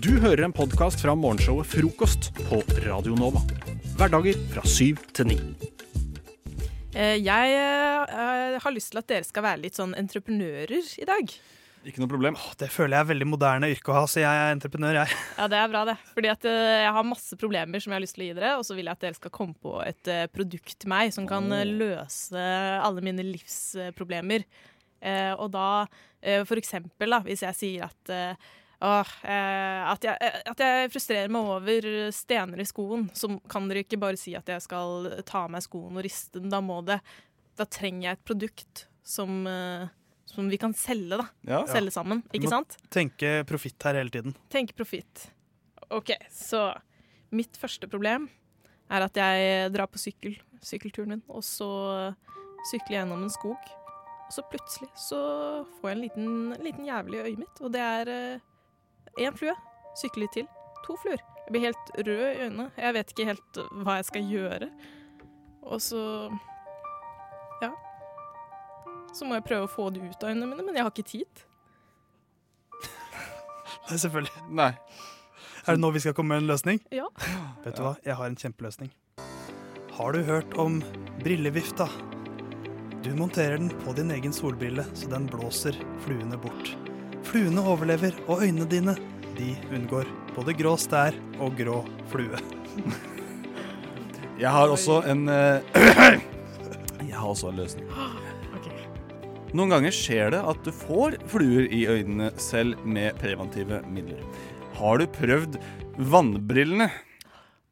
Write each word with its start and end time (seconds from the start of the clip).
Du 0.00 0.14
hører 0.22 0.46
en 0.46 0.54
podkast 0.54 1.02
fra 1.02 1.12
morgenshowet 1.18 1.68
Frokost 1.68 2.30
på 2.46 2.62
Radio 2.86 3.14
Nova. 3.18 3.42
Hverdager 3.98 4.38
fra 4.52 4.62
syv 4.68 5.00
til 5.12 5.28
ni. 5.32 5.36
Eh, 6.94 7.18
Jeg 7.20 7.56
eh, 7.56 8.56
har 8.62 8.74
lyst 8.74 8.92
til 8.92 9.02
at 9.02 9.08
dere 9.10 9.26
skal 9.26 9.44
være 9.44 9.62
litt 9.64 9.76
sånn 9.76 9.92
entreprenører 9.98 10.78
i 10.96 11.08
dag. 11.08 11.34
Ikke 11.82 11.98
noe 11.98 12.10
problem. 12.10 12.38
Det 12.56 12.68
føler 12.70 12.94
jeg 12.96 13.04
er 13.04 13.10
veldig 13.10 13.28
moderne 13.32 13.68
yrke 13.74 13.90
å 13.90 13.96
ha, 13.98 14.04
så 14.06 14.22
jeg 14.22 14.30
er 14.30 14.54
entreprenør, 14.54 15.00
jeg. 15.02 15.18
Ja, 15.40 15.48
det 15.50 15.58
er 15.58 15.72
bra, 15.74 15.84
det. 15.90 15.96
Fordi 16.14 16.30
at 16.32 16.48
eh, 16.48 16.78
jeg 16.86 16.94
har 16.96 17.08
masse 17.10 17.38
problemer 17.40 17.82
som 17.82 17.92
jeg 17.92 17.98
har 17.98 18.06
lyst 18.06 18.16
til 18.16 18.24
å 18.24 18.28
gi 18.30 18.36
dere, 18.38 18.54
og 18.60 18.66
så 18.68 18.78
vil 18.78 18.86
jeg 18.88 18.96
at 18.96 19.06
dere 19.08 19.18
skal 19.18 19.34
komme 19.34 19.58
på 19.60 19.76
et 19.84 20.12
eh, 20.12 20.24
produkt 20.32 20.76
til 20.78 20.92
meg 20.94 21.12
som 21.16 21.26
kan 21.28 21.50
eh, 21.52 21.66
løse 21.68 22.46
alle 22.86 23.04
mine 23.04 23.26
livsproblemer. 23.32 24.46
Eh, 25.02 25.32
og 25.34 25.50
da, 25.52 25.68
eh, 26.22 26.44
for 26.46 26.60
eksempel, 26.62 27.10
da, 27.10 27.18
hvis 27.26 27.42
jeg 27.42 27.58
sier 27.58 27.88
at 27.90 28.12
eh, 28.14 28.50
Åh, 28.82 29.10
eh, 29.22 29.90
at, 29.92 30.02
jeg, 30.02 30.18
eh, 30.18 30.38
at 30.50 30.58
jeg 30.62 30.90
frustrerer 30.90 31.30
meg 31.30 31.50
over 31.54 31.84
stener 32.14 32.62
i 32.62 32.66
skoen, 32.66 33.04
så 33.14 33.28
kan 33.50 33.68
dere 33.70 33.84
ikke 33.84 34.00
bare 34.02 34.18
si 34.18 34.34
at 34.34 34.48
jeg 34.50 34.64
skal 34.64 35.06
ta 35.28 35.44
av 35.44 35.52
meg 35.54 35.62
skoen 35.62 35.94
og 35.94 36.02
riste 36.02 36.40
den. 36.42 36.50
Da 36.50 36.58
må 36.64 36.80
det 36.86 36.98
Da 37.58 37.66
trenger 37.68 38.08
jeg 38.08 38.16
et 38.16 38.24
produkt 38.26 38.84
som, 39.06 39.46
eh, 39.46 39.86
som 40.26 40.50
vi 40.50 40.58
kan 40.58 40.74
selge, 40.74 41.20
da. 41.20 41.28
Ja. 41.46 41.62
Selge 41.70 41.94
sammen, 41.94 42.24
ikke 42.34 42.50
sant? 42.50 42.74
Tenke 42.90 43.44
profitt 43.46 43.86
her 43.86 44.00
hele 44.00 44.10
tiden. 44.10 44.34
Tenk 44.50 44.74
profitt. 44.74 45.28
OK, 45.92 46.16
så 46.32 46.72
mitt 47.30 47.54
første 47.60 47.86
problem 47.86 48.30
er 48.90 49.04
at 49.04 49.14
jeg 49.14 49.70
drar 49.76 49.86
på 49.92 50.00
sykkel, 50.00 50.38
sykkelturen 50.64 51.14
min, 51.14 51.26
og 51.28 51.44
så 51.44 51.68
sykler 52.70 52.96
jeg 52.96 53.02
gjennom 53.02 53.26
en 53.28 53.34
skog. 53.36 53.74
Og 54.26 54.32
så 54.32 54.42
plutselig 54.48 54.88
så 54.96 55.20
får 55.76 55.92
jeg 55.92 55.98
en 55.98 56.02
liten, 56.06 56.32
liten 56.64 56.88
jævel 56.88 57.18
i 57.18 57.22
øyet 57.26 57.44
mitt, 57.44 57.60
og 57.60 57.76
det 57.76 57.84
er 57.84 58.40
én 59.18 59.36
flue. 59.36 59.54
Sykle 59.98 60.24
litt 60.26 60.34
til. 60.38 60.48
To 60.86 60.96
fluer. 61.02 61.20
Jeg 61.46 61.52
blir 61.54 61.64
helt 61.66 61.92
rød 61.98 62.24
i 62.26 62.44
øynene. 62.46 62.68
Jeg 62.78 62.94
vet 62.96 63.12
ikke 63.12 63.28
helt 63.28 63.62
hva 63.84 63.98
jeg 64.00 64.08
skal 64.08 64.28
gjøre. 64.30 64.68
Og 65.62 65.80
så 65.84 66.02
Ja. 67.62 67.70
Så 69.14 69.26
må 69.28 69.36
jeg 69.36 69.44
prøve 69.44 69.66
å 69.68 69.70
få 69.70 69.90
det 69.92 70.00
ut 70.02 70.24
av 70.24 70.30
øynene 70.30 70.48
mine, 70.48 70.64
men 70.64 70.74
jeg 70.74 70.82
har 70.86 70.90
ikke 70.90 71.04
tid. 71.10 71.42
Nei, 73.90 73.98
selvfølgelig. 73.98 74.46
Nei. 74.48 74.72
Er 75.66 75.76
det 75.76 75.80
nå 75.82 75.92
vi 75.94 76.00
skal 76.02 76.14
komme 76.16 76.34
med 76.34 76.42
en 76.42 76.50
løsning? 76.50 76.80
Ja. 76.90 77.06
Vet 77.64 77.76
du 77.76 77.84
hva, 77.84 77.94
jeg 78.02 78.16
har 78.18 78.26
en 78.26 78.38
kjempeløsning. 78.40 78.90
Har 79.92 80.16
du 80.16 80.22
hørt 80.26 80.56
om 80.58 80.80
brillevifta? 81.20 81.86
Du 83.04 83.12
monterer 83.18 83.58
den 83.58 83.68
på 83.84 83.92
din 83.98 84.10
egen 84.14 84.32
solbrille, 84.32 84.86
så 84.94 85.10
den 85.12 85.26
blåser 85.30 85.76
fluene 86.06 86.38
bort. 86.40 86.72
Fluene 87.32 87.62
overlever, 87.64 88.12
og 88.28 88.42
øynene 88.44 88.66
dine, 88.68 88.92
de 89.38 89.54
unngår 89.72 90.08
både 90.36 90.52
grå 90.58 90.74
stær 90.76 91.16
og 91.40 91.54
grå 91.56 91.78
flue. 92.12 92.36
Jeg 94.40 94.52
har 94.52 94.68
også 94.68 94.98
en 95.08 95.22
eh, 95.32 95.64
Jeg 97.08 97.16
har 97.16 97.24
også 97.30 97.48
en 97.48 97.62
løsning. 97.62 97.88
Noen 99.56 99.72
ganger 99.72 99.92
skjer 99.92 100.32
det 100.32 100.42
at 100.48 100.60
du 100.64 100.70
får 100.72 101.16
fluer 101.28 101.72
i 101.72 101.82
øynene 101.88 102.30
selv 102.40 102.76
med 102.84 103.16
preventive 103.20 103.80
midler. 103.88 104.20
Har 104.76 105.00
du 105.00 105.08
prøvd 105.16 105.56
vannbrillene? 106.12 106.90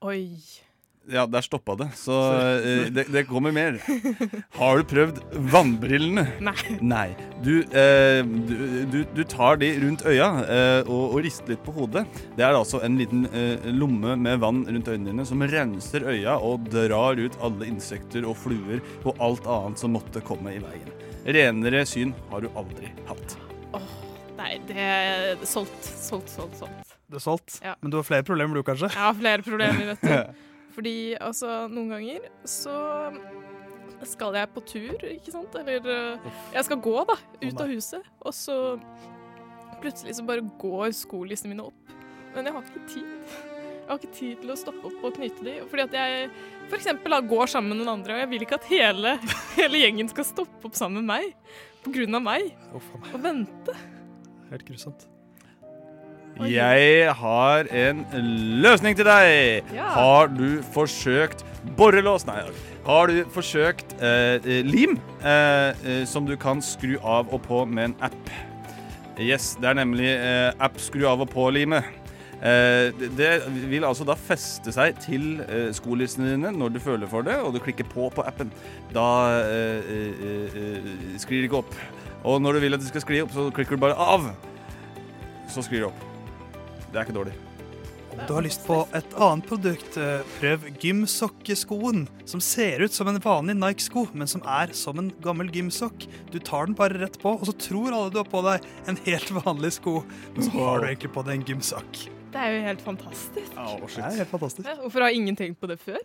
Oi. 0.04 0.24
Ja, 1.10 1.24
der 1.26 1.42
stoppa 1.42 1.74
det, 1.80 1.86
så 1.96 2.12
eh, 2.60 2.90
det, 2.92 3.06
det 3.10 3.22
kommer 3.26 3.50
mer. 3.56 3.78
Har 4.54 4.78
du 4.78 4.84
prøvd 4.90 5.16
vannbrillene? 5.50 6.26
Nei. 6.44 6.54
Nei. 6.84 7.06
Du, 7.42 7.62
eh, 7.72 8.20
du, 8.22 8.54
du, 8.92 8.98
du 9.16 9.22
tar 9.24 9.56
de 9.62 9.70
rundt 9.82 10.04
øya 10.06 10.28
eh, 10.44 10.80
og, 10.84 11.16
og 11.16 11.22
rister 11.24 11.54
litt 11.54 11.64
på 11.66 11.72
hodet. 11.74 12.04
Det 12.36 12.44
er 12.46 12.54
altså 12.58 12.82
en 12.86 12.98
liten 13.00 13.24
eh, 13.32 13.64
lomme 13.74 14.12
med 14.20 14.38
vann 14.44 14.60
rundt 14.68 14.90
øynene 14.92 15.08
dine 15.10 15.26
som 15.26 15.42
renser 15.42 16.04
øya 16.12 16.36
og 16.36 16.68
drar 16.70 17.18
ut 17.18 17.38
alle 17.42 17.66
insekter 17.72 18.28
og 18.28 18.36
fluer 18.38 18.84
og 19.02 19.16
alt 19.24 19.48
annet 19.50 19.80
som 19.82 19.96
måtte 19.96 20.22
komme 20.22 20.52
i 20.54 20.60
veien. 20.62 20.92
Renere 21.26 21.82
syn 21.88 22.12
har 22.30 22.44
du 22.44 22.52
aldri 22.60 22.92
hatt. 23.08 23.34
Åh, 23.76 23.88
Nei, 24.38 24.54
det 24.68 24.76
er 24.80 25.42
solgt, 25.48 25.84
solgt, 25.84 26.30
solgt, 26.32 26.54
solgt. 26.62 26.94
Det 27.10 27.18
er 27.18 27.24
solgt, 27.24 27.58
Ja. 27.64 27.74
men 27.82 27.90
du 27.92 27.98
har 27.98 28.06
flere 28.06 28.24
problemer 28.24 28.54
du, 28.56 28.62
kanskje? 28.64 28.88
Jeg 28.94 29.02
har 29.02 29.18
flere 29.18 29.42
problemer, 29.44 29.90
vet 29.96 30.06
du. 30.06 30.38
Fordi 30.74 30.96
altså, 31.20 31.66
noen 31.72 31.94
ganger 31.94 32.26
så 32.48 32.76
skal 34.08 34.36
jeg 34.38 34.48
på 34.54 34.62
tur, 34.64 35.04
ikke 35.10 35.32
sant? 35.34 35.56
Eller 35.60 35.84
eh, 35.92 36.32
jeg 36.54 36.66
skal 36.68 36.80
gå, 36.82 36.96
da, 37.08 37.16
ut 37.42 37.62
av 37.64 37.72
huset. 37.72 38.10
Og 38.24 38.36
så 38.36 38.56
plutselig 39.80 40.16
så 40.18 40.26
bare 40.28 40.44
går 40.60 40.94
skolissene 40.96 41.52
mine 41.54 41.66
opp. 41.68 41.94
Men 42.34 42.46
jeg 42.46 42.56
har 42.56 42.68
ikke 42.68 42.86
tid. 42.94 43.36
Jeg 43.80 43.88
har 43.90 43.98
ikke 43.98 44.16
tid 44.20 44.42
til 44.44 44.54
å 44.54 44.58
stoppe 44.58 44.86
opp 44.86 45.06
og 45.08 45.16
knyte 45.18 45.44
de. 45.46 45.56
Fordi 45.70 45.86
at 45.88 45.96
jeg 45.98 46.30
eksempel 46.78 47.16
går 47.28 47.50
sammen 47.50 47.74
med 47.74 47.82
noen 47.82 47.96
andre, 47.98 48.16
og 48.16 48.22
jeg 48.22 48.30
vil 48.30 48.46
ikke 48.46 48.60
at 48.60 48.68
hele, 48.70 49.16
hele 49.58 49.82
gjengen 49.82 50.10
skal 50.12 50.28
stoppe 50.28 50.70
opp 50.70 50.78
sammen 50.78 51.02
med 51.02 51.10
meg. 51.10 51.56
På 51.84 51.92
grunn 51.94 52.14
av 52.18 52.24
meg. 52.24 52.52
Og 52.76 53.22
vente. 53.24 53.74
Helt 54.50 54.68
grusomt. 54.68 55.08
Jeg 56.48 57.12
har 57.20 57.66
en 57.74 58.04
løsning 58.62 58.96
til 58.96 59.04
deg. 59.08 59.64
Ja. 59.74 59.88
Har 59.92 60.30
du 60.32 60.62
forsøkt 60.72 61.44
borrelås? 61.76 62.24
Nei. 62.28 62.42
Har 62.86 63.10
du 63.12 63.24
forsøkt 63.34 63.92
eh, 64.00 64.38
eh, 64.40 64.64
lim, 64.64 64.96
eh, 65.20 65.76
eh, 65.84 66.04
som 66.08 66.24
du 66.26 66.36
kan 66.40 66.62
skru 66.64 66.96
av 67.04 67.28
og 67.34 67.42
på 67.44 67.64
med 67.68 67.90
en 67.90 67.96
app? 68.08 68.32
Yes, 69.20 69.52
det 69.60 69.68
er 69.68 69.76
nemlig 69.82 70.08
eh, 70.14 70.52
app 70.64 70.78
skru 70.80 71.04
av 71.10 71.20
og 71.26 71.28
på-limet. 71.34 71.84
Eh, 72.40 72.88
det- 73.18 73.42
vil 73.68 73.84
altså 73.84 74.06
da 74.08 74.16
feste 74.16 74.72
seg 74.72 74.96
til 75.04 75.42
skolissene 75.76 76.32
dine 76.32 76.54
når 76.56 76.72
du 76.72 76.80
føler 76.80 77.06
for 77.06 77.22
det, 77.22 77.36
og 77.44 77.52
du 77.52 77.60
klikker 77.60 77.84
på 77.92 78.08
på 78.16 78.24
appen. 78.24 78.50
Da 78.96 79.06
eh, 79.44 79.80
eh, 79.92 80.60
eh, 80.64 80.92
sklir 81.20 81.42
det 81.44 81.50
ikke 81.50 81.60
opp. 81.60 81.74
Og 82.24 82.40
når 82.40 82.56
du 82.56 82.64
vil 82.64 82.74
at 82.74 82.80
det 82.80 82.88
skal 82.88 83.04
skli 83.04 83.20
opp, 83.24 83.32
så 83.36 83.50
klikker 83.52 83.76
du 83.76 83.84
bare 83.84 83.96
av. 83.96 84.30
Så 85.52 85.62
sklir 85.68 85.84
det 85.84 85.90
opp. 85.92 86.06
Det 86.90 86.98
er 86.98 87.06
ikke 87.06 87.16
dårlig. 87.20 87.36
Om 88.10 88.18
du 88.26 88.32
har 88.34 88.42
lyst 88.42 88.64
på 88.66 88.76
et 88.98 89.12
annet 89.22 89.46
produkt, 89.46 89.96
eh, 89.96 90.24
prøv 90.40 90.64
gymsokkeskoen, 90.82 92.08
som 92.26 92.40
ser 92.42 92.82
ut 92.82 92.92
som 92.92 93.08
en 93.08 93.20
vanlig 93.22 93.54
Nike-sko, 93.54 94.08
men 94.12 94.26
som 94.26 94.42
er 94.42 94.74
som 94.74 94.98
en 94.98 95.12
gammel 95.22 95.50
gymsokk. 95.54 96.08
Du 96.32 96.40
tar 96.42 96.66
den 96.66 96.74
bare 96.74 96.98
rett 96.98 97.20
på, 97.22 97.36
og 97.38 97.46
så 97.46 97.54
tror 97.54 97.94
alle 97.94 98.10
du 98.10 98.18
har 98.18 98.26
på 98.26 98.42
deg 98.42 98.66
en 98.90 98.98
helt 99.06 99.30
vanlig 99.38 99.72
sko, 99.78 100.00
men 100.34 100.42
så 100.42 100.50
har 100.58 100.80
du 100.82 100.88
egentlig 100.90 101.12
på 101.14 101.24
deg 101.28 101.38
en 101.38 101.46
gymsokk. 101.52 102.02
Det 102.30 102.38
er 102.42 102.56
jo 102.56 102.64
helt 102.66 102.82
fantastisk. 102.82 103.54
Det 103.54 104.02
er 104.02 104.18
helt 104.24 104.34
fantastisk. 104.34 104.66
Ja, 104.66 104.76
Hvorfor 104.82 105.06
har 105.06 105.14
ingen 105.14 105.38
tenkt 105.38 105.60
på 105.62 105.70
det 105.70 105.78
før? 105.82 106.02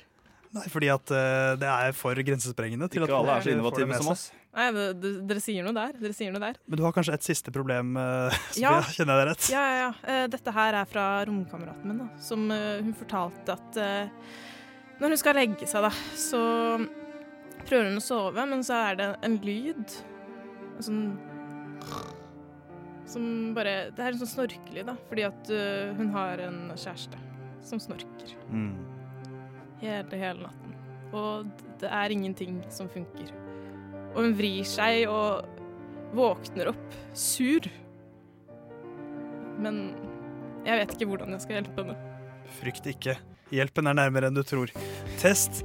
Nei, 0.56 0.63
fordi 0.72 0.88
at 0.94 1.12
eh, 1.12 1.57
det 1.59 1.67
er 1.67 1.96
for 1.97 2.16
grensesprengende 2.16 2.88
til 2.88 3.03
Ikke 3.03 3.12
at 3.12 3.17
alle 3.17 3.34
er 3.34 3.44
så 3.44 3.52
innovative 3.52 3.97
som 4.00 4.13
oss. 4.13 4.29
Nei, 4.55 4.66
det, 4.71 4.83
det, 5.03 5.09
dere 5.27 5.41
sier 5.43 5.66
der. 5.75 5.97
Dere 5.99 6.16
sier 6.16 6.31
noe 6.31 6.39
der. 6.39 6.55
Men 6.66 6.79
du 6.79 6.83
har 6.85 6.93
kanskje 6.95 7.13
et 7.17 7.25
siste 7.27 7.51
problem, 7.51 7.95
uh, 7.99 8.31
Ja. 8.55 8.77
Sofia? 8.79 8.93
Kjenner 9.01 9.17
jeg 9.17 9.25
deg 9.25 9.29
rett? 9.33 9.47
Ja, 9.51 9.63
ja, 9.67 9.77
ja. 9.81 9.89
Eh, 10.13 10.27
Dette 10.31 10.53
her 10.55 10.77
er 10.81 10.88
fra 10.89 11.05
romkameraten 11.27 11.89
min, 11.91 11.99
da. 12.05 12.07
Som 12.23 12.45
eh, 12.55 12.79
hun 12.85 12.93
fortalte 12.95 13.57
at 13.57 13.79
uh, 13.81 14.29
når 15.01 15.11
hun 15.11 15.19
skal 15.19 15.35
legge 15.35 15.67
seg, 15.67 15.83
da, 15.83 15.91
så 16.16 16.39
prøver 17.67 17.89
hun 17.91 17.99
å 17.99 18.03
sove, 18.05 18.45
men 18.47 18.63
så 18.63 18.77
er 18.91 18.99
det 19.01 19.09
en 19.27 19.35
lyd. 19.43 19.97
En 20.77 20.85
sånn 20.87 21.01
Som 23.05 23.53
bare 23.55 23.91
Det 23.95 24.01
er 24.01 24.13
en 24.13 24.19
sånn 24.23 24.31
snorkelyd, 24.37 24.85
da. 24.87 24.95
Fordi 25.09 25.25
at 25.27 25.51
uh, 25.51 25.91
hun 25.99 26.09
har 26.16 26.41
en 26.47 26.61
kjæreste 26.75 27.19
som 27.66 27.79
snorker 27.81 28.31
Mm. 28.45 28.75
hele, 29.81 30.17
hele 30.22 30.43
natten. 30.45 30.73
Og 31.17 31.47
det 31.81 31.89
er 31.89 32.13
ingenting 32.13 32.59
som 32.69 32.87
funker. 32.93 33.31
Og 34.15 34.23
hun 34.23 34.35
vrir 34.37 34.63
seg 34.67 35.05
og 35.11 35.45
våkner 36.15 36.71
opp 36.71 36.97
sur. 37.15 37.67
Men 39.59 39.93
jeg 40.65 40.81
vet 40.81 40.95
ikke 40.95 41.09
hvordan 41.11 41.35
jeg 41.35 41.43
skal 41.43 41.59
hjelpe 41.59 41.84
henne. 41.84 41.97
Frykt 42.59 42.87
ikke. 42.90 43.17
Hjelpen 43.53 43.91
er 43.91 43.97
nærmere 43.99 44.31
enn 44.31 44.37
du 44.37 44.43
tror. 44.47 44.72
Test 45.22 45.63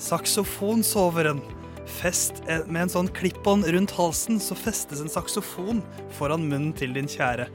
saksofonsoveren. 0.00 1.40
Fest 1.90 2.42
med 2.70 2.84
en 2.84 2.92
sånn 2.92 3.10
klipp-on 3.16 3.64
rundt 3.66 3.94
halsen, 3.96 4.38
så 4.40 4.56
festes 4.58 5.02
en 5.02 5.10
saksofon 5.10 5.82
foran 6.16 6.46
munnen 6.46 6.74
til 6.76 6.94
din 6.94 7.08
kjære. 7.10 7.48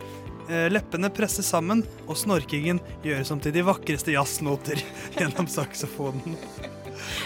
Eh, 0.45 0.68
Leppene 0.69 1.10
presses 1.13 1.48
sammen, 1.50 1.81
og 2.06 2.19
snorkingen 2.19 2.81
gjøres 3.06 3.31
om 3.33 3.42
til 3.42 3.56
de 3.56 3.63
vakreste 3.65 4.13
jazznoter 4.13 4.81
gjennom 5.18 5.48
saksofonen. 5.50 6.36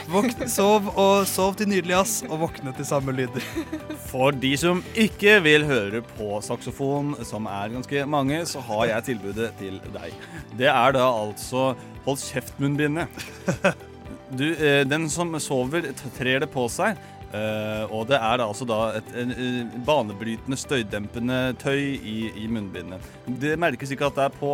Våkn, 0.10 0.48
sov 0.52 0.90
og 0.96 1.28
sov 1.30 1.56
til 1.60 1.70
nydelig 1.72 1.96
jazz, 1.96 2.24
og 2.30 2.46
våkne 2.46 2.74
til 2.78 2.88
samme 2.88 3.14
lyder. 3.16 3.46
For 4.10 4.36
de 4.36 4.54
som 4.60 4.82
ikke 4.98 5.38
vil 5.46 5.68
høre 5.70 6.02
på 6.16 6.40
saksofon, 6.46 7.14
som 7.28 7.50
er 7.50 7.76
ganske 7.76 8.06
mange, 8.10 8.42
så 8.50 8.64
har 8.70 8.88
jeg 8.94 9.12
tilbudet 9.12 9.52
til 9.60 9.80
deg. 9.94 10.16
Det 10.60 10.72
er 10.72 10.98
da 10.98 11.06
altså 11.10 11.74
Hold 12.06 12.22
kjeft-munnbindet. 12.24 13.08
Eh, 14.30 14.84
den 14.86 15.08
som 15.10 15.34
sover, 15.42 15.88
trer 16.18 16.44
det 16.44 16.52
på 16.54 16.68
seg. 16.70 17.00
Eh, 17.30 17.92
og 17.94 18.08
det 18.10 18.18
er 18.18 18.42
altså 18.42 18.66
da 18.66 18.80
et 18.98 19.10
en, 19.22 19.32
eh, 19.32 19.74
banebrytende, 19.86 20.58
støydempende 20.58 21.54
tøy 21.62 21.94
i, 22.02 22.32
i 22.42 22.48
munnbindet. 22.50 23.06
Det 23.28 23.54
merkes 23.62 23.94
ikke 23.94 24.08
at 24.10 24.18
det 24.18 24.24
er 24.26 24.40
på. 24.40 24.54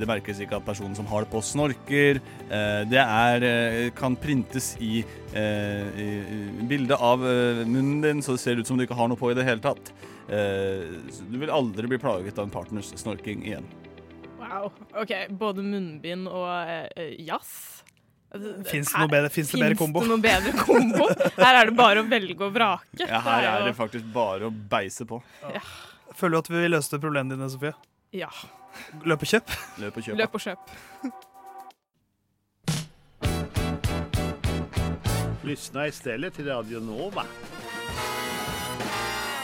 Det 0.00 0.08
merkes 0.08 0.40
ikke 0.40 0.58
at 0.58 0.66
personen 0.66 0.96
som 0.96 1.08
har 1.08 1.24
det 1.24 1.30
på, 1.32 1.40
snorker. 1.44 2.20
Uh, 2.48 2.88
det 2.88 3.00
er, 3.00 3.44
uh, 3.44 3.90
kan 3.96 4.16
printes 4.16 4.72
i, 4.80 5.02
i, 5.30 6.06
bildet 6.68 6.96
av 6.96 7.20
munnen 7.20 8.00
din, 8.00 8.22
så 8.24 8.32
det 8.34 8.40
ser 8.40 8.60
ut 8.60 8.66
som 8.66 8.80
du 8.80 8.86
ikke 8.86 8.96
har 8.96 9.10
noe 9.12 9.20
på 9.20 9.30
i 9.30 9.36
det 9.36 9.44
hele 9.44 9.60
tatt. 9.62 9.92
Du 10.26 11.36
vil 11.38 11.52
aldri 11.52 11.90
bli 11.90 11.98
plaget 12.00 12.38
av 12.38 12.48
en 12.48 12.54
partners 12.54 12.90
snorking 12.98 13.44
igjen. 13.44 13.68
Wow. 14.40 14.72
OK, 14.98 15.12
både 15.38 15.62
munnbind 15.62 16.26
og 16.30 16.48
jazz. 17.18 17.79
Fins 18.30 18.92
det 18.92 19.00
noe 19.00 19.10
bedre, 19.10 19.30
finnes 19.34 19.50
det 19.50 19.58
bedre 19.58 19.76
kombo? 19.78 20.02
Det 20.04 20.10
noe 20.12 20.22
bedre 20.22 20.52
kombo? 20.54 21.08
Her 21.34 21.56
er 21.64 21.70
det 21.70 21.74
bare 21.78 22.04
å 22.04 22.06
velge 22.06 22.44
og 22.46 22.52
vrake. 22.54 23.02
Ja, 23.02 23.18
her 23.26 23.46
er 23.48 23.64
det 23.66 23.74
faktisk 23.78 24.06
bare 24.14 24.46
å 24.46 24.52
beise 24.54 25.06
på. 25.08 25.18
Føler 26.14 26.36
du 26.36 26.38
at 26.44 26.50
vi 26.52 26.68
løste 26.70 27.00
problemene 27.02 27.34
dine, 27.34 27.50
Sofie? 27.50 27.74
Ja. 28.14 28.30
Løp 29.02 29.26
og 29.26 29.32
kjøp. 29.32 29.50
Løp 29.82 29.98
og 29.98 30.06
kjøp. 30.06 30.16
Løp 30.20 30.38
og 30.38 30.44
kjøp. 30.46 30.62
Lyssna 35.50 35.88
stedet 35.90 36.30
til 36.36 36.46
Radio 36.52 36.78
Nova. 36.84 37.24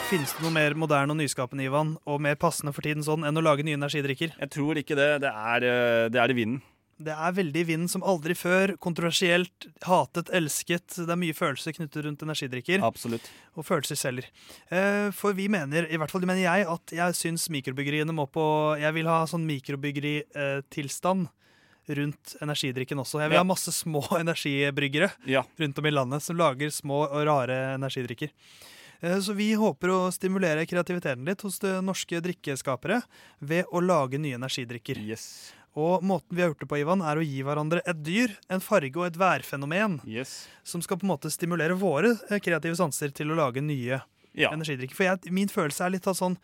Finnes 0.07 0.31
det 0.37 0.45
noe 0.45 0.55
mer 0.55 0.77
moderne 0.79 1.11
og 1.11 1.19
nyskapende 1.19 1.67
Ivan, 1.67 1.97
og 2.07 2.21
mer 2.23 2.37
passende 2.39 2.71
for 2.77 2.87
tiden 2.87 3.03
sånn 3.03 3.27
enn 3.27 3.41
å 3.41 3.43
lage 3.43 3.67
nye 3.67 3.75
energidrikker? 3.75 4.37
Jeg 4.39 4.53
tror 4.55 4.79
ikke 4.79 4.95
det. 4.95 5.11
Det 5.25 5.33
er, 5.35 5.67
eh, 5.67 6.09
det 6.15 6.21
er 6.23 6.31
i 6.31 6.39
vinden. 6.39 6.63
Det 6.99 7.13
er 7.13 7.33
veldig 7.37 7.63
vind 7.69 7.91
som 7.93 8.01
aldri 8.09 8.33
før. 8.33 8.73
Kontroversielt, 8.81 9.67
hatet, 9.85 10.31
elsket. 10.33 10.95
Det 10.97 11.11
er 11.13 11.19
mye 11.21 11.35
følelser 11.37 11.75
knyttet 11.77 12.07
rundt 12.07 12.23
energidrikker. 12.25 12.81
Absolutt. 12.87 13.27
Og 13.55 13.67
følelser 13.69 13.99
selger. 14.01 14.31
Eh, 14.73 15.11
For 15.13 15.37
vi 15.37 15.49
mener, 15.53 15.85
i 15.93 15.99
hvert 16.01 16.11
fall 16.11 16.25
mener 16.25 16.41
jeg, 16.41 16.65
at 16.67 16.95
jeg 16.97 17.19
syns 17.19 17.51
mikrobryggeriene 17.53 18.15
må 18.17 18.25
på 18.33 18.47
Jeg 18.81 18.95
vil 18.97 19.07
ha 19.13 19.27
sånn 19.29 19.45
mikrobryggeritilstand 19.45 21.29
rundt 21.89 22.33
energidrikken 22.43 22.99
også. 22.99 23.21
Jeg 23.21 23.31
vil 23.31 23.37
Ja. 23.37 23.45
ha 23.45 23.51
masse 23.53 23.71
små 23.73 24.01
energibryggere 24.19 25.11
Ja. 25.27 25.45
rundt 25.59 25.79
om 25.79 25.87
i 25.87 25.91
landet 25.91 26.23
som 26.23 26.37
lager 26.37 26.69
små 26.71 27.05
og 27.11 27.27
rare 27.27 27.75
energidrikker. 27.77 28.31
Eh, 29.03 29.21
Så 29.21 29.35
vi 29.37 29.53
håper 29.55 29.89
å 29.93 30.11
stimulere 30.13 30.67
kreativiteten 30.67 31.25
litt 31.25 31.43
hos 31.43 31.59
det 31.59 31.77
norske 31.85 32.21
drikkeskapere 32.21 33.03
ved 33.41 33.67
å 33.71 33.81
lage 33.85 34.19
nye 34.19 34.35
energidrikker. 34.41 34.97
Yes. 35.07 35.53
Og 35.77 36.03
måten 36.09 36.33
vi 36.33 36.41
har 36.43 36.49
gjort 36.55 36.63
det 36.65 36.69
på, 36.71 36.79
Ivan, 36.81 37.03
er 37.05 37.19
å 37.21 37.25
gi 37.27 37.43
hverandre 37.45 37.83
et 37.85 37.99
dyr, 38.03 38.33
en 38.49 38.63
farge 38.65 38.97
og 38.97 39.07
et 39.11 39.19
værfenomen 39.21 39.99
Yes. 40.09 40.47
som 40.65 40.81
skal 40.81 40.97
på 40.97 41.05
en 41.05 41.13
måte 41.13 41.29
stimulere 41.31 41.77
våre 41.77 42.15
eh, 42.31 42.39
kreative 42.41 42.79
sanser 42.79 43.13
til 43.13 43.31
å 43.35 43.37
lage 43.37 43.61
nye 43.61 44.01
Ja. 44.37 44.51
energidrikker. 44.53 44.95
For 44.97 45.05
jeg, 45.05 45.33
min 45.33 45.49
følelse 45.49 45.85
er 45.87 45.91
litt 45.99 46.07
av 46.09 46.17
sånn 46.17 46.39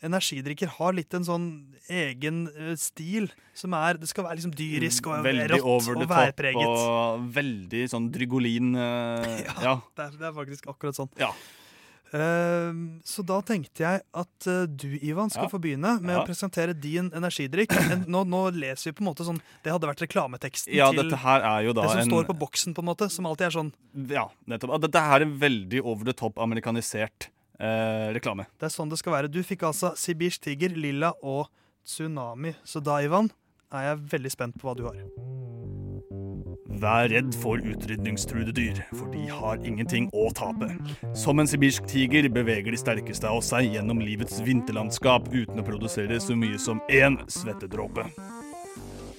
Energidrikker 0.00 0.68
har 0.76 0.92
litt 0.94 1.12
en 1.18 1.24
sånn 1.26 1.46
egen 1.90 2.44
eh, 2.54 2.76
stil 2.78 3.24
som 3.52 3.72
er 3.74 3.96
Det 3.98 4.06
skal 4.06 4.28
være 4.28 4.36
liksom 4.38 4.52
dyrisk 4.54 5.08
og 5.10 5.24
veldig 5.26 5.48
rått 5.50 5.64
over 5.66 5.94
the 5.98 6.04
og 6.06 6.12
værpreget. 6.12 6.68
og 6.70 7.24
veldig 7.34 7.80
sånn 7.90 8.06
drygolin 8.14 8.76
uh, 8.78 9.26
Ja. 9.48 9.54
ja. 9.64 9.72
Det, 9.98 10.04
er, 10.06 10.10
det 10.20 10.28
er 10.30 10.36
faktisk 10.36 10.68
akkurat 10.70 10.94
sånn. 11.00 11.10
Ja. 11.18 11.32
Ehm, 12.16 13.00
så 13.04 13.20
da 13.26 13.36
tenkte 13.44 13.82
jeg 13.84 14.00
at 14.16 14.46
eh, 14.48 14.62
du, 14.66 14.86
Ivan, 15.04 15.28
skal 15.30 15.44
Ja. 15.44 15.50
få 15.52 15.60
begynne 15.60 16.00
med 16.00 16.14
Ja. 16.16 16.22
å 16.22 16.26
presentere 16.26 16.72
din 16.72 17.10
energidrikk. 17.10 17.68
Nå, 18.08 18.24
nå 18.24 18.40
leser 18.56 18.90
vi 18.90 18.96
på 18.96 19.04
en 19.04 19.10
måte 19.12 19.26
sånn 19.26 19.40
Det 19.62 19.72
hadde 19.74 19.88
vært 19.90 20.00
reklameteksten 20.06 20.72
ja, 20.74 20.88
til 20.90 21.10
det 21.10 21.18
som 21.18 21.98
en 22.00 22.08
står 22.08 22.24
på 22.30 22.38
boksen, 22.38 22.74
på 22.74 22.80
en 22.80 22.88
måte. 22.88 23.10
Som 23.12 23.26
alltid 23.28 23.46
er 23.50 23.56
sånn 23.58 23.72
Ja, 24.08 24.28
nettopp. 24.48 24.80
Dette 24.80 25.02
her 25.04 25.20
er 25.20 25.26
en 25.28 25.36
veldig 25.38 25.82
over 25.84 26.04
the 26.08 26.14
top 26.16 26.38
amerikanisert 26.38 27.28
eh, 27.60 28.08
reklame. 28.16 28.46
Det 28.58 28.70
er 28.70 28.72
sånn 28.72 28.88
det 28.88 28.98
skal 28.98 29.12
være. 29.12 29.30
Du 29.30 29.42
fikk 29.42 29.66
altså 29.68 29.92
sibirsk 29.98 30.40
tiger, 30.48 30.70
lilla 30.76 31.12
og 31.22 31.48
tsunami. 31.84 32.54
Så 32.64 32.80
da, 32.82 33.00
Ivan, 33.04 33.30
er 33.72 33.90
jeg 33.94 34.04
veldig 34.16 34.30
spent 34.32 34.56
på 34.60 34.68
hva 34.68 34.76
du 34.78 34.84
har. 34.88 35.57
Vær 36.68 37.08
redd 37.08 37.32
for 37.40 37.62
utrydningstruede 37.64 38.52
dyr, 38.52 38.82
for 38.92 39.08
de 39.08 39.24
har 39.32 39.62
ingenting 39.64 40.10
å 40.12 40.26
tape. 40.36 40.68
Som 41.16 41.40
en 41.40 41.48
sibirsk 41.48 41.86
tiger 41.88 42.28
beveger 42.28 42.74
de 42.74 42.80
sterkeste 42.80 43.28
av 43.30 43.40
seg 43.46 43.72
gjennom 43.72 44.02
livets 44.04 44.42
vinterlandskap 44.44 45.30
uten 45.32 45.62
å 45.62 45.64
produsere 45.64 46.20
så 46.20 46.36
mye 46.36 46.60
som 46.60 46.82
én 46.92 47.16
svettedråpe. 47.32 48.04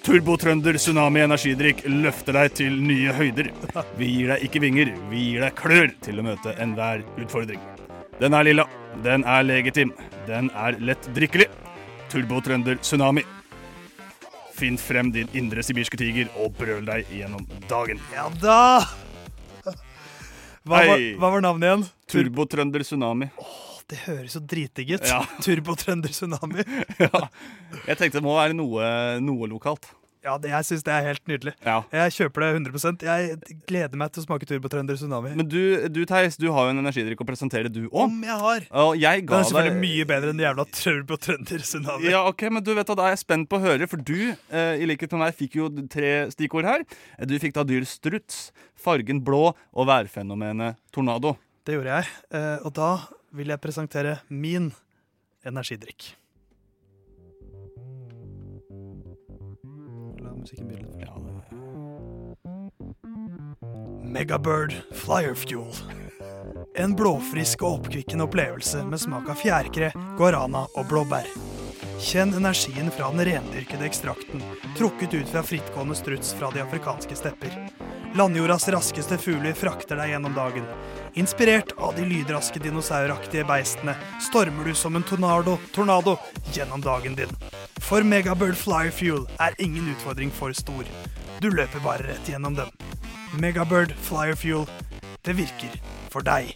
Turbotrønder 0.06 0.78
Tsunami 0.80 1.26
energidrikk 1.26 1.82
løfter 1.90 2.38
deg 2.38 2.54
til 2.62 2.78
nye 2.86 3.18
høyder. 3.18 3.50
Vi 3.98 4.12
gir 4.14 4.36
deg 4.36 4.46
ikke 4.46 4.62
vinger, 4.64 4.94
vi 5.10 5.26
gir 5.32 5.44
deg 5.48 5.58
klør 5.58 5.90
til 6.06 6.22
å 6.22 6.28
møte 6.30 6.54
enhver 6.62 7.04
utfordring. 7.18 7.66
Den 8.22 8.38
er 8.38 8.46
lilla, 8.46 8.68
den 9.04 9.26
er 9.26 9.44
legitim, 9.48 9.92
den 10.30 10.54
er 10.54 10.78
lett 10.80 11.12
drikkelig. 11.18 11.50
Turbotrønder 12.14 12.80
Tsunami. 12.86 13.26
Finn 14.60 14.76
frem 14.76 15.08
din 15.16 15.30
indre 15.40 15.64
sibirske 15.64 15.96
tiger 16.00 16.28
og 16.40 16.52
brøl 16.58 16.84
deg 16.88 17.08
gjennom 17.16 17.46
dagen. 17.70 18.02
Ja 18.12 18.26
da! 18.42 18.58
Hva 20.68 20.82
var, 20.84 21.04
hva 21.22 21.30
var 21.32 21.44
navnet 21.46 21.70
igjen? 21.70 21.86
Turbotrønder 22.12 22.84
Tsunami. 22.84 23.30
Det 23.90 24.02
høres 24.04 24.36
jo 24.36 24.42
dritdigg 24.44 24.98
ut. 24.98 25.08
Ja. 25.08 25.22
Turbotrønder 25.42 26.12
Tsunami. 26.12 26.66
ja. 27.06 27.24
Jeg 27.88 27.96
tenkte 28.02 28.20
det 28.20 28.26
må 28.26 28.36
være 28.36 28.58
noe, 28.58 28.84
noe 29.24 29.50
lokalt. 29.50 29.88
Ja, 30.20 30.34
det, 30.42 30.50
jeg 30.52 30.66
syns 30.68 30.82
det 30.84 30.92
er 30.92 31.06
helt 31.06 31.30
nydelig. 31.32 31.54
Ja. 31.64 31.78
Jeg 31.96 32.12
kjøper 32.18 32.44
det 32.44 32.48
100 32.58 33.06
Jeg 33.08 33.60
gleder 33.70 34.00
meg 34.02 34.12
til 34.12 34.20
å 34.20 34.26
smake 34.26 34.48
Turbotrønder 34.50 34.98
Tsunami. 35.00 35.32
Men 35.40 35.48
du, 35.48 35.62
du 35.88 36.02
Theis, 36.10 36.36
du 36.36 36.50
har 36.52 36.68
jo 36.68 36.74
en 36.74 36.82
energidrikk 36.82 37.24
å 37.24 37.28
presentere, 37.30 37.72
du 37.72 37.86
òg. 37.86 38.02
Om 38.04 38.18
jeg 38.28 38.40
har! 38.42 38.66
Og 38.84 39.00
jeg 39.00 39.24
Den 39.24 39.30
Det 39.32 39.38
er 39.38 39.48
selvfølgelig 39.48 39.76
deg 39.78 39.82
mye 39.86 40.10
bedre 40.12 40.34
enn 40.34 40.42
det 40.42 40.46
jævla 40.46 40.66
Turbotrønder 40.76 41.64
Tsunami. 41.64 42.12
Ja, 42.12 42.26
ok, 42.28 42.46
men 42.52 42.68
du 42.68 42.74
vet 42.76 42.92
hva, 42.92 42.98
Da 43.00 43.08
er 43.08 43.16
jeg 43.16 43.24
spent 43.24 43.48
på 43.52 43.62
å 43.62 43.64
høre, 43.64 43.88
for 43.88 44.04
du 44.04 44.18
eh, 44.28 44.84
i 44.84 44.92
likhet 44.92 45.16
med 45.16 45.24
meg 45.24 45.40
fikk 45.40 45.56
jo 45.62 45.72
tre 45.88 46.14
stikkord 46.36 46.68
her. 46.68 46.84
Du 47.24 47.38
fikk 47.40 47.56
da 47.56 47.64
dyr 47.68 47.88
struts, 47.88 48.50
fargen 48.76 49.24
blå 49.24 49.54
og 49.54 49.88
værfenomenet 49.88 50.82
tornado. 50.92 51.38
Det 51.64 51.80
gjorde 51.80 51.96
jeg. 52.02 52.16
Eh, 52.36 52.56
og 52.68 52.76
da 52.76 52.92
vil 53.40 53.56
jeg 53.56 53.64
presentere 53.64 54.20
min 54.28 54.74
energidrikk. 55.48 56.12
Musikken 60.40 60.68
begynne. 60.68 61.02
Ja, 61.02 61.14
Megabird 64.04 64.74
Flyer 64.92 65.34
Fuel. 65.34 65.74
En 66.76 66.96
blåfrisk 66.96 67.62
og 67.64 67.80
oppkvikkende 67.80 68.26
opplevelse 68.26 68.82
med 68.88 69.02
smak 69.02 69.30
av 69.30 69.38
fjærkre, 69.42 69.92
guarana 70.18 70.66
og 70.74 70.88
blåbær. 70.90 71.28
Kjenn 72.00 72.32
energien 72.38 72.90
fra 72.96 73.10
den 73.12 73.26
rendyrkede 73.28 73.86
ekstrakten, 73.86 74.42
trukket 74.78 75.14
ut 75.14 75.30
fra 75.30 75.44
frittgående 75.44 75.98
struts 76.00 76.32
fra 76.40 76.50
de 76.56 76.64
afrikanske 76.64 77.18
stepper. 77.20 77.54
Landjordas 78.18 78.66
raskeste 78.74 79.20
fugler 79.22 79.54
frakter 79.54 80.00
deg 80.00 80.16
gjennom 80.16 80.34
dagen. 80.34 80.66
Inspirert 81.20 81.76
av 81.78 81.94
de 82.00 82.08
lydraske 82.10 82.62
dinosauraktige 82.64 83.46
beistene 83.46 83.98
stormer 84.32 84.72
du 84.72 84.74
som 84.74 84.96
en 84.98 85.06
tornado, 85.06 85.60
tornado 85.76 86.18
gjennom 86.56 86.82
dagen 86.82 87.20
din. 87.20 87.40
For 87.80 88.04
Megabird 88.04 88.56
Flyer 88.56 88.92
Fuel 88.92 89.26
er 89.40 89.56
ingen 89.60 89.90
utfordring 89.94 90.32
for 90.32 90.54
stor. 90.54 90.86
Du 91.42 91.50
løper 91.50 91.82
bare 91.84 92.06
rett 92.08 92.28
gjennom 92.30 92.56
den. 92.58 92.70
Megabird 93.40 93.94
Flyer 94.06 94.36
Fuel. 94.36 94.68
Det 95.26 95.38
virker 95.38 95.78
for 96.12 96.26
deg. 96.26 96.52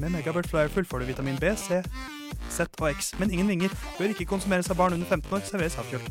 Med 0.00 0.14
Megabird 0.14 0.48
Flyer 0.48 0.68
Fuel 0.72 0.86
får 0.86 1.02
du 1.02 1.10
vitamin 1.10 1.38
B, 1.40 1.52
C, 1.56 1.82
Z 2.50 2.80
og 2.80 2.90
X, 2.90 3.12
men 3.18 3.30
ingen 3.30 3.48
vinger. 3.48 3.74
Bør 3.98 4.14
ikke 4.14 4.28
konsumeres 4.30 4.70
av 4.70 4.78
barn 4.78 4.96
under 4.96 5.06
15 5.06 5.36
år. 5.36 5.44
Serveres 5.48 5.78
avkjølt. 5.80 6.08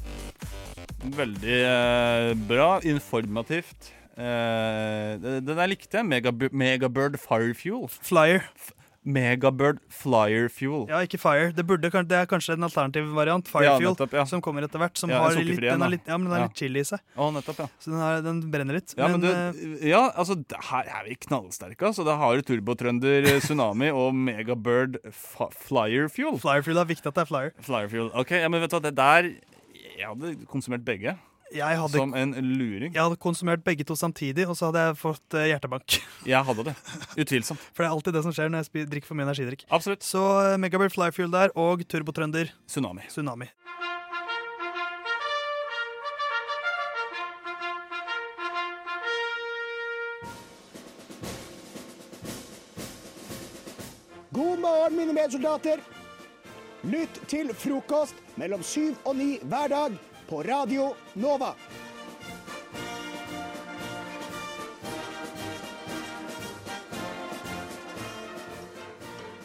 Veldig 1.17 1.57
eh, 1.61 2.35
bra. 2.49 2.69
Informativt. 2.85 3.93
Eh, 4.17 5.15
den 5.21 5.47
der 5.47 5.71
likte 5.71 6.01
jeg. 6.01 6.05
Megabird 6.51 7.17
Fire 7.21 7.55
Fuel. 7.57 7.89
Flyer. 8.01 8.45
Megabird 9.03 9.79
Flyer 9.89 10.45
Fuel. 10.53 10.83
Ja, 10.91 10.99
ikke 11.01 11.17
Fire. 11.17 11.47
Det, 11.57 11.63
burde, 11.65 11.89
det 12.05 12.17
er 12.19 12.27
kanskje 12.29 12.53
en 12.53 12.63
alternativ 12.67 13.07
variant. 13.17 13.47
Fire 13.49 13.63
Ja, 13.65 13.77
Fuel. 13.79 13.95
nettopp, 13.95 14.13
ja. 14.13 14.25
Som 14.29 14.41
kommer 14.45 14.61
etter 14.67 14.77
hvert. 14.77 14.97
Som 14.97 15.09
Ja, 15.09 15.23
har 15.23 15.31
litt, 15.33 15.59
den 15.59 15.79
da. 15.79 15.85
har 15.85 15.89
litt, 15.95 16.05
ja, 16.05 16.17
men 16.17 16.27
den 16.29 16.31
har 16.35 16.39
Ja. 16.43 16.47
litt 16.51 16.57
chili 16.61 16.79
i 16.79 16.83
seg. 16.83 16.99
Å, 17.17 17.31
nettopp, 17.33 17.57
ja. 17.63 17.67
Så 17.81 17.89
den, 17.91 17.99
er, 17.99 18.21
den 18.21 18.41
brenner 18.51 18.73
litt. 18.77 18.93
Ja, 18.97 19.07
men, 19.07 19.21
men 19.21 19.53
du, 19.81 19.87
ja, 19.89 20.03
altså, 20.15 20.37
her 20.69 20.83
er 20.85 21.03
vi 21.09 21.15
knallsterke. 21.15 21.81
Altså. 21.89 22.05
Det 22.05 22.15
har 22.21 22.35
du 22.37 22.41
Turbotrønder 22.43 23.25
eh, 23.25 23.39
Tsunami 23.41 23.89
og 23.89 24.13
Megabird 24.13 24.99
Flyer 25.11 26.07
Fuel. 26.07 26.35
eh, 26.35 26.39
Flyer 26.45 26.61
Fuel 26.61 26.77
er 26.77 26.85
viktig 26.85 27.07
at 27.07 27.15
det 27.17 27.25
er 27.25 27.31
Flyer. 27.33 27.51
Flyer 27.61 27.89
Fuel. 27.89 28.11
Ok, 28.13 28.31
ja, 28.37 28.47
men 28.49 28.61
vet 28.61 28.69
du 28.69 28.77
hva, 28.77 28.83
det 28.85 28.95
der 28.95 29.31
Jeg 29.97 30.07
hadde 30.07 30.45
konsumert 30.49 30.85
begge 30.85 31.17
hadde, 31.59 31.97
som 31.97 32.13
en 32.15 32.31
luring. 32.31 32.93
jeg 32.93 33.01
hadde 33.01 33.19
konsumert 33.19 33.63
begge 33.65 33.83
to 33.83 33.97
samtidig, 33.99 34.47
og 34.47 34.55
så 34.55 34.69
hadde 34.69 34.85
jeg 34.85 34.99
fått 35.01 35.35
eh, 35.35 35.49
hjertebank. 35.51 35.97
Jeg 36.31 36.45
hadde 36.47 36.63
det. 36.69 36.75
Utvilsomt. 37.17 37.59
For 37.73 37.83
det 37.83 37.89
er 37.89 37.95
alltid 37.95 38.13
det 38.15 38.21
som 38.23 38.35
skjer 38.35 38.51
når 38.53 38.67
jeg 38.69 38.85
drikker 38.91 39.09
for 39.09 39.17
mye 39.17 39.25
energidrikk. 39.25 39.65
Absolutt. 39.73 40.05
Så 40.05 40.21
eh, 40.45 40.57
Megabird 40.61 40.93
Flyfuel 40.93 41.17
Fuel 41.17 41.33
der, 41.33 41.55
og 41.57 41.81
Turbotrønder 41.89 42.53
Tsunami. 42.69 43.09
Tsunami. 43.09 43.49
morgen, 54.61 54.97
mine 54.97 55.13
medsoldater. 55.13 55.79
Lytt 56.81 57.21
til 57.27 57.53
frokost 57.53 58.15
mellom 58.35 58.63
syv 58.63 58.95
og 59.05 59.15
ni 59.15 59.35
hver 59.43 59.67
dag 59.69 59.97
på 60.31 60.43
Radio 60.43 60.93
Nova. 61.13 61.55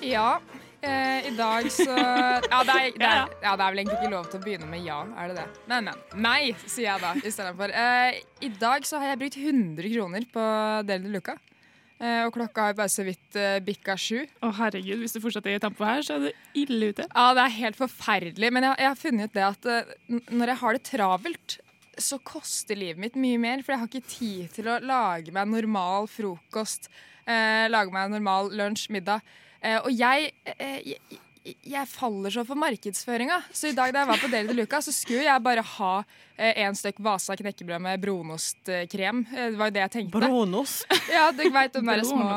Ja. 0.00 0.40
Eh, 0.80 1.26
I 1.26 1.30
dag 1.36 1.72
så 1.72 1.82
ja 2.50 2.64
det, 2.64 2.76
er, 2.76 2.92
det, 2.94 3.04
er, 3.04 3.26
ja, 3.42 3.56
det 3.56 3.64
er 3.64 3.72
vel 3.72 3.80
egentlig 3.80 3.98
ikke 3.98 4.12
lov 4.12 4.30
til 4.30 4.38
å 4.38 4.44
begynne 4.44 4.70
med 4.70 4.86
ja, 4.86 5.00
er 5.18 5.32
det 5.32 5.40
det? 5.40 5.48
Men, 5.66 5.90
men. 5.90 6.06
Nei, 6.22 6.54
sier 6.62 6.92
jeg 6.92 7.02
da 7.02 7.16
istedenfor. 7.18 7.74
Eh, 7.74 8.22
I 8.46 8.54
dag 8.62 8.86
så 8.86 9.02
har 9.02 9.16
jeg 9.16 9.22
brukt 9.24 9.42
100 9.42 9.90
kroner 9.96 10.30
på 10.38 10.48
Del 10.86 11.08
de 11.08 11.14
Luca. 11.18 11.34
Eh, 11.96 12.22
og 12.26 12.34
klokka 12.34 12.66
har 12.68 12.74
bare 12.76 12.92
så 12.92 13.04
vidt 13.06 13.38
eh, 13.40 13.56
bikka 13.64 13.94
sju. 13.96 14.26
Å 14.44 14.50
herregud, 14.58 15.00
Hvis 15.00 15.16
du 15.16 15.20
fortsetter 15.24 15.54
i 15.54 15.60
tampo 15.62 15.86
her, 15.88 16.02
så 16.04 16.18
er 16.18 16.26
du 16.26 16.60
ille 16.66 16.90
ute. 16.92 17.06
Ja, 17.08 17.30
det 17.36 17.46
er 17.46 17.54
helt 17.56 17.78
forferdelig. 17.80 18.50
Men 18.52 18.68
jeg, 18.68 18.80
jeg 18.82 18.90
har 18.90 19.00
funnet 19.00 19.30
ut 19.30 19.38
det 19.38 19.46
at 19.46 19.70
eh, 19.72 19.94
når 20.28 20.52
jeg 20.52 20.60
har 20.62 20.76
det 20.76 20.84
travelt, 20.90 21.58
så 21.96 22.18
koster 22.20 22.76
livet 22.76 23.00
mitt 23.00 23.16
mye 23.16 23.40
mer. 23.40 23.64
For 23.64 23.72
jeg 23.72 23.82
har 23.82 23.90
ikke 23.90 24.12
tid 24.12 24.52
til 24.58 24.68
å 24.68 24.78
lage 24.84 25.32
meg 25.32 25.48
normal 25.48 26.08
frokost, 26.12 26.90
eh, 27.24 27.64
lage 27.72 27.94
meg 27.94 28.12
normal 28.12 28.52
lunsj, 28.52 28.90
middag. 28.92 29.24
Eh, 29.62 29.78
og 29.80 29.92
jeg, 29.96 30.34
eh, 30.52 30.80
jeg 30.92 31.22
jeg 31.46 31.88
faller 31.90 32.32
så 32.32 32.42
for 32.46 32.58
markedsføringa. 32.58 33.38
Så 33.54 33.70
i 33.70 33.76
dag 33.76 33.92
da 33.94 34.02
jeg 34.02 34.10
var 34.10 34.22
på 34.22 34.30
Deli 34.32 34.50
de 34.50 34.56
Luca, 34.58 34.80
så 34.82 34.94
skulle 34.94 35.26
jeg 35.26 35.42
bare 35.44 35.62
ha 35.76 35.92
eh, 36.00 36.62
en 36.64 36.76
støkk 36.76 36.98
Vasa 37.06 37.36
knekkebrød 37.38 37.82
med 37.84 38.02
brunostkrem. 38.02 39.22
Eh, 39.30 39.50
det 39.52 39.60
var 39.60 39.70
jo 39.70 39.76
det 39.76 39.84
jeg 39.84 39.94
tenkte. 39.96 40.14
Brunost? 40.18 40.86
ja, 41.16 41.28
du 41.34 41.44
veit 41.54 41.76
de 41.76 41.84
der 41.86 42.04
små, 42.06 42.30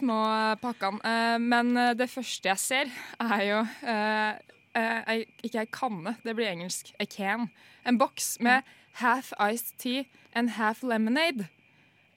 små 0.00 0.20
pakkene. 0.62 1.02
Eh, 1.04 1.36
men 1.42 1.74
eh, 1.76 1.94
det 1.98 2.08
første 2.12 2.52
jeg 2.52 2.64
ser, 2.64 2.94
er 3.20 3.44
jo 3.48 3.64
eh, 3.88 4.30
eh 4.78 5.24
Ikke 5.42 5.64
ei 5.64 5.70
kanne, 5.72 6.16
det 6.24 6.36
blir 6.38 6.48
engelsk. 6.52 6.94
A 7.00 7.04
can. 7.04 7.48
En 7.84 7.98
boks 7.98 8.36
med 8.40 8.62
half 9.02 9.32
iced 9.40 9.76
tea 9.78 10.04
and 10.34 10.56
half 10.56 10.82
lemonade. 10.82 11.48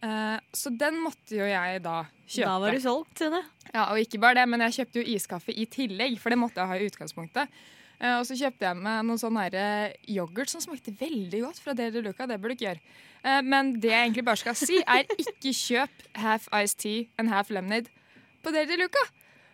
Eh, 0.01 0.37
så 0.53 0.71
den 0.73 0.97
måtte 1.03 1.35
jo 1.37 1.45
jeg 1.45 1.81
da 1.85 1.99
kjøpe. 2.25 2.47
Da 2.47 2.55
var 2.63 2.73
du 2.73 2.81
solgt, 2.81 3.13
Tune. 3.19 3.43
Ja, 3.69 3.85
og 3.91 4.01
ikke 4.01 4.19
bare 4.21 4.39
det, 4.39 4.47
men 4.49 4.63
jeg 4.65 4.79
kjøpte 4.79 5.03
jo 5.03 5.13
iskaffe 5.13 5.53
i 5.53 5.67
tillegg, 5.69 6.17
for 6.21 6.33
det 6.33 6.39
måtte 6.41 6.61
jeg 6.61 6.71
ha 6.71 6.79
i 6.79 6.89
utgangspunktet. 6.89 7.61
Uh, 8.01 8.15
og 8.17 8.25
så 8.25 8.33
kjøpte 8.39 8.65
jeg 8.65 8.79
med 8.81 9.05
noen 9.05 9.21
sånn 9.21 9.37
yoghurt 10.09 10.49
som 10.49 10.63
smakte 10.63 10.93
veldig 10.97 11.43
godt 11.43 11.61
fra 11.61 11.77
Deli 11.77 12.01
Luca. 12.01 12.25
Det 12.25 12.39
burde 12.41 12.55
du 12.55 12.57
ikke 12.57 12.71
gjøre. 12.71 12.97
Uh, 13.21 13.41
men 13.45 13.75
det 13.77 13.93
jeg 13.93 14.07
egentlig 14.07 14.25
bare 14.25 14.41
skal 14.41 14.57
si, 14.57 14.81
er 14.81 15.05
ikke 15.21 15.53
kjøp 15.53 16.05
half 16.23 16.49
iced 16.49 16.81
tea 16.81 17.05
and 17.21 17.29
half 17.29 17.53
lemonade 17.53 17.93
på 18.41 18.55
Deli 18.55 18.81
Luca. 18.81 19.05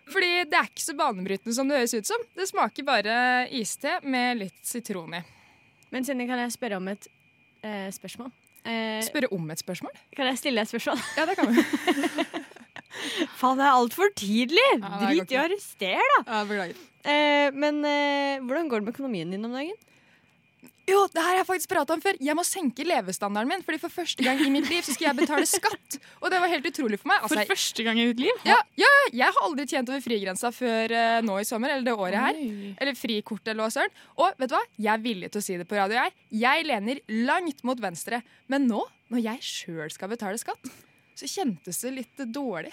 Fordi 0.07 0.31
det 0.47 0.55
er 0.55 0.71
ikke 0.71 0.85
så 0.85 0.95
banebrytende 0.95 1.57
som 1.57 1.67
det 1.67 1.81
høres 1.81 1.97
ut 1.97 2.07
som. 2.07 2.23
Det 2.39 2.47
smaker 2.47 2.87
bare 2.87 3.15
iste 3.51 3.97
med 4.07 4.45
litt 4.45 4.63
sitron 4.63 5.19
i. 5.19 5.25
Men 5.91 6.07
Synne, 6.07 6.23
kan 6.29 6.39
jeg 6.39 6.55
spørre 6.55 6.79
om 6.79 6.87
et 6.87 7.11
spørsmål? 7.91 8.31
Eh, 8.67 8.99
Spørre 9.07 9.29
om 9.31 9.49
et 9.53 9.61
spørsmål? 9.61 9.93
kan 10.17 10.27
jeg 10.31 10.37
stille 10.41 10.61
et 10.61 10.69
spørsmål? 10.71 10.99
Ja, 11.17 11.25
det 11.29 11.37
kan 11.39 11.53
vi. 11.55 11.63
Faen, 13.39 13.59
det 13.59 13.65
er 13.67 13.75
altfor 13.77 14.09
tidlig! 14.17 14.63
Ja, 14.81 14.89
Drit 15.03 15.31
i 15.33 15.37
å 15.37 15.43
arrestere, 15.45 16.07
da. 16.17 16.21
Ja, 16.27 16.43
Beklager. 16.49 16.79
Eh, 17.07 17.49
men 17.55 17.79
eh, 17.87 18.41
hvordan 18.43 18.67
går 18.71 18.81
det 18.81 18.87
med 18.89 18.95
økonomien 18.97 19.31
din 19.31 19.45
om 19.47 19.53
dagen? 19.55 19.77
Jo, 20.87 21.01
det 21.11 21.19
her 21.19 21.33
har 21.33 21.37
jeg 21.41 21.47
faktisk 21.49 21.71
pratet 21.73 21.93
om 21.97 22.01
før. 22.03 22.17
Jeg 22.23 22.35
må 22.37 22.43
senke 22.47 22.85
levestandarden 22.87 23.51
min. 23.51 23.63
Fordi 23.65 23.79
For 23.81 23.91
første 23.91 24.23
gang 24.23 24.39
i 24.39 24.51
mitt 24.51 24.69
liv 24.71 24.85
så 24.85 24.95
skal 24.95 25.09
jeg 25.09 25.17
betale 25.19 25.47
skatt. 25.49 25.97
Og 26.21 26.31
det 26.31 26.39
var 26.39 26.51
helt 26.51 26.69
utrolig 26.69 26.99
for 27.01 27.11
meg. 27.11 27.25
Altså, 27.25 27.41
for 27.41 27.51
første 27.51 27.83
gang 27.83 27.99
i 27.99 28.07
ditt 28.11 28.23
liv? 28.23 28.39
Ja, 28.47 28.57
ja, 28.79 28.91
jeg 29.11 29.27
har 29.27 29.43
aldri 29.43 29.67
tjent 29.67 29.91
over 29.91 30.03
frigrensa 30.03 30.53
før 30.55 30.95
uh, 30.95 31.19
nå 31.27 31.37
i 31.41 31.47
sommer, 31.47 31.75
eller 31.75 31.89
det 31.89 31.97
året 31.97 32.19
her. 32.23 32.39
Oi. 32.39 32.71
Eller 32.79 32.95
frikort, 32.99 33.43
eller 33.43 33.65
hva 33.65 33.69
søren. 33.75 33.99
Og 34.15 34.39
vet 34.39 34.53
du 34.53 34.55
hva? 34.55 34.63
Jeg 34.79 34.93
er 34.95 35.03
villig 35.03 35.31
til 35.33 35.43
å 35.43 35.47
si 35.49 35.59
det 35.59 35.67
på 35.67 35.79
radio, 35.79 35.99
jeg. 35.99 36.15
Jeg 36.47 36.67
lener 36.71 37.03
langt 37.27 37.63
mot 37.67 37.83
venstre. 37.83 38.23
Men 38.47 38.69
nå, 38.71 38.85
når 39.11 39.25
jeg 39.27 39.47
sjøl 39.51 39.91
skal 39.91 40.15
betale 40.15 40.39
skatt, 40.39 40.71
så 41.17 41.27
kjentes 41.27 41.83
det 41.83 41.95
litt 41.99 42.27
dårlig. 42.31 42.71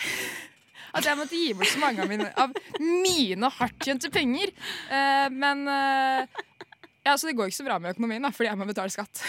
At 0.94 1.06
jeg 1.08 1.18
måtte 1.18 1.38
gi 1.38 1.54
bort 1.56 1.72
så 1.72 1.80
mange 1.82 2.04
av 2.04 2.10
mine, 2.10 2.30
av 2.38 2.52
mine 2.78 3.50
hardttjente 3.58 4.10
penger. 4.14 4.52
Uh, 4.86 5.26
men 5.34 5.66
eh, 5.66 6.42
ja, 7.04 7.16
Så 7.18 7.28
det 7.28 7.36
går 7.38 7.50
ikke 7.50 7.60
så 7.60 7.66
bra 7.66 7.78
med 7.78 7.94
økonomien, 7.94 8.24
da, 8.24 8.30
fordi 8.34 8.50
jeg 8.50 8.60
må 8.60 8.68
betale 8.70 8.94
skatt. 8.94 9.24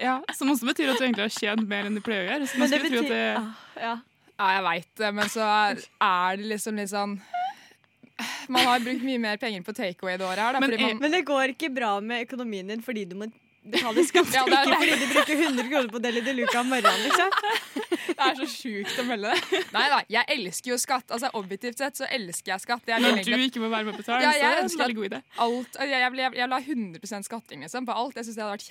Ja, 0.00 0.20
Som 0.32 0.48
også 0.52 0.64
betyr 0.68 0.92
at 0.92 1.00
du 1.00 1.04
egentlig 1.04 1.26
har 1.26 1.32
tjent 1.34 1.66
mer 1.68 1.88
enn 1.88 1.96
du 1.98 2.00
pleier 2.04 2.22
å 2.22 2.28
gjøre. 2.30 2.46
Så 2.48 2.56
man 2.60 2.70
Men 2.70 2.70
det 2.72 2.78
tro 2.78 2.86
at 2.86 2.92
betyr 2.94 3.10
det, 3.10 3.24
ah, 3.36 3.48
ja. 3.82 3.90
Ja, 4.40 4.46
jeg 4.54 4.62
veit 4.64 4.90
det, 5.02 5.10
men 5.18 5.28
så 5.28 5.44
er 5.44 6.38
det 6.40 6.46
liksom 6.54 6.78
litt 6.80 6.92
sånn 6.92 7.18
Man 8.48 8.64
har 8.64 8.80
brukt 8.84 9.04
mye 9.04 9.20
mer 9.20 9.40
penger 9.40 9.64
på 9.66 9.74
takeaway 9.76 10.16
det 10.20 10.24
året 10.24 10.40
her. 10.40 10.56
Da, 10.56 10.62
Men 10.62 10.72
fordi 10.72 10.86
man, 10.86 11.02
Men 11.04 11.16
det 11.16 11.20
går 11.28 11.52
ikke 11.52 11.72
bra 11.74 11.90
med 12.04 12.24
økonomien 12.24 12.72
din 12.72 12.84
fordi 12.84 13.04
du 13.10 13.18
må 13.20 13.28
betale 13.62 14.04
skatt. 14.08 14.30
Ja, 14.34 14.44
det 14.48 14.56
er 14.56 14.68
ikke 14.68 14.78
fordi 14.80 14.98
du 15.00 15.12
bruker 15.14 15.42
100 15.46 15.68
kroner 15.70 15.90
på 15.92 16.02
Deli 16.04 16.22
de 16.24 16.34
Luca 16.38 16.60
om 16.62 16.70
morgenen, 16.72 17.02
liksom. 17.06 17.34
det 18.10 18.28
er 18.28 18.38
så 18.38 18.46
sjukt 18.52 19.00
å 19.02 19.06
melde 19.08 19.34
det. 19.34 19.60
Nei 19.74 19.84
da, 19.92 19.98
jeg 20.16 20.36
elsker 20.36 20.72
jo 20.72 20.78
skatt. 20.80 21.10
Altså 21.10 21.32
Objektivt 21.40 21.82
sett 21.82 22.00
så 22.00 22.08
elsker 22.10 22.54
jeg 22.54 22.64
skatt. 22.64 22.86
Det 22.86 22.96
er 22.96 23.04
når 23.04 23.20
du 23.26 23.34
ikke 23.46 23.64
må 23.64 23.72
være 23.72 23.90
med 23.90 23.98
på 23.98 24.04
betale, 24.04 24.24
Ja, 24.24 24.32
så 24.32 24.40
jeg 24.40 24.50
er 24.50 24.62
det 24.62 24.64
en 24.70 24.80
veldig 24.84 24.98
god 25.00 25.10
idé. 25.10 25.20
alt 25.46 25.80
Jeg, 25.80 25.92
jeg, 25.92 26.16
jeg, 26.22 26.32
jeg 26.40 26.54
la 26.54 26.62
100 26.64 27.28
skatting 27.28 27.66
liksom, 27.66 27.88
på 27.88 27.98
alt. 28.02 28.16
Jeg 28.16 28.30
syns 28.30 28.40
det 28.40 28.46
hadde 28.46 28.56
vært 28.56 28.68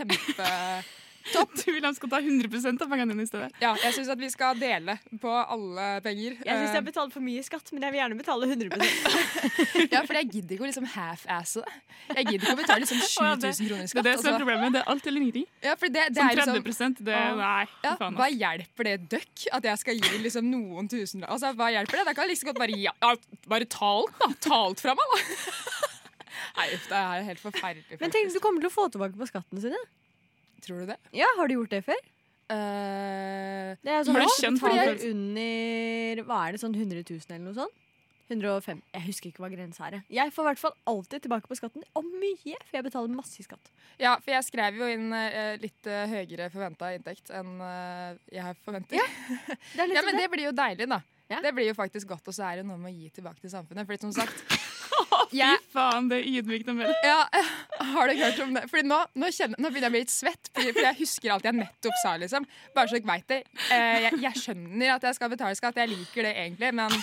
kjempetopp. 1.23 1.55
Du 1.59 1.71
vil 1.73 1.85
han 1.85 1.95
skal 1.95 2.09
ta 2.09 2.19
100% 2.21 2.83
av 2.83 2.89
pengene 2.91 3.13
dine 3.13 3.25
i 3.25 3.29
stedet. 3.29 3.49
Ja, 3.61 3.73
jeg 3.83 3.95
syns 3.97 4.09
at 4.13 4.19
vi 4.21 4.29
skal 4.31 4.57
dele 4.59 4.97
på 5.21 5.31
alle 5.31 5.89
penger. 6.05 6.37
Jeg 6.45 6.63
syns 6.63 6.75
jeg 6.75 6.89
Eh, 6.89 7.09
for 7.13 7.23
mye 7.23 7.43
skatt, 7.45 7.71
men 7.73 7.83
jeg 7.85 7.93
vil 7.93 7.99
gjerne 8.01 8.17
betale 8.19 8.47
100% 8.49 8.73
ja, 9.93 10.01
for 10.07 10.17
jeg 10.17 10.29
gidder 10.33 10.55
ikke 10.55 10.65
å 10.65 10.69
liksom 10.69 10.87
half-asse 10.93 11.63
det. 11.63 11.75
Jeg 12.15 12.25
gidder 12.25 12.45
ikke 12.45 12.55
å 12.55 12.59
betale 12.59 12.83
liksom 12.83 13.01
7000 13.03 13.69
kroner 13.69 13.85
i 13.85 13.91
skatt. 13.91 14.05
Det 14.05 14.11
er 14.11 14.17
det 14.17 14.21
som 14.21 14.29
er 14.29 14.33
altså. 14.33 14.39
problemet. 14.41 14.73
Det 14.75 14.81
er 14.81 14.89
alt 14.93 15.09
eller 15.11 15.25
ingenting. 15.25 15.47
Ja, 15.65 15.75
for 15.79 15.93
det, 15.93 16.05
det 16.09 16.19
Som 16.19 16.29
er 16.29 16.39
liksom 16.39 16.95
30 16.95 17.05
det 17.09 17.19
Nei, 17.39 17.65
Ja, 17.83 17.93
faen. 17.99 18.17
hva 18.19 18.29
hjelper 18.31 18.89
det 18.89 18.95
døkk 19.13 19.45
at 19.59 19.69
jeg 19.69 19.83
skal 19.83 20.01
gi 20.01 20.23
liksom 20.23 20.49
noen 20.49 20.89
tusen 20.91 21.25
Altså, 21.27 21.51
Hva 21.57 21.69
hjelper 21.73 22.01
det? 22.01 22.05
Da 22.09 22.15
kan 22.15 22.25
jeg 22.25 22.33
like 22.33 22.37
liksom 22.37 22.51
godt 22.51 22.61
bare 22.63 22.77
gi 22.77 22.87
ja, 22.87 23.13
Bare 23.51 23.69
ta 23.69 23.91
alt, 23.99 24.17
da. 24.19 24.29
Ta 24.47 24.59
alt 24.69 24.83
fra 24.83 24.95
meg, 24.97 25.13
da. 25.13 25.21
Nei, 26.59 26.67
uff, 26.75 26.87
det 26.89 26.99
er 26.99 27.25
helt 27.27 27.41
forferdelig. 27.43 27.99
Men 27.99 28.11
tenk, 28.11 28.27
faktisk. 28.27 28.39
du 28.39 28.43
kommer 28.43 28.63
til 28.63 28.71
å 28.71 28.73
få 28.73 28.87
tilbake 28.91 29.19
på 29.19 29.27
skatten 29.29 29.61
sine. 29.63 29.79
Tror 30.65 30.79
du 30.83 30.85
det? 30.93 30.97
Ja, 31.15 31.27
Har 31.37 31.47
du 31.47 31.55
gjort 31.57 31.69
det 31.73 31.83
før? 31.87 31.99
Uh, 32.49 33.75
Det 33.85 33.91
er 33.93 34.03
sånn, 34.07 34.15
Har 34.17 34.25
du 34.25 34.31
skjønt 34.33 34.57
kjent 34.57 34.61
betaler 34.63 34.97
for- 34.97 35.11
under 35.11 36.23
Hva 36.25 36.39
er 36.47 36.51
det, 36.55 36.61
sånn 36.63 36.75
100 36.75 37.03
000 37.05 37.21
eller 37.29 37.45
noe 37.45 37.53
sånt? 37.59 37.75
105. 38.29 38.81
Jeg 38.93 39.01
husker 39.07 39.29
ikke 39.31 39.41
hva 39.41 39.49
grensa 39.49 39.87
er. 39.87 40.03
jeg. 40.07 40.31
Får 40.31 40.43
i 40.43 40.47
hvert 40.51 40.59
fall 40.61 40.73
alltid 40.85 41.23
tilbake 41.23 41.47
på 41.49 41.55
skatten, 41.57 41.81
og 41.97 42.05
mye, 42.05 42.57
for 42.69 42.77
jeg 42.77 42.83
betaler 42.85 43.09
masse 43.09 43.39
i 43.41 43.43
skatt. 43.43 43.71
ja, 43.97 44.15
for 44.21 44.29
jeg 44.31 44.43
skrev 44.45 44.77
jo 44.77 44.85
inn 44.85 45.07
uh, 45.11 45.55
litt 45.57 45.87
uh, 45.89 46.05
høyere 46.05 46.51
forventa 46.53 46.91
inntekt 46.93 47.31
enn 47.33 47.55
uh, 47.59 48.13
jeg 48.31 48.55
forventer. 48.65 48.99
Ja, 49.01 49.07
Det 49.73 49.81
er 49.81 49.87
litt 49.89 50.05
Men 50.05 50.13
det. 50.13 50.21
det 50.21 50.29
blir 50.35 50.45
jo 50.45 50.51
deilig, 50.53 50.87
da. 50.89 51.01
Ja. 51.29 51.41
Det 51.41 51.53
blir 51.57 51.67
jo 51.69 51.73
faktisk 51.77 52.07
godt, 52.09 52.27
og 52.29 52.33
så 52.33 52.45
er 52.51 52.61
det 52.61 52.65
noe 52.69 52.77
med 52.77 52.93
å 52.93 52.97
gi 52.97 53.09
tilbake 53.17 53.41
til 53.41 53.49
samfunnet. 53.49 53.85
Fordi 53.89 54.01
som 54.01 54.13
sagt 54.13 54.45
Fy 55.29 55.69
faen, 55.73 56.09
det 56.09 56.19
er 56.19 56.27
ydmykt 56.39 56.69
å 56.71 56.75
melde. 56.77 56.95
ja, 57.05 57.19
Har 57.93 58.09
dere 58.09 58.29
hørt 58.29 58.41
om 58.45 58.53
det? 58.57 58.65
Fordi 58.71 58.85
nå, 58.89 58.99
nå, 59.21 59.29
kjenner, 59.35 59.61
nå 59.61 59.69
begynner 59.69 59.87
jeg 59.87 59.93
å 59.93 59.95
bli 59.97 60.03
litt 60.05 60.13
svett, 60.13 60.51
fordi, 60.53 60.73
fordi 60.73 60.87
jeg 60.87 60.99
husker 61.03 61.33
alt 61.35 61.45
jeg 61.49 61.57
nettopp 61.59 61.99
sa. 62.03 62.15
liksom 62.21 62.47
Bare 62.75 62.89
så 62.91 62.97
dere 62.97 63.11
vet 63.11 63.27
det. 63.33 63.41
Eh, 63.71 63.97
jeg, 64.07 64.21
jeg 64.25 64.43
skjønner 64.43 64.95
at 64.95 65.05
jeg 65.09 65.19
skal 65.19 65.33
betale 65.35 65.59
skatt, 65.59 65.77
jeg 65.79 65.91
liker 65.93 66.27
det 66.29 66.33
egentlig, 66.45 66.71
men 66.81 66.97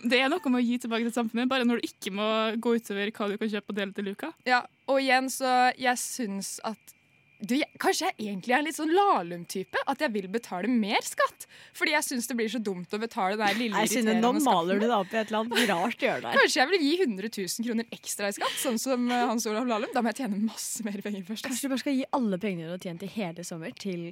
Det 0.00 0.16
er 0.22 0.30
noe 0.32 0.52
med 0.52 0.62
å 0.62 0.64
gi 0.64 0.78
tilbake 0.80 1.04
til 1.08 1.12
samfunnet, 1.12 1.50
bare 1.50 1.66
når 1.68 1.82
du 1.82 1.90
ikke 1.90 2.12
må 2.16 2.28
gå 2.62 2.76
utover 2.78 3.10
hva 3.12 3.26
du 3.28 3.36
kan 3.42 3.50
kjøpe 3.52 3.74
og 3.74 3.76
dele 3.82 3.92
til 3.96 4.06
Luka. 4.08 4.30
Ja, 4.48 4.62
og 4.88 5.02
igjen 5.02 5.28
så 5.32 5.50
Jeg 5.76 5.98
syns 6.00 6.54
at 6.64 6.94
du, 7.40 7.54
jeg, 7.56 7.68
Kanskje 7.80 8.10
jeg 8.10 8.16
egentlig 8.30 8.54
er 8.54 8.60
en 8.60 8.66
litt 8.68 8.76
sånn 8.76 8.92
Lahlum-type? 8.94 9.82
At 9.90 10.02
jeg 10.04 10.12
vil 10.14 10.28
betale 10.32 10.70
mer 10.70 11.00
skatt? 11.06 11.46
Fordi 11.76 11.94
jeg 11.94 12.06
syns 12.06 12.28
det 12.30 12.36
blir 12.38 12.50
så 12.52 12.60
dumt 12.62 12.92
å 12.92 13.00
betale 13.00 13.38
den 13.40 13.58
lille 13.58 13.84
jeg 13.84 13.92
irriterende 14.00 14.20
nå 14.20 14.44
maler 14.44 14.80
du 14.80 14.86
deg 14.86 14.96
opp 14.96 15.14
i 15.14 15.20
et 15.20 15.32
eller 15.32 15.40
annet 15.44 15.72
rart 15.72 16.06
hjørne 16.06 16.32
her. 16.32 16.40
Kanskje 16.40 16.60
jeg 16.60 16.70
vil 16.72 16.86
gi 16.86 16.94
100 17.06 17.30
000 17.36 17.68
kroner 17.68 17.98
ekstra 17.98 18.30
i 18.30 18.36
skatt, 18.36 18.56
sånn 18.62 18.80
som 18.82 19.06
eh, 19.08 19.26
Hans 19.30 19.48
Olav 19.50 19.68
Lahlum. 19.70 19.92
Da 19.94 20.04
må 20.04 20.12
jeg 20.12 20.22
tjene 20.22 20.40
masse 20.44 20.86
mer 20.86 21.00
penger 21.04 21.24
først. 21.28 21.48
Kanskje 21.48 21.68
du 21.68 21.74
bare 21.74 21.84
skal 21.84 21.96
gi 21.96 22.08
alle 22.20 22.40
pengene 22.42 22.68
du 22.68 22.76
har 22.76 22.82
tjent 22.84 23.06
i 23.06 23.12
hele 23.16 23.46
sommer, 23.46 23.72
til 23.80 24.10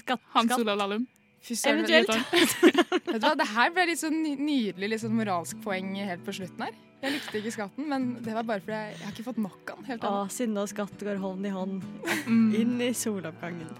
skatt? 0.00 0.24
Hans? 0.36 0.56
Olav 0.58 0.80
Lahlum. 0.80 1.08
Eventuelt. 1.42 2.08
Vet 2.32 3.20
du 3.20 3.26
hva, 3.26 3.34
Det 3.36 3.46
her 3.50 3.70
ble 3.74 3.86
litt 3.90 3.98
sånn 4.00 4.20
nydelig 4.22 4.88
litt 4.92 5.02
sånn 5.02 5.16
moralsk 5.18 5.58
poeng 5.64 5.94
helt 5.98 6.22
på 6.24 6.34
slutten 6.38 6.62
her. 6.68 6.74
Jeg 7.02 7.16
likte 7.16 7.38
ikke 7.40 7.50
skatten, 7.56 7.88
men 7.90 8.04
det 8.22 8.30
var 8.36 8.44
bare 8.46 8.62
fordi 8.62 8.76
jeg, 8.78 8.92
jeg 8.94 9.06
har 9.08 9.12
ikke 9.16 9.24
fått 9.26 9.40
nok 9.42 9.70
av 9.72 9.78
den. 9.80 9.86
helt 9.90 10.32
sinne 10.32 10.62
og 10.62 10.68
skatt 10.70 11.00
går 11.02 11.18
hånd 11.18 11.46
i 11.46 11.50
hånd 11.50 11.82
Mm. 12.28 12.54
inn 12.54 12.80
i 12.80 12.92
soloppgangen. 12.94 13.72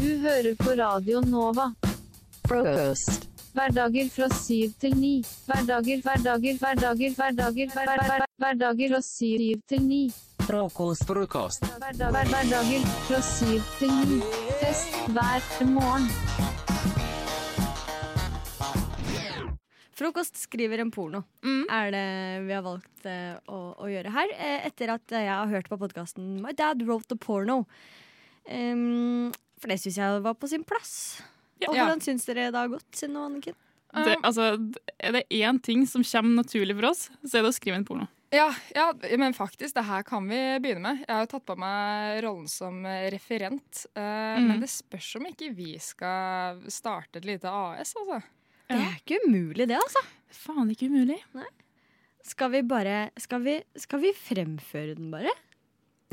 Du 0.00 0.08
hører 0.24 0.54
på 0.58 0.74
Radio 0.78 1.20
Nova. 1.20 1.68
Frokost. 2.48 3.28
Hverdager 3.54 4.08
fra 4.10 4.28
syv 4.34 4.72
til 4.80 4.94
ni. 4.98 5.12
Hverdager, 5.46 6.02
hverdager, 6.02 6.58
hverdager, 6.58 7.14
hverdager, 7.14 7.70
hverdager, 7.70 7.70
hver, 7.74 8.06
hver, 8.08 8.26
hverdager 8.42 8.92
fra 8.96 9.00
syv 9.06 9.62
til 9.68 9.82
ni. 9.86 10.02
Frokost, 10.50 11.04
frokost. 11.06 11.62
Hverdager 11.78 12.86
fra 13.06 13.18
syv 13.22 13.60
til 13.78 13.92
ni. 14.08 14.16
Fest 14.58 14.96
hver 15.14 15.44
morgen. 15.70 16.08
Frokost 19.94 20.40
skriver 20.42 20.82
en 20.82 20.90
porno, 20.90 21.22
er 21.70 21.94
det 21.94 22.02
vi 22.48 22.56
har 22.56 22.66
valgt 22.66 23.06
uh, 23.06 23.38
å, 23.46 23.60
å 23.78 23.92
gjøre 23.92 24.10
her. 24.16 24.34
eh, 24.34 24.66
etter 24.66 24.90
at 24.96 25.14
jeg 25.20 25.30
har 25.30 25.54
hørt 25.54 25.70
på 25.70 25.78
podkasten 25.78 26.40
My 26.42 26.50
Dad 26.58 26.82
Wrote 26.82 27.12
the 27.14 27.20
Porno. 27.20 27.60
Um, 28.50 29.30
for 29.60 29.70
det 29.70 29.78
syns 29.84 30.02
jeg 30.02 30.22
var 30.26 30.34
på 30.34 30.50
sin 30.50 30.66
plass. 30.66 31.20
Og 31.62 31.76
Ja. 31.76 31.84
hvordan 31.84 32.02
syns 32.02 32.26
dere 32.26 32.50
det 32.50 32.58
har 32.58 32.74
gått, 32.74 33.04
og 33.06 33.26
Anniken? 33.28 33.54
Det, 33.94 34.18
altså, 34.24 34.56
er 34.98 35.20
det 35.20 35.28
én 35.30 35.62
ting 35.62 35.86
som 35.86 36.02
kommer 36.02 36.42
naturlig 36.42 36.74
for 36.80 36.90
oss, 36.90 37.06
så 37.22 37.38
er 37.38 37.46
det 37.46 37.54
å 37.54 37.60
skrive 37.60 37.78
en 37.78 37.86
porno. 37.86 38.10
Ja, 38.30 38.46
ja, 38.76 38.92
men 39.18 39.34
faktisk, 39.34 39.74
det 39.74 39.82
her 39.88 40.04
kan 40.06 40.28
vi 40.30 40.38
begynne 40.62 40.84
med. 40.84 41.00
Jeg 41.02 41.10
har 41.16 41.24
jo 41.24 41.30
tatt 41.32 41.46
på 41.48 41.56
meg 41.58 42.20
rollen 42.22 42.46
som 42.50 42.84
referent. 42.86 43.86
Uh, 43.96 44.38
Mm. 44.40 44.46
Men 44.46 44.60
det 44.62 44.68
spørs 44.70 45.08
om 45.18 45.26
ikke 45.26 45.48
vi 45.56 45.72
skal 45.82 46.60
starte 46.70 47.18
et 47.18 47.26
lite 47.26 47.50
AS, 47.50 47.96
altså. 47.98 48.20
Det 48.70 48.76
er 48.78 48.94
ikke 49.00 49.18
umulig, 49.26 49.66
det, 49.66 49.74
altså. 49.80 50.02
Faen 50.30 50.70
ikke 50.70 50.86
umulig. 50.86 51.18
Skal 52.22 52.52
vi 52.52 52.60
bare 52.62 53.10
Skal 53.18 53.42
vi, 53.42 53.56
skal 53.76 54.02
vi 54.04 54.12
fremføre 54.14 54.94
den, 54.94 55.10
bare? 55.10 55.32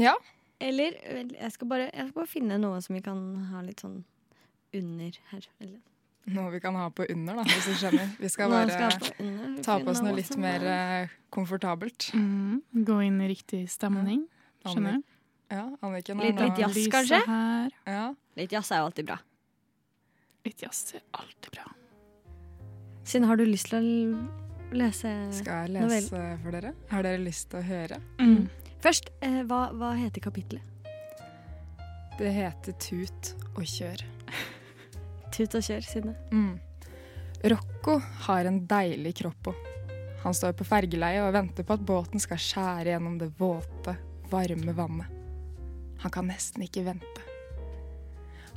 Ja. 0.02 0.16
Eller 0.60 0.98
jeg 0.98 1.52
skal, 1.54 1.70
bare, 1.70 1.92
jeg 1.94 2.08
skal 2.10 2.18
bare 2.18 2.32
finne 2.32 2.58
noe 2.58 2.82
som 2.82 2.98
vi 2.98 3.04
kan 3.06 3.20
ha 3.52 3.62
litt 3.62 3.84
sånn 3.86 4.00
under 4.74 5.20
her. 5.30 5.46
Eller. 5.62 5.80
Noe 6.28 6.52
vi 6.52 6.60
kan 6.60 6.76
ha 6.76 6.90
på 6.92 7.06
under, 7.10 7.38
da, 7.40 7.44
hvis 7.48 7.66
du 7.70 7.76
skjønner. 7.80 8.10
Vi 8.20 8.28
skal 8.30 8.52
bare 8.52 8.90
ta 9.64 9.78
på 9.80 9.92
oss 9.94 10.02
noe 10.04 10.16
litt 10.18 10.34
mer 10.38 10.60
er- 10.66 11.04
eh, 11.06 11.14
komfortabelt. 11.32 12.10
Mm. 12.14 12.62
Gå 12.84 12.98
inn 13.06 13.22
i 13.24 13.30
riktig 13.32 13.62
stemning. 13.72 14.26
Skjønner 14.66 14.98
du? 14.98 15.04
Ja, 15.50 15.64
Anniken 15.82 16.20
Litt, 16.20 16.36
litt 16.44 16.58
jazz, 16.60 16.76
kanskje? 16.92 17.22
Ja. 17.88 18.14
Litt 18.36 18.52
jazz 18.52 18.72
er 18.72 18.82
jo 18.82 18.90
alltid 18.90 19.06
bra. 19.08 19.18
Litt 20.44 20.60
jazz 20.66 20.94
er 20.98 21.02
alltid 21.16 21.52
bra. 21.56 21.64
Siden 23.08 23.28
har 23.30 23.38
du 23.40 23.46
lyst 23.48 23.70
til 23.72 23.80
å 23.80 24.76
lese 24.76 25.14
Skal 25.32 25.70
jeg 25.72 25.80
novellen? 25.80 26.04
lese 26.04 26.40
for 26.44 26.52
dere? 26.52 26.74
Har 26.92 27.04
dere 27.08 27.24
lyst 27.24 27.50
til 27.54 27.62
å 27.62 27.64
høre? 27.64 28.02
Mm. 28.20 28.50
Først, 28.84 29.08
eh, 29.22 29.44
hva, 29.48 29.72
hva 29.72 29.94
heter 29.96 30.20
kapitlet? 30.20 30.60
Det 32.20 32.34
heter 32.34 32.74
Tut 32.84 33.32
og 33.56 33.64
kjør. 33.64 34.04
Tut 35.34 35.58
og 35.58 35.64
kjør, 35.64 35.86
Synne. 35.86 36.16
Mm. 36.32 36.56
Rocco 37.54 38.00
har 38.28 38.50
en 38.50 38.64
deilig 38.68 39.16
kropp. 39.22 39.52
Han 40.24 40.36
står 40.36 40.56
på 40.58 40.66
fergeleiet 40.68 41.28
og 41.28 41.36
venter 41.36 41.68
på 41.68 41.78
at 41.78 41.86
båten 41.88 42.22
skal 42.22 42.42
skjære 42.42 42.92
gjennom 42.96 43.18
det 43.22 43.30
våte, 43.38 43.94
varme 44.32 44.74
vannet. 44.76 45.14
Han 46.02 46.14
kan 46.14 46.28
nesten 46.30 46.66
ikke 46.66 46.86
vente. 46.86 47.24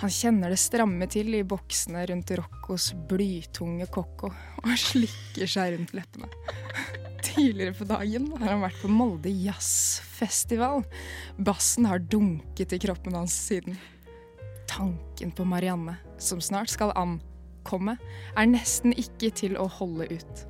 Han 0.01 0.13
kjenner 0.13 0.49
det 0.49 0.61
stramme 0.61 1.05
til 1.13 1.35
i 1.37 1.43
boksene 1.45 2.07
rundt 2.09 2.33
Roccos 2.39 2.89
blytunge 3.09 3.85
kokko 3.93 4.31
og 4.63 4.71
slikker 4.81 5.51
seg 5.51 5.75
rundt 5.75 5.93
leppene. 5.97 6.31
Tidligere 7.21 7.77
på 7.77 7.85
dagen 7.89 8.31
har 8.41 8.55
han 8.55 8.65
vært 8.65 8.81
på 8.81 8.89
Molde 8.89 9.33
jazzfestival. 9.45 10.87
Bassen 11.37 11.89
har 11.91 12.01
dunket 12.01 12.73
i 12.73 12.81
kroppen 12.81 13.19
hans 13.19 13.37
siden. 13.37 13.77
Tanken 14.71 15.33
på 15.35 15.45
Marianne, 15.45 15.97
som 16.19 16.41
snart 16.41 16.71
skal 16.71 16.93
ankomme, 16.95 17.97
er 18.39 18.47
nesten 18.47 18.95
ikke 18.95 19.33
til 19.35 19.59
å 19.59 19.67
holde 19.81 20.07
ut. 20.15 20.45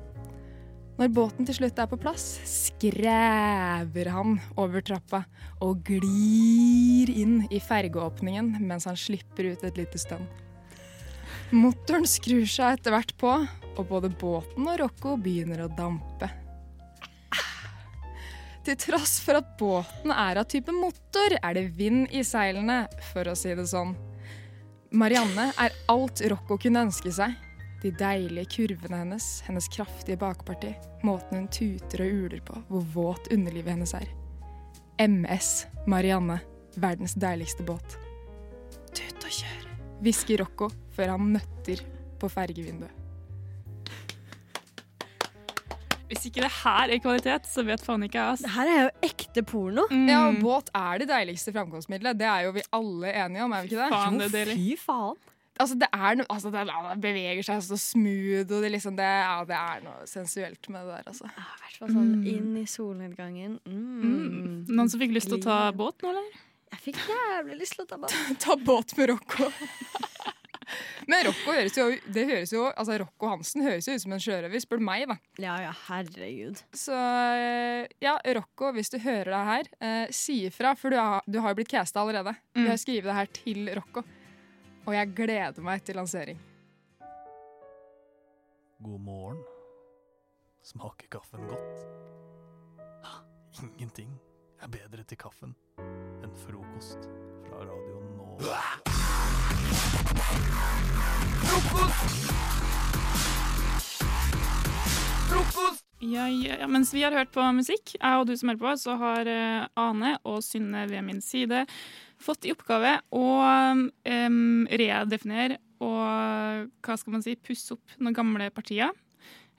Når 1.01 1.09
båten 1.15 1.47
til 1.47 1.57
slutt 1.57 1.79
er 1.81 1.87
på 1.89 1.97
plass, 1.97 2.25
skræver 2.45 4.11
han 4.13 4.35
over 4.59 4.83
trappa 4.85 5.23
og 5.65 5.81
glir 5.87 7.09
inn 7.09 7.39
i 7.49 7.61
fergeåpningen 7.63 8.59
mens 8.61 8.85
han 8.85 8.99
slipper 8.99 9.55
ut 9.55 9.65
et 9.65 9.81
lite 9.81 10.01
stønn. 10.01 10.27
Motoren 11.51 12.05
skrur 12.07 12.45
seg 12.45 12.77
etter 12.77 12.93
hvert 12.93 13.15
på, 13.19 13.33
og 13.41 13.81
både 13.89 14.11
båten 14.21 14.69
og 14.69 14.77
Rocco 14.83 15.17
begynner 15.17 15.65
å 15.65 15.71
dampe. 15.73 16.29
Til 18.61 18.77
tross 18.77 19.17
for 19.25 19.41
at 19.41 19.55
båten 19.57 20.13
er 20.13 20.37
av 20.37 20.45
type 20.53 20.71
motor, 20.75 21.33
er 21.41 21.57
det 21.57 21.71
vind 21.79 22.13
i 22.13 22.21
seilene, 22.21 22.83
for 23.09 23.25
å 23.25 23.33
si 23.35 23.55
det 23.57 23.65
sånn. 23.71 23.95
Marianne 24.91 25.53
er 25.55 25.71
alt 25.87 26.19
Rocco 26.27 26.57
kunne 26.59 26.81
ønske 26.83 27.13
seg. 27.15 27.37
De 27.79 27.93
deilige 27.95 28.49
kurvene 28.57 28.97
hennes, 28.99 29.27
hennes 29.47 29.69
kraftige 29.71 30.19
bakparti, 30.19 30.73
måten 31.07 31.39
hun 31.39 31.47
tuter 31.47 32.03
og 32.03 32.17
uler 32.25 32.41
på, 32.45 32.57
hvor 32.67 32.83
våt 32.93 33.31
underlivet 33.31 33.71
hennes 33.71 33.95
er. 33.95 34.09
MS 35.01 35.53
Marianne, 35.87 36.41
verdens 36.75 37.15
deiligste 37.15 37.63
båt. 37.63 37.95
Tut 38.91 39.23
og 39.23 39.31
kjør, 39.39 39.69
hvisker 40.03 40.43
Rocco 40.43 40.69
før 40.91 41.15
han 41.15 41.31
nøtter 41.37 41.85
på 42.19 42.29
fergevinduet. 42.29 43.00
Hvis 46.11 46.27
ikke 46.27 46.43
det 46.43 46.51
her 46.51 46.91
er 46.91 46.99
kvalitet, 46.99 47.45
så 47.47 47.63
vet 47.63 47.83
faen 47.85 48.03
ikke 48.03 48.19
jeg. 48.19 48.43
Det 48.43 48.51
her 48.51 48.69
er 48.69 48.79
jo 48.81 48.89
ekte 49.07 49.43
porno. 49.47 49.85
Ja, 50.09 50.25
og 50.27 50.41
båt 50.43 50.71
er 50.75 50.99
det 50.99 51.07
deiligste 51.07 51.53
framkomstmiddelet. 51.55 52.19
Det 52.19 52.27
er 52.27 52.47
jo 52.49 52.55
vi 52.57 52.63
alle 52.75 53.13
enige 53.23 53.45
om, 53.45 53.55
er 53.55 53.63
vi 53.63 53.71
ikke 53.71 53.79
det? 53.85 53.91
Faen, 53.93 54.19
det 54.19 54.41
jo. 54.41 54.57
Fy 54.57 54.75
faen. 54.81 55.21
Altså, 55.61 55.77
det 55.77 55.87
er 55.93 56.17
noe 56.17 56.27
altså, 56.31 56.51
det, 56.51 56.61
beveger 57.03 57.45
seg 57.45 57.63
så 57.63 57.77
smooth, 57.79 58.49
og 58.49 58.63
det, 58.63 58.71
liksom, 58.75 58.95
det, 58.97 59.07
ja, 59.07 59.39
det 59.47 59.57
er 59.57 59.83
noe 59.85 60.07
sensuelt 60.09 60.71
med 60.73 60.87
det 60.87 60.95
der, 60.97 61.09
altså. 61.11 61.31
I 61.31 61.63
hvert 61.63 61.81
fall 61.81 61.91
sånn 61.95 62.13
inn 62.33 62.53
i 62.59 62.67
solnedgangen. 62.69 63.59
Mm. 63.67 64.63
Noen 64.71 64.91
som 64.91 65.01
fikk 65.01 65.15
lyst 65.15 65.31
til 65.31 65.39
å 65.39 65.43
ta 65.43 65.59
båt 65.75 66.03
nå, 66.03 66.11
eller? 66.15 66.39
Jeg 66.71 66.85
fikk 66.87 67.03
jævlig 67.11 67.59
lyst 67.59 67.77
til 67.77 67.85
å 67.85 67.89
ta 67.91 67.99
båt. 67.99 68.15
Ta 68.45 68.57
båt 68.57 68.97
med 68.99 69.13
Rocco. 69.13 69.51
Men 71.09 71.25
Rocco 71.25 71.53
høres 71.55 71.77
jo, 71.77 71.87
det 72.13 72.25
høres 72.29 72.51
jo 72.53 72.65
altså 72.69 72.97
Rocco 73.01 73.29
Hansen 73.31 73.63
høres 73.65 73.87
jo 73.87 73.95
ut 73.95 74.03
som 74.03 74.13
en 74.15 74.21
sjørøver, 74.21 74.61
spør 74.61 74.81
du 74.81 74.85
meg, 74.85 75.07
da. 75.09 75.17
Ja 75.41 75.55
ja, 75.63 75.71
herregud. 75.87 76.61
Så 76.77 76.95
eh, 76.95 77.89
ja, 78.03 78.17
Rocco, 78.37 78.71
hvis 78.75 78.91
du 78.93 78.99
hører 79.01 79.31
deg 79.33 79.49
her, 79.51 79.71
eh, 79.81 80.13
si 80.15 80.41
ifra, 80.49 80.75
for 80.77 80.93
du 80.93 80.99
har, 80.99 81.25
du 81.25 81.39
har 81.41 81.53
jo 81.53 81.61
blitt 81.61 81.71
casta 81.73 82.03
allerede. 82.03 82.35
Vi 82.57 82.67
har 82.69 82.79
skrevet 82.81 83.09
det 83.09 83.17
her 83.17 83.31
til 83.41 83.71
Rocco. 83.79 84.05
Og 84.87 84.95
jeg 84.97 85.13
gleder 85.17 85.65
meg 85.65 85.83
til 85.85 85.97
lansering. 85.99 86.39
God 88.81 89.01
morgen. 89.05 89.41
Smaker 90.65 91.09
kaffen 91.17 91.45
godt? 91.49 91.85
Ingenting 93.61 94.13
er 94.61 94.69
bedre 94.73 95.05
til 95.05 95.17
kaffen 95.21 95.55
enn 96.21 96.33
frokost 96.45 97.09
fra 97.47 97.65
Radio 97.65 98.01
Nova. 98.17 98.61
Ja, 106.01 106.25
ja, 106.27 106.55
ja, 106.59 106.67
mens 106.67 106.93
vi 106.93 107.03
har 107.05 107.13
hørt 107.13 107.29
på 107.33 107.43
musikk, 107.53 107.93
jeg 107.93 108.19
og 108.19 108.25
du 108.27 108.33
som 108.37 108.49
hører 108.49 108.61
på, 108.61 108.71
så 108.81 108.95
har 108.99 109.27
eh, 109.29 109.67
Ane 109.79 110.15
og 110.25 110.41
Synne 110.43 110.87
ved 110.89 111.05
min 111.05 111.21
side 111.21 111.63
fått 112.21 112.47
i 112.49 112.53
oppgave 112.53 112.97
å 113.15 113.27
um, 113.41 114.65
redefinere 114.69 115.59
og 115.81 116.67
hva 116.85 116.97
skal 116.99 117.15
man 117.15 117.23
si, 117.25 117.37
pusse 117.41 117.73
opp 117.75 117.95
noen 117.97 118.17
gamle 118.17 118.49
partier. 118.53 118.91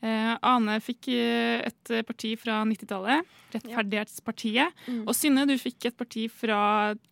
Eh, 0.02 0.32
Ane 0.34 0.80
fikk 0.82 1.12
eh, 1.14 1.62
et 1.62 1.92
parti 2.06 2.32
fra 2.38 2.60
90-tallet, 2.66 3.26
Rettferdighetspartiet. 3.54 4.74
Mm. 4.88 5.02
Og 5.06 5.14
Synne, 5.14 5.46
du 5.46 5.54
fikk 5.60 5.86
et 5.90 5.98
parti 5.98 6.26
fra 6.30 6.60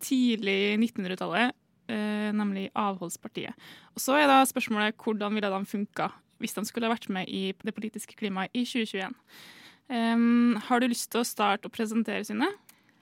tidlig 0.02 0.74
1900-tallet, 0.74 1.54
eh, 1.54 1.59
nemlig 1.90 2.68
Avholdspartiet. 2.78 3.56
Og 3.94 4.02
så 4.02 4.18
er 4.20 4.28
da 4.30 4.40
spørsmålet 4.48 4.98
hvordan 5.00 5.34
ville 5.36 5.50
de 5.52 5.70
funka 5.70 6.10
hvis 6.40 6.56
de 6.56 6.64
skulle 6.64 6.88
vært 6.90 7.08
med 7.12 7.28
i 7.28 7.50
det 7.52 7.74
politiske 7.76 8.16
klimaet 8.16 8.52
i 8.56 8.64
2021. 8.64 9.16
Um, 9.90 10.56
har 10.68 10.80
du 10.80 10.86
lyst 10.88 11.10
til 11.12 11.20
å 11.20 11.26
starte 11.26 11.68
å 11.68 11.72
presentere, 11.74 12.24
sine? 12.24 12.48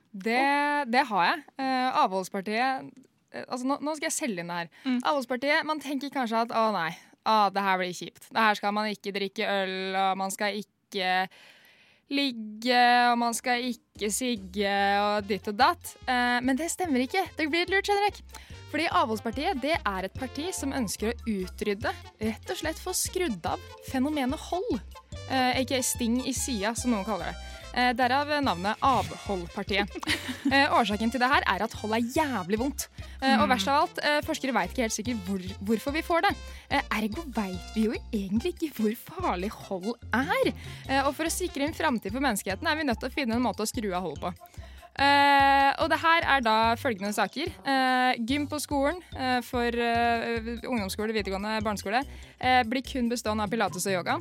Det, 0.08 0.40
det 0.88 1.04
har 1.10 1.26
jeg. 1.26 1.42
Eh, 1.60 1.98
avholdspartiet 2.00 2.88
eh, 2.88 3.44
altså 3.44 3.68
nå, 3.68 3.76
nå 3.84 3.92
skal 3.98 4.08
jeg 4.08 4.16
selge 4.16 4.42
inn 4.42 4.50
det 4.50 4.56
her. 4.62 4.72
Avholdspartiet, 5.02 5.66
Man 5.68 5.82
tenker 5.84 6.12
kanskje 6.14 6.46
at 6.46 6.54
å 6.56 6.64
nei, 6.74 6.90
å, 7.28 7.36
det 7.52 7.64
her 7.66 7.78
blir 7.82 7.94
kjipt. 7.94 8.30
Det 8.32 8.40
her 8.40 8.58
skal 8.58 8.74
man 8.74 8.88
ikke 8.90 9.14
drikke 9.14 9.52
øl, 9.52 9.76
og 10.00 10.18
man 10.22 10.34
skal 10.34 10.58
ikke 10.62 11.12
ligge, 12.08 12.84
og 13.12 13.18
man 13.20 13.36
skal 13.36 13.68
ikke 13.68 14.08
sigge 14.14 14.76
og 15.04 15.28
ditt 15.28 15.52
og 15.52 15.58
datt. 15.60 15.92
Eh, 16.08 16.38
men 16.40 16.58
det 16.58 16.72
stemmer 16.72 17.04
ikke. 17.04 17.26
Det 17.36 17.50
blir 17.52 17.68
et 17.68 17.74
lurt 17.74 17.90
skjønnerek. 17.90 18.24
Fordi 18.70 18.86
Avholdspartiet 18.92 19.60
det 19.62 19.76
er 19.80 20.04
et 20.08 20.14
parti 20.18 20.50
som 20.52 20.74
ønsker 20.76 21.12
å 21.14 21.18
utrydde, 21.26 21.92
rett 22.20 22.50
og 22.52 22.56
slett 22.60 22.80
få 22.82 22.92
skrudd 22.96 23.46
av, 23.48 23.60
fenomenet 23.88 24.38
hold. 24.50 24.80
Eh, 25.30 25.62
Ikke 25.62 25.80
sting 25.84 26.20
i 26.28 26.32
sida, 26.36 26.74
som 26.76 26.92
noen 26.92 27.04
kaller 27.06 27.32
det. 27.32 27.36
Eh, 27.78 27.92
derav 27.96 28.30
navnet 28.44 28.76
Avholdpartiet. 28.84 29.88
Eh, 30.48 30.70
årsaken 30.72 31.10
til 31.12 31.20
det 31.20 31.26
her 31.28 31.44
er 31.50 31.60
at 31.60 31.74
hold 31.76 31.92
er 31.92 32.04
jævlig 32.14 32.56
vondt. 32.56 32.86
Eh, 33.20 33.34
og 33.34 33.42
Mm. 33.44 33.50
verst 33.50 33.68
av 33.68 33.82
alt, 33.82 33.98
eh, 34.00 34.20
forskere 34.24 34.54
veit 34.56 34.70
ikke 34.72 34.86
helt 34.86 34.94
sikkert 34.94 35.18
hvor, 35.26 35.42
hvorfor 35.68 35.92
vi 35.92 36.00
får 36.06 36.22
det. 36.24 36.30
Eh, 36.70 36.80
ergo 36.96 37.24
veit 37.36 37.74
vi 37.74 37.82
jo 37.84 37.92
egentlig 38.14 38.54
ikke 38.54 38.70
hvor 38.78 38.94
farlig 38.96 39.50
hold 39.50 39.90
er. 40.14 40.52
Eh, 40.88 41.02
og 41.04 41.12
for 41.18 41.24
å 41.28 41.34
sikre 41.34 41.66
en 41.66 41.74
framtid 41.76 42.12
for 42.16 42.20
menneskeheten 42.24 42.64
er 42.66 42.76
vi 42.80 42.84
nødt 42.88 43.00
til 43.02 43.10
å 43.10 43.12
finne 43.12 43.36
en 43.36 43.42
måte 43.44 43.60
å 43.60 43.68
skru 43.68 43.92
av 43.92 44.02
hold 44.06 44.20
på. 44.22 44.32
Eh, 44.98 45.70
og 45.78 45.86
det 45.92 45.98
her 46.02 46.24
er 46.26 46.42
da 46.42 46.56
følgende 46.78 47.14
saker. 47.14 47.52
Uh, 47.62 48.18
gym 48.26 48.48
på 48.50 48.58
skolen 48.62 48.98
uh, 49.14 49.38
for 49.46 49.70
ungdomsskole, 49.78 51.14
videregående, 51.14 51.58
barneskole 51.64 52.02
blir 52.70 52.84
kun 52.86 53.08
bestående 53.10 53.42
av 53.42 53.50
pilates 53.50 53.86
og 53.90 53.96
yoga. 53.96 54.14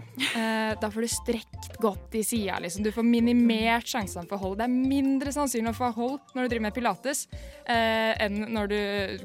Da 0.82 0.90
får 0.90 1.06
du 1.06 1.10
strekt 1.12 1.76
godt 1.82 2.16
i 2.18 2.24
sida. 2.26 2.56
Liksom. 2.64 2.82
Du 2.82 2.90
får 2.94 3.06
minimert 3.06 3.86
sjansene 3.86 4.26
for 4.30 4.42
hold. 4.42 4.56
Det 4.58 4.66
er 4.66 4.74
mindre 4.74 5.34
sannsynlig 5.36 5.70
å 5.76 5.78
få 5.78 5.92
hold 5.94 6.34
når 6.34 6.48
du 6.48 6.50
driver 6.50 6.66
med 6.66 6.74
pilates, 6.74 7.28
enn 7.70 8.40
når 8.56 8.74
du 8.74 8.80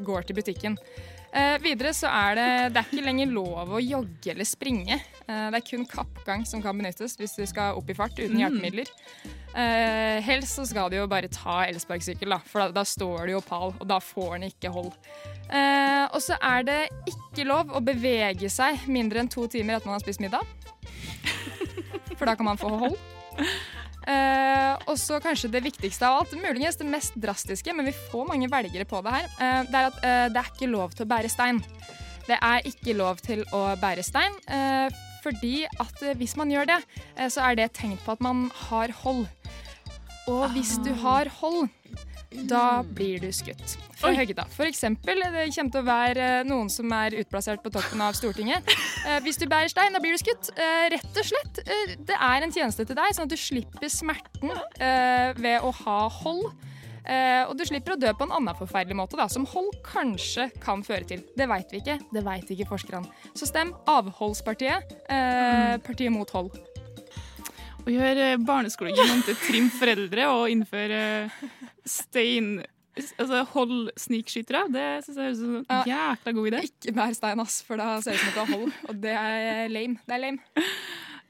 går 0.05 0.29
til 0.29 0.37
butikken. 0.37 0.77
Eh, 1.33 1.57
videre 1.65 1.95
så 1.97 2.11
er 2.13 2.35
det, 2.37 2.49
det 2.75 2.81
er 2.83 2.89
ikke 2.91 3.05
lenger 3.07 3.31
lov 3.33 3.71
å 3.73 3.81
jogge 3.81 4.35
eller 4.35 4.45
springe. 4.45 4.99
Eh, 5.25 5.47
det 5.49 5.63
er 5.63 5.65
kun 5.65 5.87
kappgang 5.89 6.45
som 6.49 6.61
kan 6.65 6.77
benyttes 6.77 7.17
hvis 7.17 7.39
du 7.39 7.47
skal 7.49 7.79
opp 7.79 7.89
i 7.89 7.97
fart 7.97 8.19
uten 8.19 8.37
Mm. 8.37 9.42
Eh, 9.53 10.19
helst 10.25 10.57
så 10.57 10.65
skal 10.69 10.89
du 10.89 10.97
jo 10.97 11.09
bare 11.11 11.29
ta 11.33 11.63
elsparkesykkel, 11.67 12.33
da, 12.33 12.39
for 12.49 12.65
da, 12.65 12.81
da 12.81 12.85
står 12.89 13.29
du 13.29 13.35
jo 13.35 13.43
pal, 13.45 13.75
og 13.77 13.85
da 13.89 13.99
får 14.01 14.39
den 14.39 14.49
ikke 14.49 14.73
hold. 14.73 14.93
Eh, 15.53 16.07
og 16.09 16.21
så 16.25 16.39
er 16.41 16.65
det 16.69 16.81
ikke 17.11 17.47
lov 17.49 17.75
å 17.77 17.83
bevege 17.85 18.49
seg 18.53 18.87
mindre 18.89 19.21
enn 19.21 19.31
to 19.33 19.45
timer 19.53 19.77
etter 19.77 19.91
man 19.91 19.99
har 19.99 20.05
spist 20.05 20.23
middag. 20.25 20.47
For 22.17 22.29
da 22.29 22.37
kan 22.39 22.47
man 22.47 22.61
få 22.61 22.71
hold. 22.71 22.99
Eh, 24.03 24.73
og 24.91 24.97
så 24.99 25.21
kanskje 25.23 25.51
det 25.53 25.63
viktigste 25.63 26.09
av 26.09 26.23
alt, 26.23 26.33
muligens 26.39 26.79
det 26.81 26.89
mest 26.89 27.15
drastiske, 27.23 27.75
men 27.77 27.87
vi 27.87 27.95
får 28.11 28.27
mange 28.29 28.49
velgere 28.51 28.87
på 28.89 29.03
det 29.05 29.15
her, 29.15 29.29
eh, 29.39 29.61
det 29.69 29.79
er 29.79 29.91
at 29.91 30.01
eh, 30.03 30.27
det 30.33 30.41
er 30.41 30.51
ikke 30.51 30.71
lov 30.73 30.97
til 30.97 31.07
å 31.07 31.13
bære 31.13 31.31
stein. 31.31 31.63
Det 32.27 32.39
er 32.39 32.67
ikke 32.69 32.97
lov 32.99 33.23
til 33.23 33.45
å 33.55 33.63
bære 33.83 34.05
stein, 34.07 34.35
eh, 34.49 34.89
fordi 35.23 35.55
at 35.71 36.03
eh, 36.03 36.17
hvis 36.19 36.35
man 36.39 36.51
gjør 36.51 36.73
det, 36.73 36.81
eh, 37.17 37.31
så 37.31 37.47
er 37.47 37.59
det 37.59 37.69
et 37.69 37.79
tegn 37.79 37.99
på 38.03 38.17
at 38.17 38.23
man 38.25 38.49
har 38.69 38.95
hold. 39.05 39.27
Og 40.31 40.53
hvis 40.55 40.77
du 40.85 40.93
har 41.03 41.31
hold, 41.41 41.69
da 42.49 42.81
blir 42.87 43.21
du 43.21 43.29
skutt 43.35 43.75
fra 43.99 44.09
Oi. 44.13 44.17
høgda. 44.17 44.47
For 44.55 44.65
eksempel, 44.65 45.21
det 45.35 45.49
kommer 45.53 45.75
til 45.75 45.83
å 45.83 45.87
være 45.87 46.29
eh, 46.41 46.47
noen 46.49 46.71
som 46.73 46.89
er 46.97 47.17
utplassert 47.21 47.63
på 47.65 47.73
toppen 47.75 48.01
av 48.05 48.17
Stortinget. 48.17 48.71
Eh, 49.03 49.19
hvis 49.25 49.41
du 49.41 49.49
bærer 49.51 49.69
stein, 49.69 49.93
da 49.93 50.01
blir 50.03 50.15
du 50.15 50.21
skutt. 50.23 50.53
Eh, 50.55 50.87
rett 50.95 51.19
og 51.19 51.27
slett. 51.27 51.59
Eh, 51.67 51.95
det 51.99 52.17
er 52.17 52.47
en 52.47 52.55
tjeneste 52.55 52.87
til 52.87 52.97
deg, 52.97 53.13
sånn 53.17 53.27
at 53.27 53.35
du 53.35 53.41
slipper 53.41 53.91
smerten 53.91 54.55
eh, 54.79 55.33
ved 55.43 55.67
å 55.67 55.75
ha 55.83 55.99
hold. 56.23 56.53
Eh, 57.03 57.43
og 57.49 57.57
du 57.59 57.67
slipper 57.67 57.97
å 57.97 57.99
dø 57.99 58.13
på 58.15 58.29
en 58.29 58.37
annen 58.39 58.55
forferdelig 58.57 58.97
måte, 58.97 59.19
da, 59.19 59.27
som 59.27 59.45
hold 59.51 59.75
kanskje 59.85 60.49
kan 60.63 60.87
føre 60.87 61.05
til. 61.11 61.25
Det 61.37 61.51
veit 61.51 61.75
vi 61.75 61.83
ikke. 61.83 61.99
Det 62.15 62.23
veit 62.25 62.55
ikke 62.55 62.71
forskerne. 62.71 63.11
Så 63.35 63.51
stem 63.51 63.75
Avholdspartiet. 63.91 64.95
Eh, 65.11 65.77
partiet 65.83 66.15
mot 66.15 66.31
hold. 66.39 66.55
Å 67.83 67.91
gjøre 67.91 68.27
barneskolegen 68.47 69.11
om 69.11 69.23
til 69.27 69.35
trim 69.43 69.67
foreldre 69.75 70.29
og 70.31 70.47
innføre 70.53 71.03
stein... 71.89 72.61
Altså 72.93 73.41
hold 73.55 73.89
snikskytere, 73.97 74.67
det 74.69 74.85
syns 75.07 75.17
jeg 75.17 75.25
høres 75.25 75.39
ut 75.39 75.47
som 75.47 75.55
en 75.63 75.87
jækla 75.89 76.35
god 76.37 76.49
idé. 76.51 76.59
Ikke 76.69 76.93
mer 76.93 77.15
stein, 77.17 77.41
ass, 77.41 77.55
for 77.65 77.81
da 77.81 77.87
ser 78.05 78.13
det 78.13 78.21
ut 78.21 78.23
som 78.23 78.29
at 78.29 78.35
du 78.35 78.41
har 78.43 78.51
hold. 78.53 78.75
Og 78.93 78.99
det 79.01 79.15
er 79.17 79.73
lame. 79.73 79.97
Det 80.05 80.17
er 80.19 80.21
lame. 80.27 80.67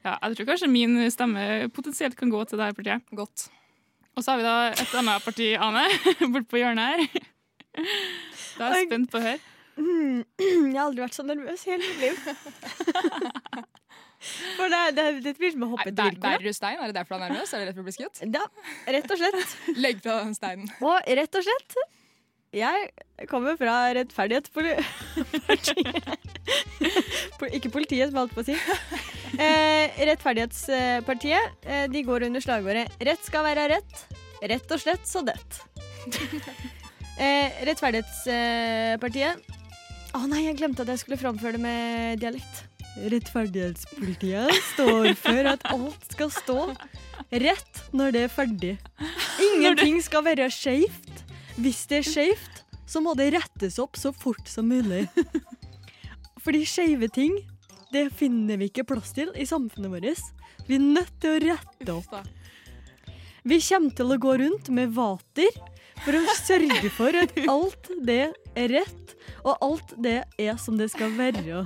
Ja, 0.03 0.17
jeg 0.17 0.35
tror 0.35 0.49
kanskje 0.51 0.69
min 0.73 0.99
stemme 1.15 1.45
potensielt 1.73 2.19
kan 2.19 2.33
gå 2.33 2.43
til 2.49 2.59
det 2.59 2.67
her 2.67 2.75
partiet. 2.75 3.15
Godt. 3.15 3.47
Og 4.13 4.25
så 4.25 4.33
har 4.33 4.41
vi 4.41 4.45
da 4.45 4.57
et 4.75 4.97
annet 4.99 5.25
parti, 5.25 5.49
Ane, 5.55 5.85
bort 6.35 6.51
på 6.51 6.59
hjørnet 6.59 6.91
her. 6.91 7.29
Da 8.59 8.67
er 8.67 8.81
jeg 8.81 8.89
spent 8.91 9.13
på 9.13 9.21
å 9.21 9.23
høre. 9.23 9.39
Mm, 9.79 10.19
Jeg 10.73 10.75
har 10.75 10.83
aldri 10.83 11.01
vært 11.01 11.15
så 11.17 11.23
nervøs 11.25 11.63
i 11.65 11.71
hele 11.73 11.87
mitt 11.87 12.03
liv. 12.03 13.71
For 14.57 14.71
det, 14.71 14.81
det, 14.97 15.05
det 15.25 15.33
blir 15.39 15.51
som 15.55 15.65
å 15.67 15.71
hoppe 15.73 15.89
et 15.91 15.97
Bærer 15.97 16.15
bilkort. 16.15 16.43
du 16.45 16.53
stein? 16.55 16.77
Er 16.79 16.91
det 16.91 16.95
derfor 16.99 17.17
du 17.17 17.23
er 17.23 17.33
nervøs? 17.33 17.51
Er 17.53 17.59
det 17.63 17.67
rett 17.71 17.77
for 17.77 17.83
å 17.83 17.87
bli 17.89 17.95
skutt? 17.97 18.21
Ja, 18.23 18.45
rett 18.95 19.11
og 19.11 19.17
slett. 19.19 19.57
Legg 19.85 19.99
fra 20.05 20.19
den 20.23 20.35
steinen. 20.37 20.71
Og 20.79 21.11
rett 21.19 21.39
og 21.39 21.43
slett 21.47 21.77
Jeg 22.53 23.27
kommer 23.31 23.57
fra 23.57 23.75
rettferdighetspartiet. 23.97 24.85
Ikke 27.57 27.71
politiet, 27.73 28.07
som 28.09 28.15
jeg 28.15 28.21
holdt 28.21 28.35
på 28.37 28.43
å 28.43 28.47
si. 28.47 28.55
Eh, 29.41 29.85
rettferdighetspartiet 30.11 31.65
eh, 31.65 31.85
de 31.89 32.03
går 32.05 32.27
under 32.27 32.43
slagordet 32.43 32.85
'Rett 33.01 33.23
skal 33.25 33.43
være 33.47 33.65
rett'. 33.73 34.03
Rett 34.43 34.71
og 34.75 34.79
slett 34.83 35.07
så 35.09 35.23
dett. 35.25 35.61
Eh, 37.13 37.59
rettferdighetspartiet 37.69 39.37
Å 40.17 40.21
nei, 40.25 40.39
jeg 40.47 40.55
glemte 40.57 40.81
at 40.81 40.89
jeg 40.89 40.97
skulle 41.03 41.19
framføre 41.21 41.59
det 41.59 41.61
med 41.61 42.17
dialekt. 42.23 42.63
Rettferdighetspolitiet 42.93 44.53
står 44.73 45.13
for 45.17 45.49
at 45.49 45.63
alt 45.73 46.11
skal 46.13 46.29
stå 46.33 46.57
rett 47.43 47.81
når 47.95 48.13
det 48.13 48.25
er 48.27 48.33
ferdig. 48.33 48.73
Ingenting 49.41 49.97
skal 50.05 50.25
være 50.27 50.49
skeivt. 50.53 51.23
Hvis 51.57 51.83
det 51.89 52.01
er 52.01 52.07
skeivt, 52.09 52.61
så 52.89 53.01
må 53.01 53.15
det 53.17 53.31
rettes 53.33 53.79
opp 53.81 53.97
så 53.97 54.13
fort 54.13 54.45
som 54.49 54.69
mulig. 54.69 55.07
Fordi 56.43 56.63
skeive 56.67 57.09
ting, 57.13 57.35
det 57.93 58.09
finner 58.17 58.59
vi 58.59 58.69
ikke 58.69 58.85
plass 58.89 59.13
til 59.15 59.31
i 59.37 59.45
samfunnet 59.47 59.93
vårt. 59.93 60.23
Vi 60.67 60.77
er 60.77 60.85
nødt 60.85 61.13
til 61.21 61.35
å 61.35 61.43
rette 61.43 61.95
opp. 61.95 62.17
Vi 63.43 63.59
kommer 63.59 63.95
til 63.97 64.13
å 64.13 64.19
gå 64.21 64.35
rundt 64.39 64.69
med 64.71 64.93
vater 64.95 65.49
for 66.03 66.15
å 66.15 66.35
sørge 66.39 66.91
for 66.93 67.15
at 67.19 67.33
alt 67.51 67.89
det 68.05 68.33
er 68.59 68.71
rett, 68.71 69.15
og 69.43 69.57
alt 69.65 69.95
det 70.03 70.21
er 70.39 70.55
som 70.61 70.77
det 70.79 70.89
skal 70.93 71.13
være. 71.17 71.65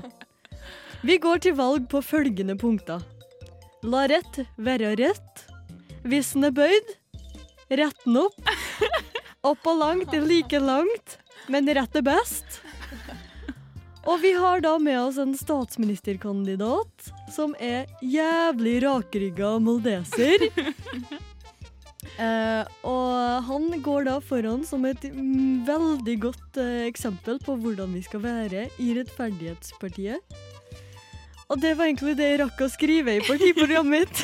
Vi 1.08 1.16
går 1.24 1.40
til 1.40 1.54
valg 1.56 1.86
på 1.88 2.02
følgende 2.04 2.58
punkter. 2.60 3.00
La 3.88 4.02
rett 4.12 4.42
være 4.60 4.90
rett. 5.00 5.44
Hvis 6.04 6.34
den 6.36 6.50
er 6.50 6.56
bøyd, 6.58 6.90
rett 7.80 8.02
den 8.04 8.18
opp. 8.26 8.50
Opp 9.48 9.70
og 9.72 9.80
langt 9.80 10.12
er 10.18 10.26
like 10.28 10.60
langt, 10.60 11.16
men 11.48 11.70
rett 11.78 11.96
er 11.96 12.04
best. 12.04 12.58
Og 14.04 14.20
vi 14.20 14.34
har 14.36 14.60
da 14.66 14.74
med 14.84 15.00
oss 15.00 15.22
en 15.24 15.32
statsministerkandidat 15.38 17.08
som 17.32 17.56
er 17.56 17.88
jævlig 18.04 18.82
rakrygga 18.84 19.56
moldeser. 19.64 20.50
Eh, 22.18 22.64
og 22.88 23.44
han 23.46 23.66
går 23.86 24.08
da 24.08 24.16
foran 24.26 24.64
som 24.66 24.88
et 24.90 25.04
veldig 25.68 26.16
godt 26.24 26.58
eh, 26.58 26.88
eksempel 26.88 27.38
på 27.44 27.54
hvordan 27.62 27.92
vi 27.94 28.02
skal 28.08 28.24
være 28.24 28.64
i 28.82 28.88
Rettferdighetspartiet. 28.98 30.40
Og 31.48 31.60
det 31.64 31.74
var 31.80 31.88
egentlig 31.88 32.18
det 32.20 32.28
jeg 32.34 32.40
rakk 32.42 32.62
å 32.66 32.70
skrive 32.72 33.18
i 33.18 33.24
partiprogrammet 33.24 34.04
mitt. 34.04 34.24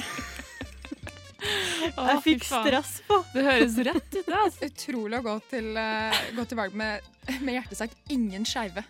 Å, 1.44 2.06
jeg 2.08 2.20
fikk 2.24 2.46
stress 2.48 2.92
på. 3.08 3.18
Det 3.34 3.44
høres 3.44 3.76
rett 3.88 4.06
ut, 4.16 4.26
det. 4.26 4.36
Altså. 4.40 4.68
Utrolig 4.70 5.20
å 5.20 5.24
gå 5.26 5.36
til, 5.52 5.70
uh, 5.76 6.20
gå 6.38 6.46
til 6.48 6.60
valg 6.60 6.76
med, 6.80 7.04
med 7.44 7.58
hjertet 7.58 7.80
sagt 7.80 8.14
ingen 8.14 8.46
skeive. 8.48 8.84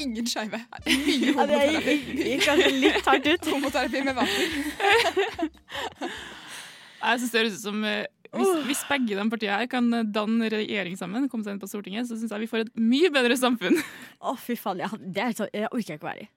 Ingen 0.00 0.28
skeive. 0.28 0.60
Mye 0.88 1.34
Ja, 1.34 1.46
det 1.48 1.60
gikk- 1.88 2.46
kanskje 2.46 2.70
litt 2.76 3.08
hardt 3.08 3.28
ut. 3.28 3.50
Homoterapi 3.52 4.04
med 4.08 4.16
vater. 4.16 4.46
Jeg 6.98 7.20
synes 7.20 7.30
det 7.30 7.38
høres 7.44 7.58
ut 7.60 7.62
som 7.62 7.84
eh, 7.86 8.06
hvis, 8.34 8.48
hvis 8.66 8.80
begge 8.88 9.14
de 9.14 9.26
partiene 9.30 9.60
her 9.60 9.68
kan 9.70 9.86
danne 10.12 10.48
regjering 10.52 10.96
sammen, 10.98 11.28
komme 11.30 11.46
seg 11.46 11.54
inn 11.54 11.60
på 11.62 11.68
Stortinget, 11.70 12.08
så 12.08 12.18
syns 12.18 12.32
jeg 12.34 12.42
vi 12.42 12.48
får 12.50 12.64
et 12.66 12.72
mye 12.82 13.08
bedre 13.14 13.36
samfunn. 13.38 13.78
Å, 14.18 14.34
fy 14.40 14.56
faen. 14.58 14.82
Ja, 14.82 14.90
det 14.98 15.22
er 15.24 15.36
så, 15.38 15.46
jeg 15.54 15.70
orker 15.70 15.94
jeg 15.94 16.00
ikke 16.00 16.10
være 16.10 16.26
i. 16.26 16.28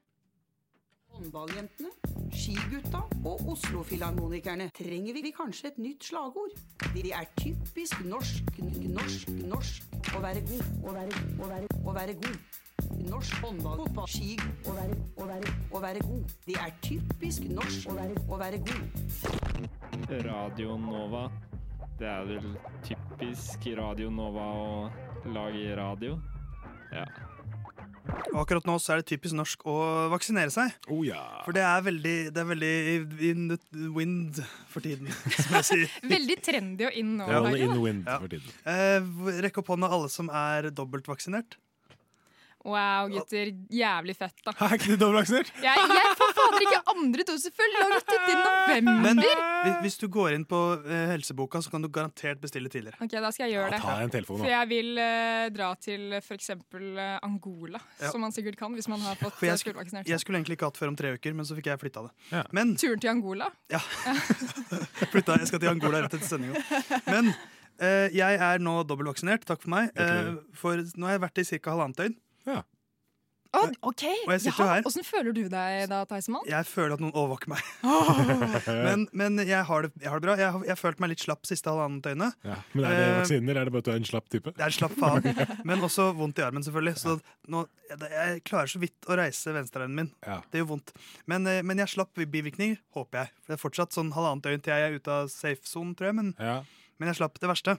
Håndballjentene, 1.22 1.90
skigutta 2.34 3.04
og 3.30 3.44
Oslo-filharmonikerne 3.52 4.66
trenger 4.74 5.14
vi 5.14 5.30
kanskje 5.36 5.70
et 5.70 5.78
nytt 5.78 6.08
slagord. 6.08 6.56
De 6.96 7.12
er 7.14 7.28
typisk 7.38 8.02
norsk, 8.10 8.50
norsk, 8.90 9.30
norsk 9.52 10.16
å 10.18 10.22
være 10.24 10.42
god, 10.48 10.72
å 10.82 10.96
være, 10.96 11.20
å 11.38 11.52
være, 11.52 11.70
å 11.86 11.94
være 11.94 12.16
god. 12.24 12.58
Norsk 13.12 13.38
håndball, 13.44 13.84
fotball, 13.84 14.10
ski, 14.10 14.34
å 14.66 14.74
være, 14.80 14.98
å 15.22 15.30
være, 15.30 15.54
å 15.70 15.84
være 15.86 16.04
god. 16.08 16.36
De 16.48 16.58
er 16.58 16.74
typisk 16.88 17.46
norsk 17.54 17.92
å 17.94 17.98
være, 18.00 18.26
å 18.26 18.42
være 18.42 18.64
god. 18.72 20.26
Radio 20.26 20.80
Nova. 20.82 21.28
Det 22.02 22.10
er 22.10 22.32
vel 22.32 22.56
typisk 22.88 23.70
Radio 23.78 24.10
Nova 24.10 24.50
å 24.58 25.30
lage 25.38 25.70
radio. 25.78 26.18
Ja. 26.90 27.06
Og 28.32 28.38
akkurat 28.44 28.68
nå 28.70 28.76
så 28.82 28.94
er 28.96 29.02
det 29.02 29.10
typisk 29.12 29.36
norsk 29.38 29.66
å 29.70 29.76
vaksinere 30.14 30.54
seg. 30.54 30.76
For 30.88 31.56
det 31.56 31.64
er 31.66 31.86
veldig, 31.88 32.16
det 32.36 32.44
er 32.44 32.50
veldig 32.52 32.74
in 33.32 33.48
the 33.52 33.90
wind 33.96 34.42
for 34.72 34.84
tiden, 34.86 35.10
som 35.36 35.58
jeg 35.60 35.68
sier. 35.72 35.98
Veldig 36.16 36.38
trendy 36.46 36.88
og 36.88 36.98
in 37.02 37.18
nå. 37.20 37.28
Ja, 37.32 37.42
in 37.56 37.76
wind 37.82 38.08
for 38.08 38.32
tiden. 38.32 38.56
Eh, 38.70 39.12
rekk 39.48 39.62
opp 39.62 39.74
hånda 39.74 39.92
alle 39.92 40.12
som 40.12 40.32
er 40.32 40.70
dobbeltvaksinert. 40.76 41.58
Wow, 42.64 43.08
gutter. 43.10 43.50
Jævlig 43.74 44.14
fett, 44.20 44.36
da. 44.46 44.52
Er 44.62 44.76
ikke 44.78 44.92
du 44.94 45.00
dobbeltvaksinert? 45.02 45.48
Jeg, 45.66 45.86
jeg 45.98 46.12
får 46.20 46.34
fader 46.38 46.66
ikke 46.68 46.82
andre 46.94 47.26
dose 47.26 47.50
før 47.58 47.72
langt 47.74 48.12
ut 48.12 48.28
i 48.30 48.36
november! 48.38 49.00
Men 49.06 49.22
hvis, 49.24 49.78
hvis 49.86 49.98
du 50.04 50.06
går 50.14 50.36
inn 50.38 50.46
på 50.46 50.60
eh, 50.86 51.08
helseboka, 51.16 51.62
så 51.66 51.72
kan 51.74 51.82
du 51.82 51.90
garantert 51.90 52.42
bestille 52.44 52.70
tidligere. 52.70 53.00
Ok, 53.02 53.16
da 53.18 53.32
skal 53.34 53.48
jeg 53.50 53.56
gjøre 53.58 53.72
Ja, 53.72 53.78
det. 53.78 53.82
ta 53.86 53.96
en 54.06 54.14
telefon, 54.14 54.38
da. 54.38 54.44
For 54.46 54.54
jeg 54.54 54.70
vil 54.72 55.02
eh, 55.02 55.48
dra 55.58 55.72
til 55.82 56.06
f.eks. 56.20 56.52
Uh, 56.52 57.00
Angola, 57.26 57.82
Ja. 58.02 58.12
som 58.14 58.22
man 58.22 58.32
sikkert 58.36 58.60
kan 58.62 58.74
hvis 58.78 58.88
man 58.92 59.02
har 59.06 59.18
fått 59.20 59.34
For 59.40 59.48
uh, 59.48 59.52
jeg, 59.56 59.64
fullvaksinert. 59.72 60.08
jeg 60.14 60.22
skulle 60.22 60.40
egentlig 60.42 60.60
ikke 60.60 60.70
hatt 60.70 60.78
før 60.82 60.94
om 60.94 61.00
tre 61.02 61.16
uker, 61.18 61.34
men 61.38 61.48
så 61.50 61.58
fikk 61.58 61.72
jeg 61.72 61.82
flytta 61.82 62.06
det. 62.08 62.44
Men 62.54 62.76
Turen 62.78 63.02
til 63.02 63.10
Angola? 63.16 63.50
Ja. 63.74 63.82
Jeg 65.02 65.10
flytta, 65.12 65.36
jeg 65.42 65.48
skal 65.50 65.60
til 65.64 65.70
Angola 65.72 66.00
rett 66.04 66.14
etter 66.14 66.28
sendinga. 66.30 66.62
Men 67.10 67.32
eh, 67.82 68.08
jeg 68.16 68.38
er 68.38 68.62
nå 68.64 68.76
dobbeltvaksinert. 68.88 69.44
Takk 69.50 69.64
for 69.64 69.74
meg. 69.74 69.90
Eh, 69.96 70.06
Gratulerer. 70.06 70.38
for 70.62 70.84
nå 71.02 71.10
har 71.10 71.16
jeg 71.18 71.24
vært 71.26 71.42
i 71.42 71.46
ca. 71.50 71.74
halvannet 71.74 71.98
døgn. 72.04 72.16
Å, 73.52 73.62
OK! 73.84 74.04
Og 74.08 74.32
jeg 74.32 74.42
sitter 74.46 74.68
her. 74.70 74.86
Åssen 74.88 75.04
føler 75.04 75.34
du 75.36 75.42
deg 75.52 75.90
da, 75.92 75.98
Theismann? 76.08 76.46
Jeg 76.48 76.68
føler 76.70 76.94
at 76.96 77.02
noen 77.04 77.12
overvåker 77.12 77.52
meg. 77.52 77.66
men 78.88 79.04
men 79.12 79.42
jeg, 79.44 79.60
har 79.68 79.84
det, 79.86 79.92
jeg 80.00 80.08
har 80.14 80.22
det 80.22 80.30
bra. 80.30 80.36
Jeg 80.40 80.54
har, 80.56 80.64
jeg 80.64 80.72
har 80.72 80.80
følt 80.80 81.04
meg 81.04 81.12
litt 81.12 81.26
slapp 81.26 81.44
siste 81.50 81.68
halvannet 81.68 82.06
døgnet. 82.06 82.38
Ja. 82.48 82.56
Men 82.72 82.88
er 82.88 82.96
det 82.96 83.02
vaksiner? 83.02 83.20
vaksinen, 83.20 83.52
er 83.52 83.68
det 83.68 83.76
bare 83.76 83.84
at 83.84 83.90
du 83.90 83.92
er 83.92 84.00
en 84.00 84.08
slapp 84.08 84.32
type? 84.32 84.56
Det 84.56 84.64
er 84.64 84.72
en 84.72 84.78
slapp 84.78 84.96
faen. 85.02 85.28
Men 85.68 85.84
også 85.90 86.08
vondt 86.16 86.40
i 86.40 86.46
armen, 86.48 86.64
selvfølgelig. 86.68 86.96
Så 87.04 87.18
nå, 87.52 87.66
jeg 87.92 88.42
klarer 88.48 88.72
så 88.72 88.82
vidt 88.86 89.12
å 89.12 89.20
reise 89.20 89.56
venstrearmen 89.58 90.00
min. 90.00 90.12
Det 90.54 90.64
gjør 90.64 90.72
vondt. 90.72 90.96
Men, 91.28 91.48
eh, 91.52 91.60
men 91.68 91.82
jeg 91.84 91.92
slapp 91.92 92.16
bivirkninger, 92.16 92.80
håper 92.96 93.26
jeg. 93.26 93.34
For 93.42 93.52
det 93.52 93.58
er 93.58 93.64
fortsatt 93.66 93.96
sånn 93.98 94.14
halvannet 94.16 94.48
døgn 94.48 94.64
til 94.64 94.78
jeg 94.78 94.88
er 94.88 94.96
ute 94.96 95.18
av 95.18 95.32
safe 95.34 95.68
zone, 95.68 95.92
tror 96.00 96.14
jeg. 96.14 96.20
Men, 96.22 96.32
men 97.02 97.12
jeg 97.12 97.20
slapp 97.20 97.40
det 97.42 97.52
verste. 97.52 97.76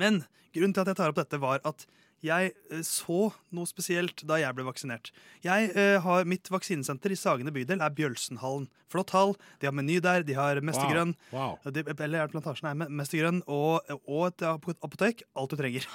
Men 0.00 0.24
grunnen 0.56 0.74
til 0.74 0.82
at 0.82 0.90
jeg 0.90 0.98
tar 0.98 1.12
opp 1.14 1.20
dette, 1.22 1.38
var 1.42 1.62
at 1.68 1.86
jeg 2.22 2.52
eh, 2.70 2.82
så 2.86 3.32
noe 3.54 3.68
spesielt 3.68 4.22
da 4.28 4.38
jeg 4.40 4.54
ble 4.56 4.66
vaksinert. 4.66 5.10
Jeg 5.44 5.72
eh, 5.74 5.96
har 6.04 6.28
Mitt 6.28 6.50
vaksinesenter 6.52 7.12
i 7.14 7.18
Sagene 7.18 7.52
bydel 7.54 7.82
er 7.82 7.94
Bjølsenhallen. 7.96 8.68
Flott 8.92 9.10
hall. 9.16 9.34
De 9.60 9.66
har 9.68 9.74
Meny 9.74 9.98
der, 10.04 10.22
de 10.26 10.36
har 10.36 10.60
Mestergrønn. 10.62 11.16
Wow. 11.32 11.56
De, 11.66 11.84
eller 11.96 12.22
er 12.22 12.32
Plantasjen? 12.32 12.70
er 12.70 12.92
Mestergrønn 12.92 13.42
og, 13.50 13.90
og 14.06 14.28
et 14.30 14.46
apotek. 14.46 15.24
Alt 15.34 15.54
du 15.54 15.58
trenger. 15.58 15.88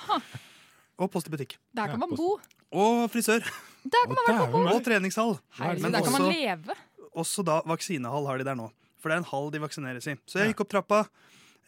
Og 0.97 1.11
post 1.13 1.29
i 1.29 1.33
butikk. 1.33 1.55
Der 1.77 1.91
kan 1.91 2.01
man 2.01 2.15
bo. 2.17 2.35
Og 2.73 3.05
frisør. 3.13 3.45
Der 3.85 4.07
kan 4.09 4.15
man 4.17 4.25
være 4.27 4.47
på 4.49 4.51
bo. 4.57 4.63
Og 4.73 4.83
treningshall. 4.83 5.37
Herregud, 5.59 5.91
der 5.93 6.03
kan 6.03 6.15
man 6.17 6.31
leve. 6.33 6.77
Også 7.17 7.45
da 7.45 7.61
vaksinehall 7.69 8.27
har 8.29 8.41
de 8.41 8.47
der 8.47 8.57
nå. 8.57 8.71
For 8.97 9.09
det 9.09 9.19
er 9.19 9.23
en 9.23 9.29
hall 9.29 9.51
de 9.53 9.61
vaksineres 9.61 10.09
i. 10.09 10.17
Så 10.25 10.41
jeg 10.41 10.51
gikk 10.51 10.65
opp 10.65 10.73
trappa, 10.73 11.03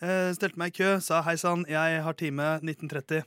eh, 0.02 0.32
stelte 0.34 0.58
meg 0.60 0.74
i 0.74 0.78
kø, 0.82 0.90
sa 1.06 1.22
hei 1.26 1.38
sann, 1.38 1.64
jeg 1.70 2.02
har 2.04 2.18
time 2.18 2.56
1930. 2.66 3.22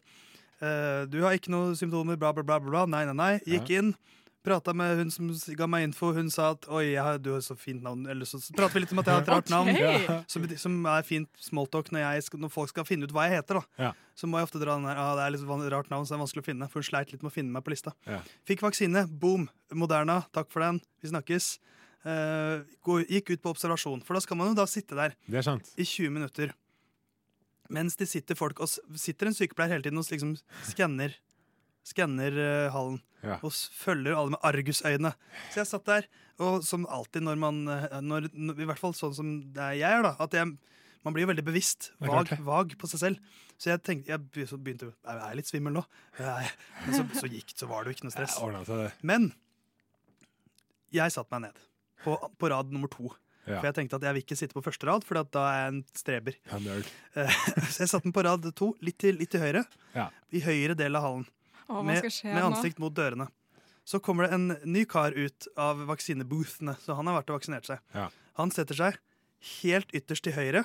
Eh, 0.63 1.05
du 1.11 1.21
har 1.27 1.35
ikke 1.37 1.51
noen 1.53 1.77
symptomer, 1.79 2.19
bla, 2.21 2.33
bla, 2.37 2.45
bla. 2.47 2.59
bla. 2.63 2.87
Nei, 2.87 3.05
nei, 3.11 3.17
nei. 3.19 3.33
Gikk 3.49 3.73
inn. 3.75 3.95
Prata 4.43 4.73
med 4.75 4.97
hun 4.99 5.11
som 5.15 5.29
ga 5.55 5.69
meg 5.71 5.85
info. 5.87 6.09
Hun 6.17 6.31
sa 6.31 6.49
at 6.57 6.67
oi, 6.67 6.97
har, 6.99 7.19
du 7.23 7.29
har 7.37 7.43
så 7.47 7.55
fint 7.59 7.83
navn. 7.83 8.09
Eller 8.11 8.27
så 8.27 8.41
prater 8.57 8.75
vi 8.75 8.83
litt 8.83 8.95
om 8.95 9.03
at 9.03 9.11
jeg 9.11 9.15
har 9.15 9.23
et 9.23 9.31
rart 9.31 9.51
navn. 9.55 9.71
Okay. 9.71 10.17
Som, 10.31 10.47
som 10.65 10.79
er 10.91 11.07
fint 11.07 11.31
smalltalk 11.43 11.93
når, 11.95 12.03
jeg 12.03 12.41
når 12.43 12.51
folk 12.51 12.73
skal 12.73 12.87
finne 12.89 13.07
ut 13.07 13.15
hva 13.15 13.29
jeg 13.29 13.39
heter. 13.39 13.61
da 13.61 13.87
Ja. 13.89 13.93
Så 14.19 14.27
må 14.29 14.39
jeg 14.41 14.51
ofte 14.51 14.61
dra 14.61 14.75
den 14.77 14.85
her, 14.91 14.99
ah, 15.01 15.15
det 15.17 15.25
er 15.25 15.35
litt 15.37 15.47
rart 15.73 15.89
navn, 15.89 16.05
så 16.05 16.13
det 16.13 16.19
er 16.19 16.25
vanskelig 16.25 16.43
å 16.43 16.49
finne. 16.51 16.67
For 16.71 16.83
hun 16.83 16.89
sleit 16.91 17.15
litt 17.15 17.23
med 17.23 17.31
å 17.31 17.37
finne 17.39 17.55
meg 17.55 17.65
på 17.65 17.73
lista. 17.75 17.95
Ja. 18.11 18.19
Fikk 18.51 18.67
vaksine. 18.67 19.07
Boom. 19.09 19.47
Moderna. 19.73 20.25
Takk 20.35 20.51
for 20.53 20.67
den. 20.67 20.83
Vi 21.03 21.11
snakkes. 21.15 21.55
Uh, 22.03 22.67
gikk 23.07 23.31
ut 23.31 23.43
på 23.45 23.55
observasjon. 23.55 24.03
For 24.03 24.19
da 24.19 24.25
skal 24.25 24.39
man 24.41 24.51
jo 24.51 24.59
da 24.59 24.67
sitte 24.67 24.99
der 24.99 25.15
Det 25.23 25.39
er 25.39 25.47
sant. 25.47 25.71
i 25.79 25.87
20 25.87 26.11
minutter. 26.19 26.51
Mens 27.71 27.97
det 27.97 28.09
sitter 28.11 28.35
folk 28.39 28.61
og 28.65 28.69
sitter 28.99 29.31
en 29.31 29.37
sykepleier 29.37 29.77
hele 29.77 29.85
tiden 29.87 30.01
og 30.01 30.09
liksom 30.11 30.35
skanner 30.69 31.15
Skanner 31.83 32.31
uh, 32.39 32.71
hallen 32.75 33.01
Ja. 33.23 33.37
og 33.43 33.53
følger 33.55 34.15
alle 34.19 34.35
med 34.35 34.43
argusøyne. 34.47 35.13
Så 35.51 35.61
jeg 35.61 35.67
satt 35.71 35.85
der, 35.87 36.07
og 36.43 36.63
som 36.67 36.87
alltid 36.91 37.23
når 37.23 37.37
man 37.39 37.61
eh, 37.71 38.01
når, 38.03 38.29
I 38.35 38.67
hvert 38.67 38.81
fall 38.81 38.95
sånn 38.99 39.15
som 39.15 39.29
det 39.55 39.63
er 39.63 39.77
jeg 39.79 39.99
er, 39.99 40.03
da. 40.03 40.13
At 40.23 40.35
jeg, 40.35 40.49
man 41.07 41.15
blir 41.15 41.23
jo 41.23 41.31
veldig 41.31 41.45
bevisst. 41.47 41.93
Vag, 42.03 42.33
vag 42.43 42.75
på 42.79 42.91
seg 42.91 43.03
selv. 43.03 43.37
Så 43.63 43.71
jeg 43.71 43.83
tenkte, 43.87 44.11
jeg 44.11 44.25
begynte 44.35 44.89
Jeg 44.91 45.23
er 45.23 45.39
litt 45.39 45.51
svimmel 45.51 45.77
nå. 45.79 45.85
Jeg, 46.19 46.51
men 46.87 46.99
så, 46.99 47.07
så 47.21 47.31
gikk 47.31 47.55
så 47.55 47.69
var 47.71 47.83
det 47.87 47.93
jo 47.93 47.99
ikke 47.99 48.09
noe 48.09 48.17
stress. 48.17 48.39
Men 49.07 49.31
jeg 50.93 51.15
satte 51.15 51.31
meg 51.35 51.47
ned 51.47 51.63
på, 52.03 52.19
på 52.39 52.51
rad 52.51 52.75
nummer 52.75 52.91
to. 52.91 53.13
Ja. 53.47 53.59
For 53.59 53.67
jeg 53.67 53.75
tenkte 53.75 53.99
at 53.99 54.05
jeg 54.07 54.15
vil 54.15 54.23
ikke 54.23 54.37
sitte 54.39 54.55
på 54.55 54.63
første 54.63 54.87
rad, 54.87 55.05
for 55.07 55.19
da 55.35 55.43
er 55.51 55.57
jeg 55.65 55.71
en 55.73 55.79
streber. 55.99 56.37
Ja. 56.47 56.59
Så 57.73 57.83
jeg 57.83 57.91
satte 57.91 58.05
den 58.07 58.15
på 58.15 58.23
rad 58.23 58.47
to, 58.59 58.73
litt 58.81 58.99
til, 59.03 59.17
litt 59.19 59.33
til 59.35 59.43
høyre. 59.43 59.65
Ja. 59.97 60.09
I 60.31 60.43
høyre 60.45 60.77
del 60.79 60.95
av 60.99 61.03
hallen. 61.09 61.25
Å, 61.67 61.81
med, 61.83 62.05
med 62.05 62.39
nå? 62.39 62.45
ansikt 62.53 62.79
mot 62.83 62.95
dørene. 62.95 63.27
Så 63.89 63.99
kommer 63.99 64.29
det 64.29 64.37
en 64.37 64.53
ny 64.71 64.85
kar 64.87 65.11
ut 65.17 65.49
av 65.59 65.81
vaksineboothene, 65.89 66.77
så 66.85 66.95
han 66.95 67.09
har 67.11 67.19
vært 67.19 67.33
og 67.33 67.41
vaksinert 67.41 67.67
seg. 67.67 67.83
Ja. 67.97 68.07
Han 68.39 68.53
setter 68.55 68.79
seg 68.79 69.01
helt 69.59 69.91
ytterst 69.97 70.23
til 70.29 70.37
høyre 70.37 70.63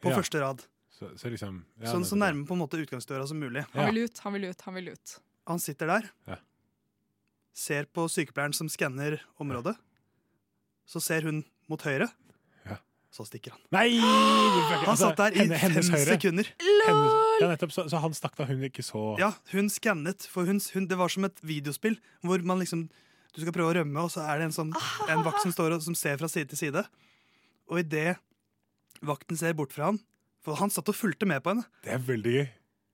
på 0.00 0.08
Ja. 0.12 0.16
første 0.16 0.40
rad. 0.40 0.64
Så, 0.94 1.10
så 1.18 1.28
liksom 1.28 1.64
ja, 1.82 1.90
sånn 1.90 2.04
så 2.06 2.16
nærme 2.16 2.46
på 2.48 2.54
en 2.54 2.60
måte 2.62 2.78
utgangsdøra 2.80 3.26
som 3.28 3.40
mulig. 3.42 3.64
Han 3.74 3.90
vil 3.90 4.06
ut, 4.06 4.18
han 4.24 4.36
vil 4.38 4.48
ut, 4.48 4.60
han 4.64 4.76
vil 4.78 4.92
ut. 4.94 5.16
Han 5.50 5.60
sitter 5.60 5.90
der, 5.90 6.08
Ja. 6.30 6.36
ser 7.52 7.84
på 7.92 8.06
sykepleieren 8.08 8.54
som 8.56 8.68
skanner 8.72 9.20
området. 9.42 9.74
Så 10.86 11.00
ser 11.02 11.22
hun 11.28 11.42
mot 11.70 11.80
høyre. 11.86 12.08
Ja. 12.68 12.76
Så 13.14 13.26
stikker 13.28 13.54
han. 13.54 13.60
Nei! 13.74 13.88
Han 14.00 14.88
Altså, 14.90 15.10
satt 15.10 15.20
der 15.22 15.36
i 15.36 15.44
henne- 15.44 15.58
fem 15.60 15.90
høyre. 15.94 16.04
sekunder. 16.16 16.50
Ja, 17.40 17.48
nettopp. 17.50 17.72
Så, 17.74 17.86
så 17.90 18.00
han 18.02 18.14
stakk 18.14 18.36
da 18.38 18.44
hun 18.48 18.62
ikke 18.68 18.82
så 18.86 19.16
Ja, 19.18 19.32
hun 19.52 19.68
skannet, 19.72 20.26
for 20.30 20.44
hun, 20.48 20.60
hun, 20.74 20.86
det 20.90 20.98
var 20.98 21.08
som 21.12 21.24
et 21.26 21.38
videospill 21.42 21.96
hvor 22.22 22.42
man 22.46 22.60
liksom 22.62 22.88
Du 23.34 23.40
skal 23.42 23.52
prøve 23.52 23.72
å 23.72 23.76
rømme, 23.80 23.98
og 24.04 24.10
så 24.14 24.22
er 24.30 24.38
det 24.38 24.44
en, 24.46 24.52
sånn, 24.54 24.74
en 25.10 25.24
vakt 25.26 25.42
som 25.42 25.50
står 25.50 25.72
og 25.74 25.82
som 25.82 25.94
ser 25.98 26.16
fra 26.20 26.28
side 26.30 26.48
til 26.52 26.58
side. 26.60 26.84
Og 27.68 27.80
idet 27.82 28.16
vakten 29.02 29.36
ser 29.36 29.54
bort 29.58 29.72
fra 29.74 29.88
han 29.90 29.98
For 30.44 30.54
han 30.60 30.70
satt 30.70 30.88
og 30.92 30.94
fulgte 30.94 31.26
med 31.26 31.42
på 31.42 31.50
henne. 31.54 31.64
Det 31.82 31.90
er 31.96 31.98
veldig 32.04 32.34
gøy. 32.36 32.46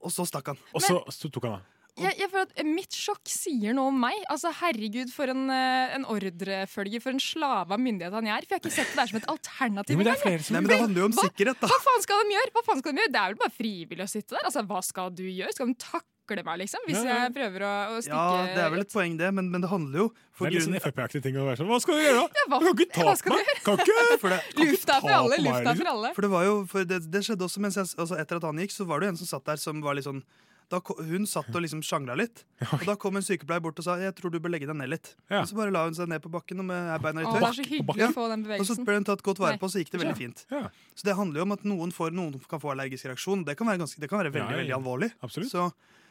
Og 0.06 0.12
så 0.14 0.24
stakk 0.24 0.46
han. 0.54 0.59
Og 0.72 0.80
så, 0.80 0.96
så 1.12 1.28
tok 1.28 1.44
han 1.44 1.59
av. 1.59 1.66
Jeg, 2.01 2.17
jeg 2.23 2.31
føler 2.33 2.47
at 2.49 2.65
Mitt 2.67 2.97
sjokk 2.97 3.31
sier 3.31 3.75
noe 3.77 3.91
om 3.93 3.99
meg. 4.01 4.17
Altså, 4.33 4.53
Herregud, 4.61 5.13
for 5.15 5.31
en, 5.33 5.45
eh, 5.55 5.95
en 5.99 6.05
ordrefølger, 6.11 7.03
for 7.05 7.11
en 7.15 7.21
slave 7.23 7.71
av 7.77 7.81
myndighetene 7.81 8.21
han 8.23 8.31
er. 8.39 8.47
For 8.47 8.57
jeg 8.57 8.61
har 8.61 8.65
ikke 8.65 8.77
sett 8.79 8.93
det 8.95 9.01
der 9.03 9.13
som 9.13 9.21
et 9.21 9.31
alternativ. 9.35 9.95
Jo, 9.95 9.99
men 10.01 10.09
det 10.11 10.15
er 10.17 10.23
flere 10.25 10.43
som- 10.47 10.55
Nei, 10.55 10.61
men 10.61 10.71
det 10.75 10.81
handler 10.81 11.01
jo 11.05 11.09
om 11.11 11.13
Hva- 11.19 11.29
sikkerhet, 11.29 11.61
da. 11.61 11.67
Hva 11.69 11.81
faen 11.87 12.03
skal 12.07 12.23
de 12.25 12.37
gjøre? 12.39 12.53
Hva 12.57 12.65
faen 12.71 12.79
skal 12.85 12.93
de 12.93 12.99
gjøre? 13.05 13.13
Det 13.13 13.21
er 13.21 13.29
vel 13.35 13.43
bare 13.45 13.57
frivillig 13.61 14.05
å 14.07 14.11
sitte 14.17 14.31
der. 14.39 14.45
Altså, 14.49 14.67
Hva 14.67 14.81
skal 14.85 15.11
du 15.11 15.23
gjøre? 15.25 15.53
Skal 15.53 15.67
de 15.67 15.75
takle 15.75 16.45
meg, 16.47 16.59
liksom? 16.63 16.81
Hvis 16.87 16.95
Ja, 17.03 17.03
ja. 17.11 17.19
jeg 17.27 17.35
prøver 17.35 17.61
å, 17.67 17.73
å 17.91 17.97
stikke 18.01 18.15
Ja, 18.15 18.47
det 18.55 18.63
er 18.63 18.71
vel 18.71 18.81
et 18.81 18.93
poeng, 18.93 19.17
det, 19.19 19.35
men, 19.35 19.51
men 19.51 19.61
det 19.61 19.69
handler 19.69 19.99
jo 19.99 20.13
Det 20.39 20.47
er 20.47 20.51
litt 20.55 20.63
sånn 20.63 20.79
Frp-aktig 20.81 21.23
ting 21.25 21.35
å 21.35 21.43
være 21.45 21.59
sånn 21.59 21.67
Hva 21.67 21.81
skal 21.83 21.95
du 21.99 22.01
gjøre, 22.07 22.21
da? 22.23 22.29
Ja, 22.39 22.45
hva- 22.47 22.61
Du 22.61 22.67
kan 22.71 22.77
ikke 22.77 22.93
ta 22.95 23.15
på 23.19 23.35
meg! 23.35 23.47
Kan 23.65 23.77
ikke, 23.83 24.19
For 24.23 24.29
det, 24.31 24.41
Lufta 24.55 24.95
er 24.95 25.01
for 25.01 25.11
alle, 25.11 25.37
lufta 25.43 25.59
er 25.59 25.65
liksom. 25.65 25.77
for 25.83 25.91
alle. 25.91 26.15
For 26.15 26.23
det 26.23 26.31
var 26.31 26.45
jo, 26.47 26.55
for 26.71 26.85
det, 26.85 27.11
det 27.11 27.21
skjedde 27.27 27.43
også 27.51 27.59
mens 27.67 27.75
jeg, 27.75 27.85
altså 27.99 28.15
etter 28.21 28.37
at 28.39 28.43
han 28.47 28.57
gikk, 28.63 28.71
så 28.71 28.87
var 28.87 29.01
det 29.01 29.07
jo 29.07 29.11
en 29.11 29.17
som 29.17 29.27
satt 29.27 29.45
der 29.45 29.57
som 29.57 29.83
var 29.83 29.95
litt 29.99 30.07
sånn 30.07 30.23
da, 30.70 30.78
Hun 30.80 31.26
satt 31.26 31.50
og 31.50 31.62
liksom 31.64 31.83
sjangla 31.83 32.14
litt, 32.18 32.44
og 32.70 32.85
da 32.87 32.94
kom 33.00 33.18
en 33.18 33.24
sykepleier 33.26 33.62
bort 33.64 33.78
og 33.83 33.87
sa 33.87 33.96
jeg 33.98 34.14
tror 34.18 34.33
du 34.33 34.38
bør 34.42 34.52
legge 34.54 34.68
deg 34.70 34.78
ned 34.78 34.92
litt. 34.92 35.12
Ja. 35.30 35.42
Og 35.42 35.50
så 35.50 35.59
bare 35.59 35.74
la 35.74 35.83
hun 35.88 35.96
seg 35.98 36.11
ned 36.11 36.22
på 36.22 36.30
bakken 36.33 36.62
og 36.62 36.68
med 36.70 36.90
beina 37.02 37.24
Å, 37.26 37.35
det 37.35 37.48
er 37.48 37.56
så 37.59 37.66
hyggelig 37.66 38.06
å 38.06 38.12
få 38.14 38.28
den 38.30 38.46
Og 38.56 38.66
så 38.68 38.76
ble 38.78 38.98
hun 39.00 39.09
tatt 39.09 39.24
godt 39.26 39.42
vare 39.42 39.59
på, 39.59 39.66
på, 39.66 39.72
så 39.74 39.83
gikk 39.83 39.90
det 39.94 40.02
veldig 40.04 40.18
fint. 40.18 40.44
Ja. 40.52 40.68
Så 40.94 41.09
det 41.09 41.16
handler 41.18 41.42
jo 41.42 41.48
om 41.48 41.56
at 41.56 41.66
noen, 41.66 41.94
får, 41.94 42.14
noen 42.14 42.38
kan 42.50 42.62
få 42.62 42.74
allergisk 42.74 43.11
reaksjon. 43.11 43.42
Det 43.48 43.56
kan 43.59 43.70
være, 43.70 43.83
ganske, 43.83 44.02
det 44.02 44.11
kan 44.12 44.22
være 44.22 44.35
veldig, 44.35 44.46
Ja, 44.46 44.56
ja, 44.56 44.62
veldig 44.62 44.76
alvorlig. 44.78 45.11
Absolutt. 45.26 45.50
Så, 45.50 45.68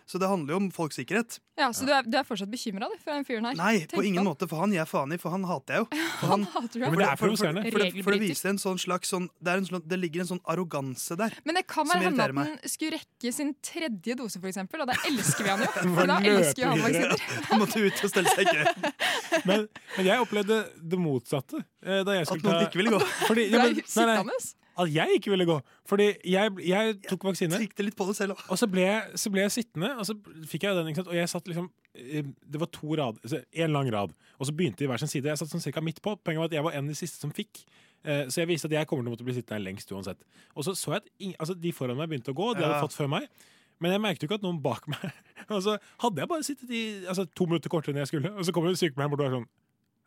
så 0.09 0.17
det 0.17 0.25
handler 0.31 0.55
jo 0.55 0.57
om 0.63 0.67
folks 0.73 0.97
sikkerhet. 0.97 1.37
Ja, 1.59 1.67
Så 1.75 1.85
du 1.85 1.91
er, 1.93 2.05
du 2.07 2.15
er 2.17 2.23
fortsatt 2.25 2.49
bekymra 2.49 2.87
for 3.03 3.11
den 3.13 3.25
fyren 3.27 3.45
her? 3.45 3.57
Nei, 3.59 3.81
Tenk 3.83 3.93
på 3.99 4.03
ingen 4.07 4.23
på. 4.23 4.29
måte, 4.31 4.47
for 4.49 4.63
han 4.63 4.71
gir 4.73 4.87
faen 4.89 5.11
i, 5.13 5.17
for 5.21 5.29
han 5.35 5.43
hater 5.45 5.75
jeg 5.75 5.83
jo. 5.83 5.87
For 6.19 6.31
Han 6.33 6.43
hater 6.53 6.79
du, 6.79 6.85
men 6.85 6.97
det 6.99 7.05
er 7.09 7.19
for, 7.19 7.33
for, 7.35 7.37
for, 7.37 7.69
for, 7.75 7.83
det, 7.83 8.03
for 8.07 8.17
viser 8.23 8.49
en 8.53 8.59
sånn 8.59 8.79
slags 8.81 9.11
sånn 9.13 9.27
det, 9.39 9.51
er 9.53 9.61
en 9.61 9.67
sånn, 9.69 9.83
det 9.91 9.99
ligger 10.01 10.23
en 10.25 10.29
sånn 10.31 10.41
arroganse 10.49 11.15
der. 11.19 11.35
Men 11.47 11.59
det 11.59 11.63
kan 11.69 11.87
være 11.87 12.07
hende 12.09 12.25
at 12.25 12.35
han 12.39 12.71
skulle 12.73 12.97
rekke 12.99 13.33
sin 13.35 13.53
tredje 13.63 14.15
dose, 14.19 14.39
for 14.41 14.49
eksempel, 14.51 14.81
og 14.83 14.89
da 14.91 14.97
elsker 15.11 15.45
vi 15.47 15.53
han 15.53 15.63
jo. 15.65 15.69
For 15.99 16.11
da 16.11 16.17
elsker 16.33 16.63
jo 16.65 16.71
han 16.73 16.83
vaksiner. 16.87 17.25
Han 17.49 17.61
måtte 17.63 17.81
ut 17.85 18.03
og 18.05 18.11
stelle 18.11 18.33
seg 18.33 18.47
i 18.47 18.55
kø. 18.55 18.93
Men, 19.49 19.67
men 19.97 20.07
jeg 20.09 20.23
opplevde 20.25 20.59
det 20.91 20.99
motsatte. 21.01 21.61
eh, 21.85 22.01
Da 22.07 22.15
jeg 22.17 22.25
At 22.25 22.31
skulle 22.33 22.45
noen 22.49 22.63
ta 22.63 22.69
ikke 22.71 22.81
ville 22.81 22.95
gå. 22.97 22.99
Fordi, 23.27 23.45
ja, 23.51 23.63
men, 23.67 23.79
nei, 23.79 24.05
nei. 24.29 24.39
At 24.79 24.89
jeg 24.93 25.17
ikke 25.19 25.31
ville 25.33 25.45
gå. 25.49 25.55
Fordi 25.89 26.05
jeg, 26.31 26.53
jeg 26.65 26.95
tok 27.09 27.25
vaksine, 27.27 27.59
Jeg 27.59 27.83
litt 27.83 27.97
på 27.99 28.07
det 28.07 28.15
selv 28.17 28.35
også. 28.37 28.47
og 28.53 28.59
så 28.61 28.67
ble, 28.71 28.85
jeg, 28.87 29.19
så 29.19 29.31
ble 29.33 29.41
jeg 29.43 29.51
sittende, 29.57 29.89
og 29.99 30.07
så 30.07 30.15
fikk 30.47 30.63
jeg 30.67 30.77
den, 30.79 30.91
og 31.05 31.15
jeg 31.17 31.29
satt 31.31 31.47
liksom 31.51 31.67
eh, 31.95 32.23
Det 32.23 32.61
var 32.61 32.71
to 32.75 32.95
rad, 32.99 33.19
en 33.51 33.75
lang 33.75 33.91
rad, 33.93 34.15
og 34.37 34.47
så 34.47 34.55
begynte 34.55 34.83
de 34.83 34.87
hver 34.91 35.01
sin 35.03 35.11
side. 35.11 35.27
Jeg 35.31 35.41
satt 35.41 35.51
sånn 35.51 35.63
cirka 35.63 35.83
midt 35.83 36.01
på. 36.05 36.15
Poenget 36.23 36.39
var 36.45 36.51
at 36.51 36.57
jeg 36.57 36.63
var 36.69 36.77
en 36.79 36.87
av 36.87 36.93
de 36.93 36.99
siste 36.99 37.19
som 37.19 37.31
fikk. 37.35 37.63
Eh, 38.05 38.25
Så 38.31 38.41
jeg 38.41 38.47
viste 38.47 38.71
at 38.71 38.77
jeg 38.77 38.87
kommer 38.87 39.03
til 39.03 39.11
å 39.11 39.15
måtte 39.17 39.27
bli 39.27 39.35
sittende 39.35 39.59
her 39.59 39.65
lengst 39.67 39.91
uansett. 39.91 40.21
Og 40.55 40.63
så 40.63 40.75
så 40.79 40.95
jeg 40.95 41.03
at 41.03 41.09
ingen, 41.19 41.35
altså, 41.39 41.53
de 41.59 41.71
foran 41.75 41.97
meg 41.99 42.09
begynte 42.09 42.31
å 42.31 42.37
gå, 42.37 42.53
de 42.55 42.63
hadde 42.63 42.79
fått 42.85 42.95
før 42.95 43.09
meg. 43.11 43.27
Men 43.79 43.91
jeg 43.95 44.01
merket 44.03 44.23
jo 44.23 44.27
ikke 44.27 44.39
at 44.41 44.43
noen 44.43 44.57
bak 44.59 44.87
meg 44.91 45.05
Og 45.55 45.61
så 45.63 45.77
hadde 46.03 46.19
jeg 46.19 46.27
bare 46.29 46.43
sittet 46.43 46.71
i 46.75 46.81
altså, 47.07 47.23
to 47.35 47.45
minutter 47.47 47.71
kortere 47.71 47.95
enn 47.95 48.01
jeg 48.03 48.11
skulle, 48.11 48.31
og 48.35 48.43
så 48.45 48.51
kommer 48.55 48.69
det 48.69 48.75
en 48.77 48.81
sykepleier 48.83 49.11
bort 49.11 49.23
og 49.23 49.27
er 49.29 49.35
sånn 49.37 49.47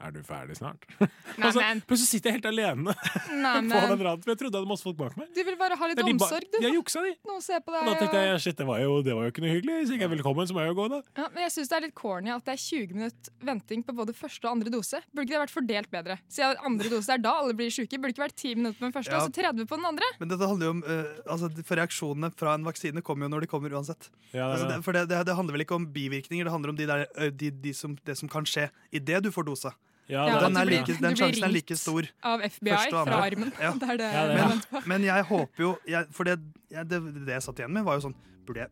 Er 0.02 0.10
du 0.10 0.18
ferdig 0.26 0.56
snart? 0.58 0.82
Nei, 0.98 1.08
altså, 1.46 1.60
men. 1.62 1.80
plutselig 1.86 2.08
sitter 2.10 2.32
jeg 2.32 2.40
helt 2.40 2.46
alene 2.50 2.90
Nei, 3.44 3.52
på 3.70 3.78
den 3.78 3.92
men. 3.92 4.00
raden, 4.02 4.22
for 4.24 4.32
jeg 4.32 4.38
trodde 4.40 4.56
jeg 4.56 4.62
hadde 4.62 4.70
masse 4.72 4.86
folk 4.86 4.96
bak 4.98 5.14
meg. 5.20 5.28
Du 5.36 5.40
vil 5.46 5.56
bare 5.60 5.76
ha 5.78 5.88
litt 5.90 6.00
de 6.00 6.06
omsorg, 6.10 6.48
du. 6.50 6.56
Har 6.64 6.74
juksa, 6.74 7.02
de. 7.06 7.12
Noen 7.28 7.44
ser 7.44 7.62
på 7.62 7.74
deg. 7.74 7.86
da 7.86 7.94
tenkte 8.00 8.22
jeg 8.26 8.40
shit, 8.42 8.56
det 8.58 8.66
var 8.66 8.80
jo, 8.82 8.96
det 9.06 9.14
var 9.14 9.28
jo 9.28 9.32
ikke 9.34 9.44
noe 9.44 9.52
hyggelig. 9.54 9.76
Hvis 9.82 9.92
jeg 9.92 10.00
ikke 10.00 10.08
er 10.08 10.12
velkommen, 10.16 10.48
så 10.50 10.56
må 10.56 10.64
jeg 10.64 10.72
jo 10.72 10.76
gå, 10.80 10.88
da. 10.92 10.98
Ja, 11.22 11.28
men 11.36 11.44
jeg 11.46 11.54
syns 11.54 11.70
det 11.72 11.78
er 11.78 11.84
litt 11.86 11.94
corny 12.02 12.32
at 12.34 12.44
det 12.48 12.54
er 12.56 12.62
20 12.64 12.96
minutter 12.98 13.36
venting 13.52 13.84
på 13.86 13.94
både 14.02 14.16
første 14.18 14.48
og 14.48 14.56
andre 14.56 14.72
dose. 14.74 15.02
Burde 15.12 15.26
ikke 15.28 15.36
det 15.36 15.42
vært 15.44 15.54
fordelt 15.54 15.92
bedre? 15.94 16.18
Siden 16.32 16.62
andre 16.72 16.92
dose 16.96 17.14
er 17.16 17.22
da 17.22 17.36
alle 17.44 17.56
blir 17.58 17.70
syke. 17.74 18.00
Burde 18.02 18.16
ikke 18.16 18.24
vært 18.26 18.36
10 18.42 18.58
minutter 18.58 18.78
på 18.82 18.88
den 18.88 18.96
første 18.98 19.14
Ja. 19.14 19.22
og 19.22 19.30
så 19.30 19.36
30 19.38 19.70
på 19.70 19.78
den 19.78 19.86
andre? 19.92 20.10
Men 20.18 20.32
dette 20.34 20.50
handler 20.50 20.66
jo 20.68 20.74
om 20.78 20.82
uh, 20.82 21.22
altså, 21.36 21.52
For 21.62 21.78
reaksjonene 21.78 22.32
fra 22.42 22.56
en 22.58 22.66
vaksine 22.66 23.02
kommer 23.06 23.28
jo 23.28 23.32
når 23.36 23.46
de 23.46 23.52
kommer 23.54 23.78
uansett. 23.78 24.10
Ja, 24.34 24.50
Altså, 24.52 24.66
det, 24.66 24.74
det, 24.76 24.84
for 24.84 24.96
det, 24.98 25.06
det, 25.12 25.22
det 25.30 25.34
handler 25.38 25.56
vel 25.56 25.64
ikke 25.66 25.78
om 25.78 25.86
bivirkninger, 25.94 26.48
det 26.48 26.52
handler 26.52 26.72
om 26.74 26.78
de 26.78 26.86
der, 26.88 27.06
eh, 27.16 27.30
de, 27.30 27.50
de 27.62 27.72
som, 27.76 27.94
det 28.08 28.16
som 28.18 28.28
kan 28.32 28.46
skje 28.48 28.66
idet 28.92 29.22
du 29.24 29.30
får 29.32 29.46
dosa. 29.48 29.72
Ja, 30.12 30.24
Ja, 30.28 30.38
den, 30.44 30.56
er 30.60 30.66
blir- 30.68 30.82
like, 30.82 30.96
den 31.00 31.16
sjansen 31.18 31.46
er 31.48 31.52
like 31.54 31.76
stor. 31.80 32.08
av 32.28 32.42
FBI 32.44 32.74
fra 32.92 33.20
armen. 33.22 33.52
Ja. 33.60 33.70
Det 33.80 33.88
er 33.94 34.00
det 34.02 34.10
Ja, 34.12 34.24
det 34.28 34.42
Men, 34.74 34.82
men 34.92 35.06
jeg 35.08 35.24
håper 35.30 35.64
jo 35.66 35.70
jeg, 35.88 36.10
For 36.12 36.28
det, 36.28 36.36
jeg, 36.70 36.84
det, 36.90 37.00
det 37.26 37.32
jeg 37.38 37.44
satt 37.48 37.62
igjen 37.62 37.72
med, 37.72 37.86
var 37.88 37.96
jo 37.98 38.04
sånn 38.10 38.16
Burde 38.46 38.66
jeg 38.66 38.70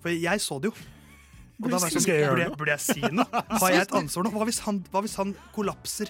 For 0.00 0.14
jeg 0.14 0.40
så 0.46 0.56
det 0.64 0.70
jo. 0.72 0.74
Og 1.60 1.68
da 1.68 1.76
var 1.76 1.90
jeg 1.92 2.00
sånn, 2.00 2.06
burde, 2.30 2.44
jeg, 2.46 2.54
burde 2.56 2.72
jeg 2.72 2.80
si 2.86 3.00
noe? 3.12 3.42
Har 3.60 3.74
jeg 3.74 3.82
et 3.84 3.92
ansvar 4.00 4.24
nå? 4.24 4.30
Hva 4.32 4.46
hvis 4.48 4.60
han, 4.64 4.78
hva 4.94 5.02
hvis 5.04 5.16
han 5.20 5.34
kollapser 5.52 6.08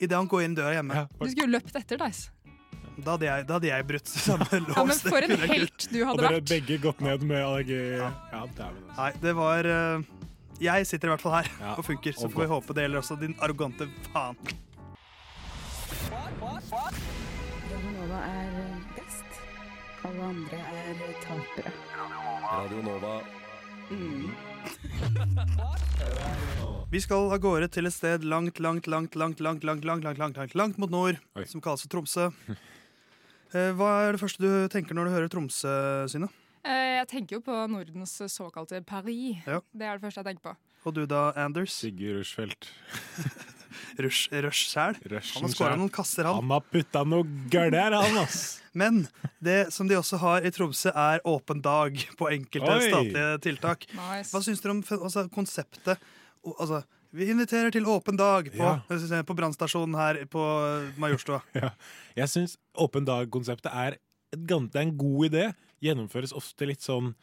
idet 0.00 0.16
han 0.16 0.28
går 0.32 0.46
inn 0.46 0.54
døra 0.56 0.72
hjemme? 0.78 1.02
Du 1.20 1.26
skulle 1.28 1.44
jo 1.44 1.52
løpt 1.52 1.76
etter, 1.76 2.00
Theis. 2.00 2.22
Da 2.96 3.12
hadde 3.18 3.26
jeg, 3.28 3.44
da 3.50 3.58
hadde 3.58 3.68
jeg 3.68 3.84
brutt 3.90 4.08
samme 4.08 4.46
lås. 4.62 4.72
Ja, 4.72 4.84
men 4.88 5.00
for 5.04 5.26
en 5.26 5.34
helt 5.52 5.84
du 5.92 5.98
hadde 6.00 6.06
vært. 6.06 6.16
Og 6.16 6.22
dere 6.22 6.38
vært. 6.38 6.48
begge 6.54 6.78
gått 6.86 7.02
ned 7.04 7.26
med 7.28 7.42
allergi... 7.44 7.80
Ja, 8.00 8.08
Ja, 8.32 8.40
altså. 8.46 8.70
Nei, 8.96 9.10
det 9.20 9.34
var 9.36 9.68
eh, 9.68 10.06
Jeg 10.60 10.86
sitter 10.88 11.08
i 11.08 11.12
hvert 11.12 11.20
fall 11.22 11.34
her 11.36 11.48
Ja, 11.60 11.74
og 11.76 11.84
funker, 11.84 12.12
så 12.16 12.26
og 12.26 12.32
får 12.32 12.42
vi 12.46 12.48
håpe 12.54 12.76
det 12.76 12.86
gjelder 12.86 13.02
også 13.02 13.16
din 13.20 13.34
arrogante 13.44 13.88
faen. 14.12 14.38
Radionova 17.66 18.20
er 18.24 18.54
best. 18.96 19.40
Alle 20.06 20.22
andre 20.30 20.60
er 20.80 21.02
tapere. 21.24 21.72
Radionova. 22.46 23.14
Mm. 23.90 24.30
Vi 26.90 27.00
skal 27.02 27.28
av 27.34 27.38
gårde 27.42 27.68
til 27.74 27.86
et 27.86 27.94
sted 27.94 28.24
langt, 28.26 28.58
langt, 28.62 28.86
langt, 28.90 29.14
langt, 29.18 29.40
langt, 29.42 29.64
langt, 29.66 29.84
langt, 29.84 30.04
langt, 30.06 30.18
langt, 30.18 30.36
langt, 30.40 30.54
langt 30.58 30.78
mot 30.82 30.90
nord, 30.90 31.20
Oi. 31.38 31.44
som 31.50 31.60
kalles 31.62 31.84
for 31.84 31.92
Tromsø. 31.92 32.30
Eh, 33.54 33.70
Hva 33.78 33.90
er 34.08 34.16
det 34.16 34.20
første 34.22 34.42
du 34.42 34.66
tenker 34.72 34.96
når 34.96 35.06
du 35.06 35.12
hører 35.14 35.30
Tromsø, 35.30 35.70
Synne? 36.10 36.28
Eh, 36.66 36.96
Jeg 37.00 37.08
tenker 37.12 37.38
jo 37.38 37.42
på 37.46 37.56
Nordens 37.70 38.16
såkalte 38.32 38.82
Paris. 38.86 39.38
Ja. 39.46 39.60
Det 39.72 39.86
er 39.86 39.98
det 39.98 40.06
første 40.06 40.22
jeg 40.22 40.30
tenker 40.32 40.50
på. 40.50 40.56
Og 40.86 40.94
du 40.94 41.04
da, 41.10 41.32
Anders? 41.36 41.72
Sigurd 41.74 42.20
Rushfeldt. 42.20 42.68
Rush, 44.00 44.28
sjæl? 44.70 44.96
Han 45.08 45.44
har 45.46 45.52
skåra 45.52 45.76
noen 45.78 45.90
kasser, 45.92 46.26
han. 46.28 46.38
Han 46.42 46.52
har 46.54 46.64
putta 46.72 47.02
noe 47.08 47.24
gærent 47.52 47.76
her, 47.76 47.96
han, 47.96 48.18
ass. 48.22 48.60
Men 48.76 49.02
det 49.42 49.72
som 49.74 49.88
de 49.88 49.96
også 49.98 50.18
har 50.20 50.44
i 50.46 50.52
Tromsø, 50.52 50.92
er 50.92 51.22
åpen 51.28 51.62
dag 51.64 51.96
på 52.18 52.28
enkelte 52.32 52.72
Oi. 52.76 52.90
statlige 52.90 53.38
tiltak. 53.46 53.86
Nice. 53.96 54.32
Hva 54.32 54.42
syns 54.44 54.60
dere 54.64 54.76
om 54.76 54.82
altså, 55.00 55.26
konseptet? 55.32 56.02
Altså, 56.46 56.82
vi 57.16 57.30
inviterer 57.32 57.72
til 57.72 57.88
åpen 57.88 58.18
dag 58.20 58.50
på, 58.52 58.60
Ja. 58.60 59.22
på 59.24 59.36
brannstasjonen 59.38 59.96
her 59.96 60.22
på 60.30 60.44
Majorstua. 61.00 61.40
Ja. 61.56 61.72
Jeg 62.16 62.32
syns 62.32 62.58
åpen 62.76 63.08
dag-konseptet 63.08 63.72
er, 63.72 63.96
er 64.36 64.82
en 64.82 64.96
god 64.98 65.30
idé. 65.30 65.50
Gjennomføres 65.84 66.32
ofte 66.36 66.66
litt 66.68 66.80
sånn 66.84 67.14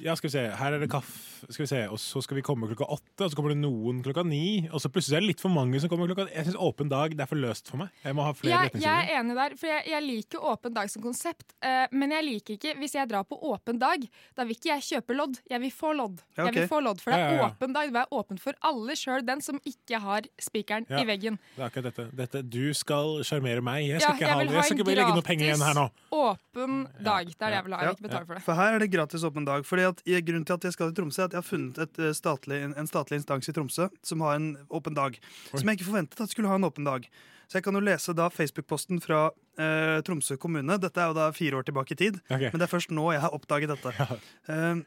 Ja, 0.00 0.14
skal 0.16 0.30
vi 0.30 0.32
se, 0.32 0.42
her 0.56 0.72
er 0.72 0.80
det 0.80 0.86
kaffe, 0.90 1.44
skal 1.52 1.62
vi 1.62 1.68
se, 1.68 1.78
og 1.92 1.98
så 2.00 2.22
skal 2.24 2.38
vi 2.38 2.42
komme 2.42 2.64
klokka 2.66 2.86
åtte, 2.94 3.26
og 3.26 3.30
så 3.30 3.36
kommer 3.36 3.52
det 3.52 3.58
noen 3.60 3.98
klokka 4.02 4.22
ni, 4.24 4.64
og 4.72 4.80
så 4.80 4.88
plutselig 4.90 5.18
er 5.18 5.20
det 5.22 5.28
litt 5.28 5.42
for 5.44 5.52
mange 5.52 5.78
som 5.82 5.90
kommer 5.92 6.08
klokka 6.08 6.24
Jeg 6.32 6.46
syns 6.48 6.56
åpen 6.56 6.88
dag 6.90 7.12
det 7.12 7.20
er 7.22 7.28
for 7.28 7.36
løst 7.38 7.68
for 7.68 7.76
meg. 7.82 7.90
Jeg 8.02 8.16
må 8.16 8.24
ha 8.24 8.32
flere 8.34 8.70
Jeg, 8.72 8.80
jeg 8.82 8.88
er 9.04 9.20
enig 9.20 9.36
der, 9.36 9.54
for 9.60 9.68
jeg, 9.68 9.84
jeg 9.92 10.02
liker 10.06 10.46
åpen 10.48 10.74
dag 10.74 10.88
som 10.90 11.04
konsept. 11.04 11.44
Uh, 11.62 11.84
men 11.92 12.10
jeg 12.16 12.24
liker 12.24 12.56
ikke 12.56 12.72
hvis 12.80 12.96
jeg 12.96 13.10
drar 13.12 13.28
på 13.28 13.36
åpen 13.52 13.78
dag. 13.78 14.08
Da 14.34 14.46
vil 14.48 14.56
ikke 14.56 14.70
jeg 14.72 14.86
kjøpe 14.88 15.18
lodd, 15.20 15.36
jeg 15.52 15.60
vil 15.60 15.70
få 15.76 15.92
lodd. 16.00 16.24
Ja, 16.40 16.48
Jeg 16.48 16.56
vil 16.56 16.68
få 16.72 16.80
lodd, 16.88 17.04
For 17.04 17.12
det 17.12 17.20
er 17.20 17.36
ja, 17.36 17.36
ja. 17.44 17.50
åpen 17.52 17.76
dag. 17.76 17.92
Det 17.92 18.00
er 18.02 18.16
åpent 18.22 18.40
for 18.48 18.58
alle, 18.72 18.96
sjøl 18.98 19.26
den 19.28 19.44
som 19.44 19.60
ikke 19.68 20.00
har 20.00 20.22
spikeren 20.40 20.88
Ja. 20.88 21.04
i 21.04 21.06
veggen. 21.12 21.36
Det 21.54 21.62
er 21.62 21.68
akkurat 21.68 21.92
dette. 21.92 22.08
dette. 22.16 22.42
Du 22.48 22.72
skal 22.74 23.20
sjarmere 23.28 23.60
meg. 23.60 23.84
Jeg 23.92 24.00
Ja, 24.00 24.08
skal 24.08 24.16
ikke 24.16 24.26
jeg 24.26 24.34
ha 24.34 24.40
det. 24.48 24.56
Jeg 24.56 24.64
skal 24.72 24.78
ikke 24.80 24.96
legge 24.98 25.14
noen 25.20 25.28
penger 25.30 25.46
igjen 25.52 25.66
her 25.68 25.74
nå. 25.78 25.86
Åpen 26.10 26.51
dag. 26.52 27.26
Det 27.26 27.40
er 27.40 27.52
det 27.52 27.56
jeg 27.56 27.64
vil 27.66 27.74
ha. 27.74 27.80
Jeg 27.82 27.88
vil 27.88 27.96
ikke 27.96 28.08
betale 28.08 28.26
for 28.28 28.36
det. 28.36 28.44
For 28.44 28.58
her 28.58 28.76
er 28.76 28.82
det 28.82 28.88
gratis 28.92 29.24
åpen 29.24 29.46
dag. 29.48 29.64
Fordi 29.66 29.86
at 29.88 30.02
Grunnen 30.26 30.46
til 30.46 30.58
at 30.58 30.64
jeg 30.68 30.76
skal 30.76 30.90
til 30.90 30.98
Tromsø, 31.00 31.22
er 31.22 31.30
at 31.30 31.36
jeg 31.36 31.40
har 31.40 31.48
funnet 31.48 31.78
et 31.78 31.98
eh, 31.98 32.12
statlig, 32.16 32.62
en, 32.68 32.88
statlig 32.88 33.20
instans 33.20 33.48
i 33.48 33.54
Tromsø 33.56 33.88
som 34.02 34.24
har 34.26 34.36
en 34.36 34.56
åpen 34.70 34.94
dag. 34.94 35.18
Som 35.54 35.68
jeg 35.68 35.80
ikke 35.80 35.88
forventet 35.90 36.20
at 36.20 36.30
skulle 36.30 36.52
ha 36.52 36.58
en 36.60 36.68
åpen 36.68 36.84
dag. 36.84 37.08
Så 37.48 37.58
jeg 37.58 37.66
kan 37.66 37.76
jo 37.76 37.84
lese 37.84 38.14
da 38.16 38.28
Facebook-posten 38.32 39.00
fra 39.04 39.26
eh, 39.58 39.98
Tromsø 40.06 40.38
kommune. 40.40 40.78
Dette 40.80 41.00
er 41.00 41.12
jo 41.12 41.18
da 41.18 41.32
fire 41.36 41.60
år 41.60 41.68
tilbake 41.68 41.96
i 41.96 42.00
tid, 42.00 42.20
okay. 42.28 42.48
men 42.48 42.60
det 42.60 42.68
er 42.68 42.72
først 42.72 42.92
nå 42.94 43.10
jeg 43.12 43.24
har 43.24 43.36
oppdaget 43.36 43.74
dette. 43.74 44.20
Eh, 44.52 44.84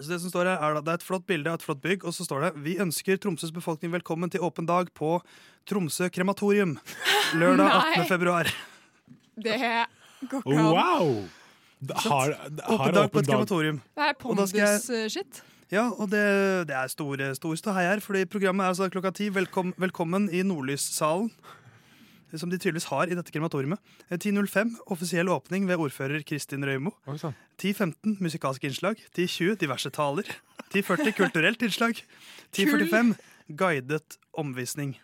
så 0.00 0.08
det 0.08 0.22
som 0.22 0.32
står 0.32 0.48
her 0.48 0.62
er 0.64 0.76
da, 0.78 0.80
Det 0.80 0.88
er 0.88 1.00
et 1.02 1.04
flott 1.04 1.24
bilde 1.28 1.50
av 1.52 1.58
et 1.58 1.64
flott 1.64 1.82
bygg, 1.84 2.04
og 2.08 2.14
så 2.16 2.24
står 2.24 2.46
det 2.46 2.50
Vi 2.64 2.78
ønsker 2.80 3.18
Tromsøs 3.20 3.52
befolkning 3.52 3.92
velkommen 3.92 4.32
til 4.32 4.40
åpen 4.40 4.64
dag 4.68 4.88
på 4.96 5.18
Tromsø 5.68 6.08
krematorium 6.08 6.78
lørdag 7.40 7.68
18. 7.96 8.06
februar. 8.08 8.48
Det 9.36 9.58
går 10.30 10.44
ikke 10.44 10.58
an. 10.58 10.74
Wow! 10.76 11.14
Har, 11.82 12.36
det 12.46 12.62
har 12.62 12.74
Åpen 12.78 12.94
dag 12.94 13.08
på 13.10 13.18
et 13.18 13.26
dag 13.26 13.32
krematorium. 13.34 13.80
Det 13.96 14.04
er 14.06 14.12
pondus-shit. 14.20 15.42
Ja, 15.72 15.88
og 15.88 16.10
det, 16.12 16.20
det 16.68 16.76
er 16.76 16.90
store, 16.92 17.32
stor 17.34 17.56
ståhei 17.56 17.86
her, 17.88 18.02
fordi 18.04 18.26
programmet 18.28 18.64
er 18.66 18.74
altså 18.74 18.90
klokka 18.92 19.10
ti. 19.16 19.30
Velkom, 19.32 19.72
velkommen 19.80 20.28
i 20.28 20.42
Nordlyssalen, 20.44 21.30
som 22.36 22.52
de 22.52 22.58
tydeligvis 22.60 22.90
har 22.90 23.08
i 23.08 23.16
dette 23.16 23.32
krematoriumet. 23.32 23.80
Eh, 24.10 24.18
10.05 24.20 24.76
offisiell 24.92 25.32
åpning 25.32 25.66
ved 25.70 25.80
ordfører 25.80 26.22
Kristin 26.28 26.66
Røymo. 26.68 26.92
10.15 27.08 28.20
musikalsk 28.20 28.68
innslag. 28.68 29.00
10.20 29.16 29.56
diverse 29.64 29.90
taler. 29.90 30.28
10.40 30.74 31.16
kulturelt 31.16 31.64
innslag. 31.64 32.04
10.45 32.52 33.16
guidet 33.56 34.20
omvisning. 34.38 34.98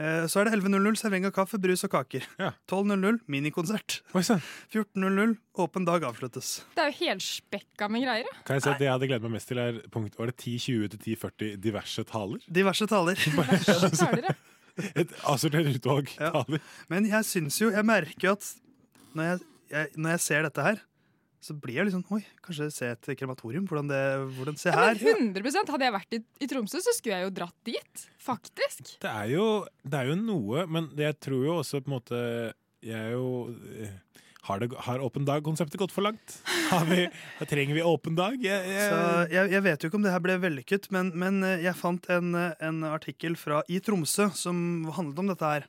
Eh, 0.00 0.24
Så 0.32 0.40
er 0.40 0.48
det 0.48 0.54
11.00 0.56 0.96
servering 0.96 1.26
av 1.28 1.32
kaffe, 1.36 1.58
brus 1.60 1.84
og 1.84 1.90
kaker. 1.92 2.24
12.00 2.70 3.18
minikonsert. 3.28 3.98
14.00 4.14 5.34
åpen 5.60 5.84
dag 5.84 6.04
avsluttes. 6.08 6.62
Det 6.74 6.84
er 6.86 6.92
jo 6.92 6.98
helspekka 7.04 7.88
med 7.92 8.06
greier. 8.06 8.24
ja. 8.30 8.36
Kan 8.48 8.56
jeg 8.56 8.64
si 8.64 8.70
at 8.72 8.78
Det 8.80 8.86
jeg 8.88 8.94
hadde 8.96 9.10
gledet 9.10 9.26
meg 9.28 9.34
mest 9.36 9.50
til, 9.52 9.60
er 9.60 9.80
punkt, 9.92 10.16
var 10.18 10.30
det 10.32 10.38
10.20 10.40 10.88
til 10.94 11.16
10.40 11.16 11.56
diverse 11.60 12.04
taler? 12.08 12.40
diverse 12.48 12.88
taler? 12.88 13.20
Diverse 13.28 13.90
taler. 14.00 14.40
Et 14.96 15.10
assortert 15.28 15.68
utvalg 15.74 16.08
taler. 16.16 16.62
Men 16.88 17.04
jeg 17.10 17.26
syns 17.26 17.58
jo 17.60 17.68
Jeg 17.74 17.84
merker 17.84 18.30
jo 18.30 18.32
at 18.38 18.46
når 19.18 19.26
jeg, 19.26 19.40
jeg, 19.74 19.88
når 19.98 20.10
jeg 20.14 20.20
ser 20.24 20.46
dette 20.46 20.62
her, 20.64 20.78
så 21.40 21.54
blir 21.56 21.78
jeg 21.80 21.92
sånn 21.94 22.04
Oi, 22.12 22.20
kanskje 22.44 22.66
se 22.74 22.88
et 22.92 23.08
krematorium? 23.16 23.64
Hvordan 23.68 23.88
det 23.88 24.00
hvordan, 24.36 24.58
Se 24.60 24.68
Ja, 24.68 24.90
her. 24.90 24.98
men 25.00 25.30
100 25.32 25.72
Hadde 25.72 25.86
jeg 25.86 25.94
vært 25.96 26.16
i, 26.18 26.20
i 26.44 26.48
Tromsø, 26.50 26.82
så 26.84 26.92
skulle 26.96 27.16
jeg 27.16 27.28
jo 27.28 27.32
dratt 27.38 27.56
dit. 27.64 28.04
Faktisk. 28.20 28.96
Det 29.00 29.08
er 29.10 29.32
jo, 29.32 29.46
det 29.82 30.02
er 30.02 30.10
jo 30.12 30.18
noe, 30.20 30.66
men 30.68 30.90
jeg 31.00 31.16
tror 31.24 31.46
jo 31.46 31.54
også 31.62 31.80
på 31.80 31.88
en 31.90 31.96
måte 31.96 32.20
Jeg 32.84 32.96
er 32.98 33.14
jo 33.16 33.30
eh, 33.80 33.96
Har, 34.48 34.60
det, 34.60 34.68
har 34.86 35.02
åpen 35.04 35.24
dag-konseptet 35.28 35.80
gått 35.80 35.92
for 35.96 36.04
langt? 36.04 36.36
Har 36.70 36.84
vi, 36.88 37.06
trenger 37.48 37.76
vi 37.76 37.82
åpen 37.84 38.14
dag? 38.18 38.36
Jeg, 38.40 38.68
jeg, 38.70 38.92
Så 38.92 39.00
jeg, 39.32 39.50
jeg 39.56 39.64
vet 39.66 39.82
jo 39.82 39.90
ikke 39.90 39.98
om 40.00 40.04
det 40.06 40.12
her 40.14 40.22
ble 40.24 40.36
vellykket, 40.44 40.90
men, 40.94 41.10
men 41.16 41.40
eh, 41.44 41.64
jeg 41.64 41.76
fant 41.80 42.08
en, 42.12 42.30
eh, 42.36 42.52
en 42.68 42.84
artikkel 42.88 43.36
fra 43.40 43.60
i 43.68 43.80
Tromsø 43.84 44.28
som 44.36 44.60
handlet 44.96 45.24
om 45.24 45.32
dette 45.32 45.50
her. 45.56 45.68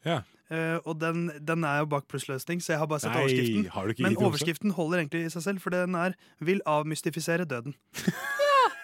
Eh, 0.52 0.78
og 0.84 0.98
den, 1.00 1.30
den 1.48 1.64
er 1.64 1.78
jo 1.80 1.88
bak 1.94 2.10
plussløsning, 2.12 2.60
så 2.64 2.74
jeg 2.74 2.82
har 2.82 2.90
bare 2.92 3.00
sett 3.00 3.14
Nei, 3.16 3.24
overskriften. 3.24 4.04
Men 4.04 4.18
overskriften 4.20 4.76
holder 4.76 5.00
egentlig 5.00 5.24
i 5.26 5.32
seg 5.32 5.46
selv, 5.46 5.64
for 5.64 5.72
den 5.72 5.96
er 5.96 6.18
'Vil 6.40 6.62
avmystifisere 6.66 7.48
døden'. 7.48 7.76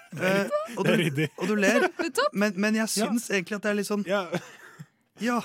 Uh, 0.08 0.48
og, 0.78 0.86
du, 0.88 1.28
og 1.36 1.48
du 1.50 1.56
ler, 1.60 1.84
men, 2.40 2.54
men 2.56 2.76
jeg 2.76 2.90
syns 2.90 3.26
egentlig 3.28 3.58
at 3.58 3.66
det 3.66 3.70
er 3.70 3.76
litt 3.76 3.90
sånn 3.90 4.06
Ja. 4.08 5.42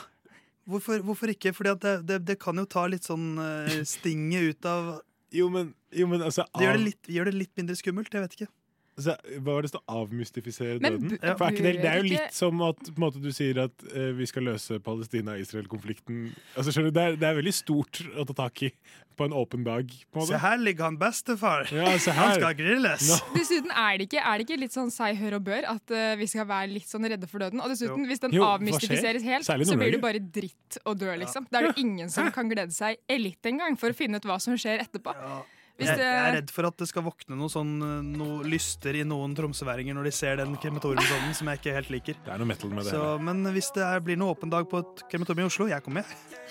Hvorfor, 0.71 1.03
hvorfor 1.03 1.33
ikke? 1.33 1.51
Fordi 1.53 1.73
det, 1.83 1.95
det, 2.07 2.19
det 2.29 2.37
kan 2.39 2.57
jo 2.57 2.65
ta 2.71 2.85
litt 2.87 3.03
sånn 3.03 3.41
uh, 3.43 3.83
stinget 3.83 4.55
ut 4.55 4.69
av 4.71 4.93
Jo, 5.35 5.49
men, 5.51 5.75
jo, 5.91 6.07
men 6.07 6.23
altså 6.23 6.47
Det 6.55 6.63
gjør 6.63 6.79
det, 6.79 6.85
litt, 6.85 7.11
gjør 7.11 7.31
det 7.31 7.35
litt 7.35 7.53
mindre 7.59 7.77
skummelt. 7.77 8.15
Jeg 8.15 8.23
vet 8.23 8.39
ikke. 8.39 8.49
Altså, 8.93 9.15
hva 9.41 9.55
var 9.55 9.65
det 9.65 9.71
står? 9.73 9.83
Avmystifisere 9.89 10.75
døden? 10.77 11.15
Ja. 11.17 11.33
For 11.39 11.47
er 11.47 11.55
ikke 11.55 11.65
det, 11.65 11.71
det 11.81 11.89
er 11.89 12.03
jo 12.03 12.09
litt 12.11 12.35
som 12.37 12.59
at 12.67 12.81
på 12.85 12.93
en 12.93 13.05
måte, 13.07 13.23
du 13.25 13.31
sier 13.33 13.63
at 13.65 13.85
uh, 13.95 14.11
vi 14.19 14.27
skal 14.29 14.45
løse 14.51 14.77
Palestina-Israel-konflikten. 14.85 16.27
Altså, 16.57 16.75
skjønner 16.75 16.93
du, 16.93 16.99
det, 16.99 17.07
er, 17.07 17.17
det 17.23 17.31
er 17.31 17.39
veldig 17.39 17.55
stort 17.57 18.03
å 18.13 18.27
ta 18.29 18.37
tak 18.45 18.67
i 18.69 18.71
på 19.17 19.25
en 19.29 19.33
åpen 19.37 19.65
dag. 19.65 19.89
På 20.13 20.19
en 20.19 20.23
måte. 20.23 20.33
Se 20.35 20.41
her 20.43 20.61
ligger 20.61 20.89
han 20.91 20.99
bestefar. 21.01 21.65
Ja, 21.73 21.89
se 22.01 22.13
Han 22.17 22.35
skal 22.37 22.57
grilles. 22.59 23.09
Dessuten 23.37 23.73
er 23.73 23.97
det 24.01 24.09
ikke, 24.11 24.21
er 24.21 24.41
det 24.41 24.47
ikke 24.47 24.61
litt 24.61 24.77
sånn 24.77 24.93
seg, 24.93 25.17
hør 25.21 25.39
og 25.39 25.47
bør 25.49 25.71
at 25.73 25.97
uh, 25.97 26.13
vi 26.21 26.29
skal 26.33 26.49
være 26.53 26.73
litt 26.75 26.89
sånn 26.93 27.09
redde 27.13 27.29
for 27.31 27.45
døden. 27.45 27.65
Og 27.65 27.73
dessuten, 27.73 28.05
Jo. 28.05 28.11
hvis 28.13 28.25
den 28.27 28.37
Jo, 28.37 28.45
avmystifiseres 28.51 29.25
helt, 29.25 29.49
så 29.49 29.81
blir 29.81 29.97
det 29.97 30.03
bare 30.05 30.21
dritt 30.21 30.81
å 30.85 30.97
dø, 30.97 31.13
liksom. 31.25 31.49
Da 31.53 31.63
er 31.63 31.71
det 31.71 31.81
ingen 31.87 32.13
som 32.13 32.29
kan 32.35 32.53
glede 32.53 32.77
seg 32.77 33.01
litt 33.09 33.49
engang 33.49 33.81
for 33.81 33.93
å 33.93 33.97
finne 33.97 34.21
ut 34.21 34.29
hva 34.29 34.41
som 34.43 34.57
skjer 34.59 34.85
etterpå. 34.85 35.17
Jeg, 35.17 35.62
det, 35.81 35.89
jeg 35.97 36.19
er 36.19 36.35
redd 36.37 36.51
for 36.53 36.69
at 36.69 36.77
det 36.79 36.87
skal 36.91 37.05
våkne 37.07 37.37
noe 37.39 37.51
sånn 37.53 37.73
uh, 37.83 38.05
noe 38.05 38.43
lyster 38.47 38.97
i 38.99 39.05
noen 39.09 39.33
tromsøværinger 39.39 39.97
når 39.97 40.11
de 40.11 40.13
ser 40.15 40.37
den 40.43 40.55
krematoriumsovnen 40.61 41.35
som 41.39 41.49
jeg 41.51 41.63
ikke 41.63 41.77
helt 41.79 41.93
liker. 41.95 42.21
Det 42.27 42.35
er 42.35 42.43
noe 42.43 42.51
metal 42.51 42.75
med 42.75 42.87
det. 42.87 42.93
Så, 42.95 43.03
men 43.25 43.43
hvis 43.57 43.73
det 43.77 43.85
er, 43.87 44.05
blir 44.05 44.21
noe 44.21 44.37
åpen 44.37 44.53
dag 44.53 44.69
på 44.71 44.83
et 44.85 45.05
krematorium 45.11 45.47
i 45.47 45.51
Oslo, 45.51 45.69
jeg 45.73 45.85
kommer, 45.87 46.05
jeg. 46.05 46.51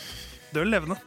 Døl 0.52 0.74
levende. 0.74 0.98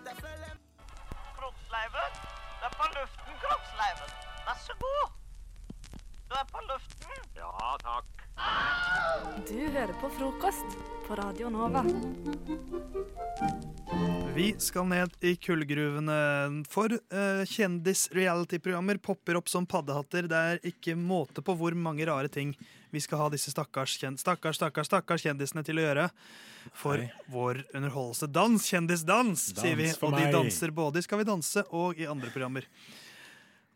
Kroppsleiven. 1.36 2.16
Du 2.62 2.66
er 2.70 2.76
på 2.78 2.90
luften, 2.94 3.38
Kroppsleiven. 3.44 4.16
Vær 4.46 4.58
så 4.62 4.78
god. 4.86 5.06
Du 6.30 6.38
er 6.40 6.48
på 6.54 6.66
luften. 6.70 7.28
Ja, 7.36 7.76
takk. 7.84 8.14
Du 9.48 9.58
hører 9.58 9.94
på 10.00 10.08
frokost 10.16 10.78
på 11.06 11.20
Radio 11.20 11.50
Nova. 11.50 11.84
Vi 14.34 14.54
skal 14.58 14.86
ned 14.90 15.12
i 15.20 15.36
kullgruvene, 15.36 16.14
for 16.68 16.90
uh, 16.90 17.42
kjendis-reality-programmer 17.46 18.98
popper 18.98 19.38
opp 19.38 19.48
som 19.48 19.66
paddehatter. 19.66 20.26
Det 20.30 20.40
er 20.50 20.64
ikke 20.66 20.96
måte 20.98 21.44
på 21.44 21.54
hvor 21.58 21.76
mange 21.78 22.06
rare 22.08 22.30
ting 22.32 22.50
vi 22.90 23.02
skal 23.02 23.22
ha 23.22 23.28
disse 23.30 23.52
stakkars, 23.54 23.94
kjen 24.00 24.18
stakkars, 24.18 24.58
stakkars, 24.58 24.90
stakkars 24.90 25.26
kjendisene 25.26 25.62
til 25.66 25.78
å 25.78 25.86
gjøre. 25.86 26.08
For 26.74 27.04
vår 27.30 27.62
underholdelse. 27.76 28.30
Dans, 28.32 28.66
kjendisdans, 28.72 29.50
sier 29.54 29.78
vi. 29.78 29.90
Og 30.02 30.18
de 30.18 30.26
danser 30.32 30.74
både 30.74 30.98
i 30.98 31.06
Skal 31.06 31.20
vi 31.20 31.28
danse 31.28 31.66
og 31.70 32.00
i 32.00 32.08
andre 32.10 32.32
programmer. 32.34 32.66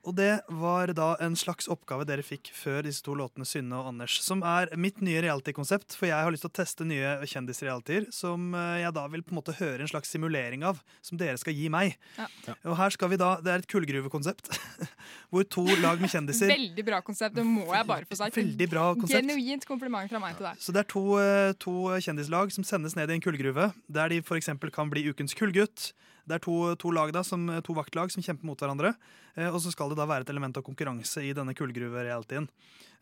Og 0.06 0.14
det 0.16 0.40
var 0.60 0.92
da 0.96 1.08
en 1.24 1.34
slags 1.36 1.66
oppgave 1.70 2.06
dere 2.08 2.22
fikk 2.24 2.52
før 2.54 2.84
disse 2.86 3.02
to 3.04 3.16
låtene, 3.18 3.46
Synne 3.48 3.76
og 3.80 3.90
Anders. 3.90 4.18
Som 4.24 4.44
er 4.46 4.70
mitt 4.78 5.02
nye 5.04 5.20
reality-konsept, 5.24 5.96
for 5.98 6.08
jeg 6.08 6.16
har 6.16 6.32
lyst 6.32 6.46
til 6.46 6.52
å 6.52 6.56
teste 6.60 6.86
nye 6.88 7.16
kjendisrealityer. 7.28 8.08
Som 8.14 8.54
eh, 8.56 8.78
jeg 8.84 8.94
da 8.96 9.04
vil 9.10 9.24
på 9.26 9.34
en 9.34 9.40
måte 9.40 9.56
høre 9.58 9.84
en 9.84 9.90
slags 9.90 10.12
simulering 10.14 10.64
av, 10.68 10.80
som 11.04 11.20
dere 11.20 11.38
skal 11.40 11.56
gi 11.56 11.68
meg. 11.72 11.98
Ja. 12.18 12.28
Og 12.70 12.78
her 12.78 12.94
skal 12.94 13.12
vi 13.12 13.20
da, 13.20 13.34
Det 13.44 13.52
er 13.52 13.64
et 13.64 13.70
kullgruvekonsept, 13.70 14.52
hvor 15.34 15.46
to 15.50 15.66
lag 15.82 16.00
med 16.00 16.12
kjendiser 16.12 16.50
Veldig 16.52 16.86
bra 16.86 17.02
konsept, 17.04 17.36
det 17.36 17.46
må 17.46 17.66
jeg 17.66 17.88
bare 17.90 18.08
få 18.08 18.20
sagt. 18.22 18.38
Veldig 18.38 18.70
bra 18.70 18.88
konsept. 18.94 19.18
Genuint 19.18 19.66
kompliment 19.68 20.12
fra 20.12 20.22
meg 20.22 20.38
til 20.38 20.48
deg. 20.50 20.62
Så 20.62 20.74
det 20.74 20.84
er 20.84 20.92
to, 20.94 21.06
eh, 21.22 21.54
to 21.60 21.76
kjendislag 22.04 22.54
som 22.54 22.66
sendes 22.66 22.96
ned 22.98 23.10
i 23.10 23.18
en 23.18 23.24
kullgruve, 23.24 23.72
der 23.90 24.14
de 24.14 24.22
f.eks. 24.22 24.54
kan 24.72 24.94
bli 24.94 25.08
ukens 25.10 25.34
kullgutt. 25.38 25.92
Det 26.28 26.36
er 26.36 26.44
to, 26.44 26.56
to, 26.80 26.92
lag 26.94 27.12
da, 27.16 27.22
som, 27.26 27.46
to 27.64 27.76
vaktlag 27.76 28.12
som 28.12 28.24
kjemper 28.24 28.46
mot 28.48 28.60
hverandre. 28.60 28.92
Eh, 29.34 29.48
og 29.48 29.60
så 29.64 29.72
skal 29.72 29.92
det 29.92 29.98
da 30.00 30.06
være 30.08 30.26
et 30.26 30.34
element 30.34 30.60
av 30.60 30.66
konkurranse 30.66 31.24
i 31.24 31.32
denne 31.36 31.56
kullgruverealityen. 31.56 32.48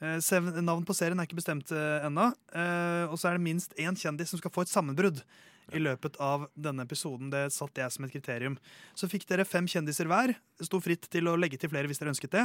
Eh, 0.00 0.62
navn 0.62 0.86
på 0.86 0.96
serien 0.96 1.18
er 1.18 1.28
ikke 1.28 1.40
bestemt 1.40 1.72
eh, 1.74 2.06
ennå. 2.06 2.30
Eh, 2.54 3.04
og 3.10 3.18
så 3.18 3.30
er 3.30 3.36
det 3.36 3.46
minst 3.46 3.76
én 3.80 3.98
kjendis 3.98 4.32
som 4.32 4.42
skal 4.42 4.54
få 4.54 4.66
et 4.66 4.72
sammenbrudd. 4.72 5.22
I 5.74 5.80
løpet 5.82 6.14
av 6.22 6.44
denne 6.54 6.84
episoden. 6.86 7.26
Det 7.32 7.48
satte 7.50 7.82
jeg 7.82 7.90
som 7.90 8.04
et 8.06 8.12
kriterium. 8.14 8.54
Så 8.94 9.08
fikk 9.10 9.24
dere 9.26 9.42
fem 9.42 9.66
kjendiser 9.66 10.06
hver. 10.06 10.30
Sto 10.62 10.78
fritt 10.78 11.08
til 11.10 11.26
å 11.26 11.34
legge 11.34 11.58
til 11.58 11.72
flere 11.72 11.90
hvis 11.90 11.98
dere 11.98 12.12
ønsket 12.12 12.36
det. 12.36 12.44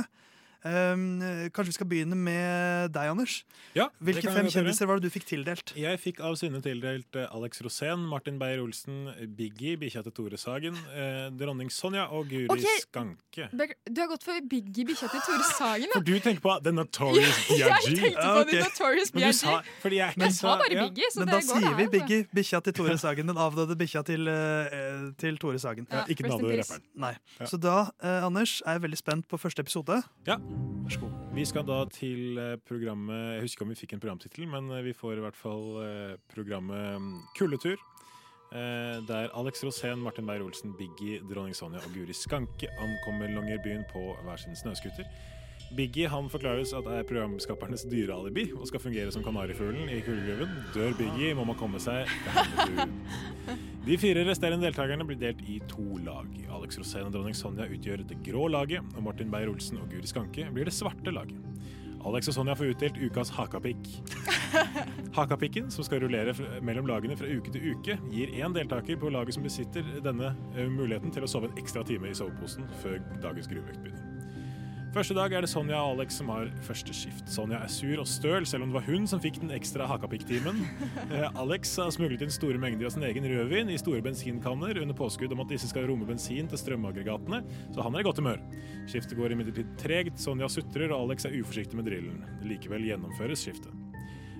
Um, 0.61 1.21
kanskje 1.55 1.71
vi 1.71 1.77
skal 1.79 1.87
begynne 1.89 2.17
med 2.17 2.91
deg, 2.93 3.09
Anders. 3.09 3.39
Ja, 3.73 3.87
Hvilke 3.97 4.29
fem 4.29 4.49
kjendiser 4.51 4.85
var 4.85 4.99
det 4.99 5.09
du 5.09 5.13
fikk 5.13 5.25
tildelt? 5.29 5.73
Jeg 5.79 5.97
fikk 6.01 6.19
av 6.21 6.35
Synne 6.37 6.59
tildelt 6.61 7.17
eh, 7.17 7.25
Alex 7.33 7.63
Rosén, 7.65 8.03
Martin 8.09 8.37
Beyer-Olsen, 8.41 9.07
Biggie, 9.37 9.77
bikkja 9.81 10.03
til 10.05 10.13
Tore 10.13 10.37
Sagen, 10.37 10.77
eh, 10.93 11.31
dronning 11.39 11.71
Sonja 11.73 12.05
og 12.13 12.29
Guri 12.29 12.45
okay. 12.51 12.83
Skanke. 12.83 13.47
Du 13.51 14.01
har 14.03 14.11
gått 14.11 14.27
for 14.27 14.37
Biggie 14.51 14.85
bikkja 14.85 15.09
til 15.09 15.23
Tore 15.25 15.47
Sagen. 15.49 15.87
da. 15.89 15.97
For 15.97 16.05
du 16.05 16.13
tenker 16.19 16.43
på 16.45 16.57
The 16.61 16.75
Notorious 16.75 17.41
Ja, 17.61 17.71
jeg 17.87 17.97
tenkte 17.97 18.27
på 18.27 18.45
The 18.51 18.61
Notorious 18.65 19.13
B.I.G. 19.15 19.33
sa- 19.39 19.57
jeg 19.91 20.13
Jeg 20.17 20.33
sa 20.37 20.55
bare 20.61 20.77
ja. 20.77 20.85
Biggie, 20.85 21.09
så 21.13 21.23
Men 21.23 21.31
det 21.31 21.33
da 21.33 21.41
går 21.41 21.47
sier 21.47 21.75
vi 21.79 21.87
altså. 21.87 21.91
Biggie, 21.97 22.27
bikkja 22.35 22.61
til 22.67 22.77
Tore 22.77 22.97
Sagen. 23.01 23.33
Den 23.33 23.41
avdøde 23.41 23.79
bikkja 23.79 24.05
til, 24.05 24.29
uh, 24.29 25.09
til 25.17 25.41
Tore 25.41 25.59
Sagen. 25.59 25.87
Ja, 25.89 26.05
ikke 26.07 26.27
den 26.27 26.37
avdøde 26.37 26.61
rapperen. 26.61 26.85
Nei. 26.95 27.15
Ja. 27.39 27.49
Så 27.49 27.57
da, 27.57 27.77
uh, 28.03 28.27
Anders, 28.27 28.59
er 28.65 28.77
jeg 28.77 28.85
veldig 28.85 29.01
spent 29.01 29.27
på 29.31 29.41
første 29.41 29.65
episode. 29.65 30.01
Ja, 30.27 30.37
vær 30.55 30.93
så 30.95 30.99
god. 30.99 31.11
Vi 31.35 31.45
skal 31.45 31.65
da 31.67 31.79
til 31.91 32.37
eh, 32.37 32.57
programmet 32.67 33.19
Jeg 33.35 33.41
husker 33.45 33.61
ikke 33.61 33.67
om 33.67 33.69
vi 33.73 33.79
fikk 33.79 33.93
en 33.95 34.03
programtittel, 34.03 34.47
men 34.51 34.69
eh, 34.71 34.83
vi 34.83 34.93
får 34.93 35.17
i 35.19 35.23
hvert 35.25 35.37
fall 35.39 35.65
eh, 35.85 36.15
programmet 36.33 36.99
Kulletur. 37.37 37.77
Kuldetur. 37.77 37.77
eh, 38.51 38.97
Der 39.07 39.29
Alex 39.37 39.63
Rosén, 39.63 39.95
Martin 40.03 40.27
Beyer-Olsen, 40.27 40.73
Biggie, 40.77 41.21
dronning 41.29 41.55
Sonja 41.55 41.79
og 41.85 41.93
Guri 41.95 42.13
Skanke 42.13 42.67
ankommer 42.79 43.31
Longyearbyen 43.31 43.85
på 43.91 44.15
hver 44.23 44.37
sin 44.37 44.55
snøscooter. 44.55 45.07
Biggie 45.75 46.09
han 46.11 46.27
forklares 46.29 46.73
at 46.75 46.87
er 46.91 47.05
programskapernes 47.07 47.85
dyrealibi 47.87 48.49
og 48.57 48.65
skal 48.67 48.81
fungere 48.83 49.11
som 49.13 49.23
kanarifuglen 49.23 49.87
i 49.91 50.01
kullgruven. 50.03 50.51
Dør 50.75 50.95
Biggie, 50.99 51.35
må 51.37 51.45
man 51.47 51.59
komme 51.59 51.79
seg. 51.79 52.09
De 53.87 53.97
fire 53.97 54.25
resterende 54.27 54.67
deltakerne 54.67 55.07
blir 55.07 55.19
delt 55.21 55.39
i 55.49 55.61
to 55.71 56.01
lag. 56.05 56.27
Alex 56.51 56.77
Rosén 56.81 57.07
og 57.07 57.15
dronning 57.15 57.37
Sonja 57.37 57.69
utgjør 57.71 58.03
det 58.09 58.19
grå 58.25 58.49
laget, 58.51 58.83
og 58.97 59.07
Martin 59.07 59.31
Beyer-Olsen 59.31 59.79
og 59.81 59.87
Guri 59.93 60.11
Skanke 60.11 60.49
blir 60.53 60.67
det 60.67 60.75
svarte 60.75 61.15
laget. 61.15 61.39
Alex 62.05 62.27
og 62.29 62.35
Sonja 62.35 62.55
får 62.57 62.73
utdelt 62.73 62.99
ukas 63.01 63.31
hakapikk. 63.37 63.89
Hakapikken, 65.17 65.71
som 65.71 65.85
skal 65.87 66.03
rullere 66.03 66.35
mellom 66.65 66.89
lagene 66.89 67.17
fra 67.17 67.29
uke 67.29 67.53
til 67.53 67.73
uke, 67.73 67.97
gir 68.11 68.33
én 68.41 68.55
deltaker 68.57 68.99
på 68.99 69.11
laget 69.13 69.37
som 69.37 69.45
besitter 69.45 69.85
denne 70.03 70.33
eh, 70.55 70.67
muligheten 70.67 71.13
til 71.13 71.25
å 71.25 71.31
sove 71.31 71.51
en 71.51 71.61
ekstra 71.61 71.85
time 71.87 72.11
i 72.11 72.17
soveposen 72.17 72.67
før 72.81 72.99
dagens 73.21 73.49
gruveøkt 73.51 73.85
begynner. 73.85 74.10
Første 74.91 75.15
dag 75.15 75.31
er 75.31 75.45
det 75.45 75.47
Sonja 75.47 75.77
og 75.79 75.93
Alex 75.93 76.17
som 76.19 76.27
har 76.33 76.49
første 76.67 76.91
skift. 76.91 77.23
Sonja 77.31 77.61
er 77.63 77.69
sur 77.71 78.01
og 78.01 78.07
støl, 78.11 78.43
selv 78.43 78.65
om 78.65 78.73
det 78.73 78.75
var 78.75 78.89
hun 78.89 79.05
som 79.07 79.21
fikk 79.23 79.37
den 79.39 79.53
ekstra 79.55 79.87
hakapikktimen. 79.87 80.59
Eh, 81.11 81.27
Alex 81.39 81.73
har 81.79 81.89
smuglet 81.91 82.21
inn 82.23 82.31
store 82.31 82.59
mengder 82.61 82.87
av 82.87 82.93
sin 82.93 83.03
egen 83.03 83.25
rødvin 83.27 83.71
i 83.71 83.77
store 83.79 83.99
bensinkanner 84.03 84.79
under 84.79 84.95
påskudd 84.95 85.33
om 85.35 85.43
at 85.43 85.51
disse 85.51 85.67
skal 85.71 85.87
romme 85.89 86.07
bensin 86.07 86.47
til 86.51 86.59
strømaggregatene, 86.59 87.41
så 87.75 87.83
han 87.83 87.95
er 87.95 88.03
i 88.03 88.07
godt 88.07 88.21
humør. 88.21 88.39
Skiftet 88.87 89.17
går 89.19 89.35
imidlertid 89.35 89.75
tregt, 89.81 90.19
Sonja 90.23 90.47
sutrer 90.51 90.91
og 90.91 91.07
Alex 91.07 91.27
er 91.27 91.35
uforsiktig 91.39 91.79
med 91.79 91.91
drillen. 91.91 92.23
Likevel 92.47 92.87
gjennomføres 92.91 93.43
skiftet. 93.47 93.80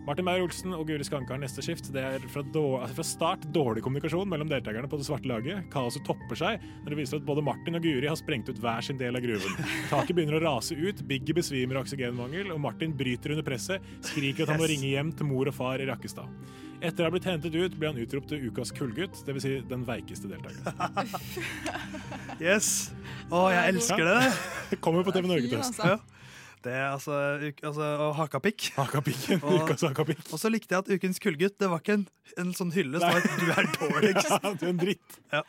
Martin 0.01 0.25
Beyer-Olsen 0.25 0.73
og 0.73 0.87
Guri 0.89 1.05
Skanke 1.05 1.29
har 1.35 1.39
neste 1.43 1.61
skift. 1.61 1.91
Det 1.93 2.01
er 2.01 2.23
fra, 2.33 2.41
då- 2.41 2.79
altså 2.81 2.95
fra 2.97 3.03
start 3.05 3.43
dårlig 3.53 3.83
kommunikasjon 3.85 4.27
mellom 4.29 4.49
deltakerne 4.49 4.89
på 4.89 4.97
det 4.97 5.05
svarte 5.05 5.29
laget. 5.29 5.67
Kaoset 5.71 6.03
topper 6.07 6.35
seg 6.39 6.63
når 6.81 6.89
det 6.89 6.97
viser 6.97 7.19
at 7.21 7.25
både 7.27 7.43
Martin 7.45 7.77
og 7.77 7.83
Guri 7.85 8.07
har 8.09 8.17
sprengt 8.17 8.49
ut 8.49 8.57
hver 8.63 8.81
sin 8.81 8.97
del 8.97 9.15
av 9.15 9.21
gruven. 9.21 9.53
Taket 9.91 10.15
begynner 10.17 10.39
å 10.39 10.43
rase 10.47 10.73
ut, 10.75 11.03
Biggie 11.07 11.35
besvimer 11.37 11.77
av 11.77 11.85
oksygenmangel, 11.85 12.49
og 12.51 12.59
Martin 12.63 12.95
bryter 12.97 13.35
under 13.35 13.45
presset, 13.45 13.81
skriker 14.01 14.43
at 14.47 14.55
han 14.55 14.59
må 14.63 14.67
ringe 14.71 14.89
hjem 14.89 15.13
til 15.13 15.29
mor 15.29 15.47
og 15.47 15.53
far 15.53 15.77
i 15.79 15.85
Rakkestad. 15.85 16.25
Etter 16.81 17.03
å 17.05 17.05
ha 17.05 17.13
blitt 17.13 17.27
hentet 17.29 17.53
ut, 17.53 17.75
blir 17.77 17.91
han 17.93 18.01
utropt 18.01 18.31
til 18.33 18.41
ukas 18.49 18.71
kullgutt, 18.73 19.19
dvs. 19.27 19.41
Si 19.45 19.59
den 19.69 19.85
veikeste 19.85 20.31
deltakeren. 20.31 21.13
Yes! 22.41 22.89
Å, 23.29 23.51
jeg 23.53 23.75
elsker 23.75 24.01
det! 24.01 24.79
Kommer 24.81 25.05
på 25.05 25.13
TV 25.13 25.27
Norge 25.29 25.45
til 25.51 25.59
høsten. 25.61 25.99
Det 26.61 26.71
er 26.77 26.91
altså, 26.93 27.11
uk- 27.41 27.63
altså 27.65 27.85
Og 28.07 28.15
hakapikk. 28.19 28.67
Hakapikken, 28.77 29.39
Og- 29.45 29.63
ukas 29.65 29.81
hakapikk. 29.81 30.19
Og 30.31 30.37
så 30.41 30.51
likte 30.53 30.75
jeg 30.75 30.83
at 30.83 30.91
Ukens 30.93 31.17
kullgutt 31.23 31.57
Det 31.57 31.69
var 31.71 31.79
ikke 31.81 31.95
en, 31.99 32.03
en 32.37 32.51
sånn 32.53 32.71
hyllest, 32.75 33.01
som 33.01 33.15
var 33.17 33.23
'du 33.25 33.49
er 33.55 33.71
dårligst'. 33.79 34.29
Ja, 34.43 34.53
du 34.53 34.65
er 34.65 34.69
en 34.69 34.77
dritt. 34.81 35.17
Ja. 35.33 35.41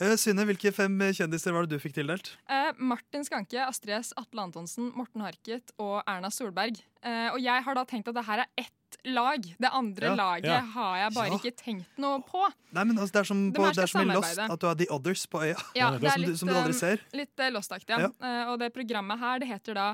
Uh, 0.00 0.14
Synne, 0.18 0.44
hvilke 0.46 0.72
fem 0.74 0.94
kjendiser 1.14 1.52
var 1.54 1.66
det 1.66 1.74
du 1.76 1.82
fikk 1.82 1.94
tildelt? 1.98 2.32
Uh, 2.50 2.70
Martin 2.78 3.24
Skanke, 3.26 3.58
Astrid 3.66 3.94
S, 4.00 4.12
Atle 4.16 4.42
Antonsen, 4.42 4.92
Morten 4.94 5.22
Harket 5.22 5.70
og 5.78 6.00
Erna 6.06 6.30
Solberg. 6.34 6.78
Uh, 7.04 7.34
og 7.34 7.38
jeg 7.42 7.62
har 7.66 7.74
da 7.78 7.84
tenkt 7.84 8.08
at 8.08 8.14
det 8.14 8.24
her 8.26 8.38
er 8.46 8.48
ett 8.58 8.72
lag. 9.04 9.42
Det 9.58 9.70
andre 9.74 10.06
Ja, 10.06 10.14
laget 10.14 10.46
ja. 10.48 10.60
har 10.74 10.96
jeg 10.98 11.14
bare 11.14 11.28
Ja. 11.28 11.34
ikke 11.38 11.52
tenkt 11.58 11.98
noe 11.98 12.20
på. 12.22 12.46
Nei, 12.72 12.84
men 12.84 12.96
altså, 12.98 13.12
Det 13.12 13.20
er 13.20 13.24
som, 13.24 13.52
på, 13.52 13.66
det 13.74 13.82
er 13.82 13.86
som 13.90 14.00
i 14.10 14.14
Lost, 14.14 14.38
at 14.38 14.60
du 14.60 14.66
har 14.66 14.74
The 14.78 14.86
Others 14.90 15.26
på 15.26 15.42
øya. 15.42 15.56
Ja, 15.74 15.90
det 15.98 16.04
er 16.06 16.10
som, 16.14 16.22
du, 16.22 16.26
litt, 16.28 16.38
som 16.38 16.48
du 16.48 16.54
aldri 16.54 16.72
ser. 16.78 17.00
Litt 17.12 17.44
Lost-aktig. 17.52 17.90
Ja. 17.90 17.98
Ja. 18.08 18.10
Eh, 18.22 18.52
og 18.52 18.58
det 18.62 18.72
programmet 18.72 19.18
her, 19.18 19.38
det 19.42 19.48
heter 19.50 19.74
da 19.74 19.88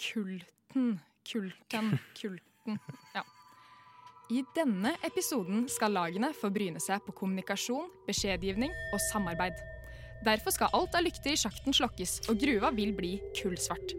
Kulten. 0.00 1.00
Kulten. 1.24 1.98
Kulten. 2.20 2.78
Ja. 3.14 3.22
I 4.32 4.40
denne 4.56 4.94
episoden 5.04 5.66
skal 5.68 5.92
lagene 5.94 6.32
få 6.32 6.48
bryne 6.52 6.80
seg 6.80 7.02
på 7.04 7.12
kommunikasjon, 7.16 7.90
beskjedgivning 8.08 8.72
og 8.92 9.02
samarbeid. 9.10 9.58
Derfor 10.24 10.54
skal 10.54 10.72
alt 10.72 10.96
av 10.96 11.04
lykter 11.04 11.34
i 11.34 11.38
sjakten 11.38 11.76
slokkes, 11.76 12.22
og 12.32 12.40
gruva 12.40 12.70
vil 12.72 12.94
bli 12.96 13.18
kullsvart. 13.36 13.92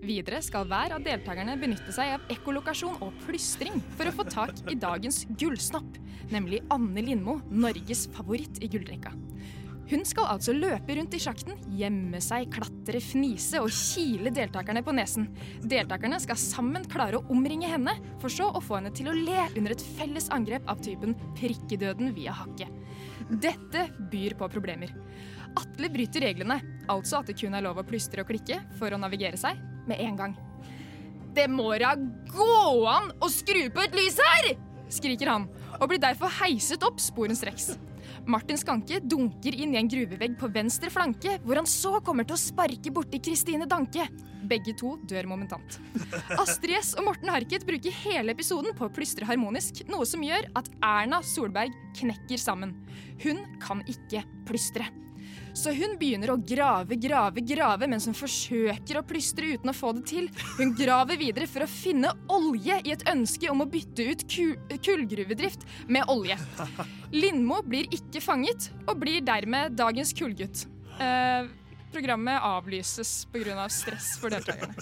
Videre 0.00 0.40
skal 0.44 0.64
hver 0.68 0.94
av 0.96 1.04
deltakerne 1.04 1.58
benytte 1.60 1.92
seg 1.92 2.14
av 2.16 2.32
ekkolokasjon 2.32 3.00
og 3.04 3.16
plystring 3.26 3.82
for 3.98 4.08
å 4.08 4.14
få 4.16 4.26
tak 4.32 4.64
i 4.72 4.78
dagens 4.80 5.24
gullsnopp, 5.36 6.00
nemlig 6.32 6.62
Anne 6.72 7.04
Lindmo, 7.04 7.38
Norges 7.52 8.06
favoritt 8.16 8.62
i 8.64 8.70
gullrekka. 8.72 9.12
Hun 9.86 10.02
skal 10.02 10.26
altså 10.32 10.50
løpe 10.50 10.96
rundt 10.98 11.14
i 11.14 11.20
sjakten, 11.22 11.54
gjemme 11.78 12.18
seg, 12.24 12.48
klatre, 12.50 12.98
fnise 13.02 13.60
og 13.62 13.70
kile 13.70 14.32
deltakerne 14.34 14.82
på 14.82 14.94
nesen. 14.96 15.28
Deltakerne 15.62 16.18
skal 16.22 16.40
sammen 16.40 16.88
klare 16.90 17.20
å 17.20 17.26
omringe 17.30 17.70
henne, 17.70 17.94
for 18.22 18.32
så 18.32 18.48
å 18.50 18.62
få 18.62 18.80
henne 18.80 18.90
til 18.96 19.12
å 19.12 19.14
le 19.14 19.44
under 19.52 19.76
et 19.76 19.86
felles 19.98 20.26
angrep 20.34 20.66
av 20.70 20.82
typen 20.82 21.14
prikkedøden 21.38 22.10
via 22.18 22.34
hakket. 22.34 22.72
Dette 23.30 23.86
byr 24.10 24.34
på 24.40 24.50
problemer. 24.50 24.90
Atle 25.56 25.90
bryter 25.94 26.26
reglene, 26.26 26.58
altså 26.90 27.20
at 27.20 27.30
det 27.30 27.38
kun 27.38 27.54
er 27.54 27.62
lov 27.64 27.78
å 27.78 27.86
plystre 27.86 28.26
og 28.26 28.30
klikke 28.32 28.58
for 28.80 28.90
å 28.90 29.00
navigere 29.00 29.38
seg 29.38 29.62
med 29.86 30.02
en 30.02 30.18
gang. 30.18 30.38
Det 31.36 31.46
må 31.52 31.70
da 31.78 31.94
gå 32.32 32.62
an 32.90 33.12
å 33.22 33.30
skru 33.30 33.68
på 33.70 33.86
et 33.86 33.94
lys 33.94 34.18
her! 34.18 34.56
skriker 34.90 35.30
han, 35.30 35.48
og 35.80 35.90
blir 35.90 36.02
derfor 36.02 36.30
heiset 36.40 36.84
opp 36.86 37.00
sporenstreks. 37.02 37.72
Martin 38.26 38.58
Skanke 38.58 38.98
dunker 38.98 39.54
inn 39.54 39.74
i 39.76 39.78
en 39.78 39.88
gruvevegg 39.90 40.34
på 40.40 40.48
venstre 40.50 40.90
flanke, 40.90 41.36
hvor 41.46 41.60
han 41.60 41.68
så 41.70 42.00
kommer 42.04 42.26
til 42.26 42.34
å 42.34 42.40
sparke 42.40 42.90
borti 42.94 43.20
Kristine 43.22 43.68
Danke. 43.70 44.08
Begge 44.46 44.74
to 44.78 44.96
dør 45.06 45.28
momentant. 45.30 45.78
Astrid 46.42 46.74
S 46.80 46.92
og 46.98 47.06
Morten 47.06 47.30
Harket 47.30 47.66
bruker 47.66 47.94
hele 48.02 48.34
episoden 48.34 48.74
på 48.78 48.88
å 48.88 48.92
plystre 48.94 49.26
harmonisk, 49.30 49.84
noe 49.90 50.06
som 50.06 50.26
gjør 50.26 50.50
at 50.58 50.70
Erna 50.82 51.22
Solberg 51.26 51.74
knekker 51.98 52.42
sammen. 52.42 52.74
Hun 53.22 53.44
kan 53.62 53.82
ikke 53.90 54.26
plystre. 54.46 54.90
Så 55.56 55.72
hun 55.72 55.94
begynner 55.96 56.34
å 56.34 56.36
grave, 56.36 56.98
grave, 57.00 57.40
grave 57.40 57.88
mens 57.88 58.04
hun 58.08 58.16
forsøker 58.16 58.98
å 59.00 59.04
plystre 59.08 59.54
uten 59.56 59.72
å 59.72 59.76
få 59.76 59.94
det 59.96 60.04
til. 60.10 60.28
Hun 60.58 60.74
graver 60.76 61.16
videre 61.20 61.48
for 61.48 61.64
å 61.64 61.70
finne 61.70 62.12
olje 62.32 62.76
i 62.84 62.92
et 62.92 63.04
ønske 63.08 63.48
om 63.50 63.64
å 63.64 63.68
bytte 63.72 64.04
ut 64.10 64.24
kullgruvedrift 64.84 65.64
med 65.88 66.12
olje. 66.12 66.36
Lindmo 67.16 67.62
blir 67.64 67.88
ikke 67.94 68.20
fanget, 68.20 68.68
og 68.84 69.00
blir 69.00 69.24
dermed 69.24 69.78
dagens 69.80 70.12
kullgutt. 70.16 70.66
Eh, 71.00 71.48
programmet 71.94 72.44
avlyses 72.44 73.24
pga. 73.32 73.68
stress 73.72 74.12
for 74.20 74.36
deltakerne. 74.36 74.76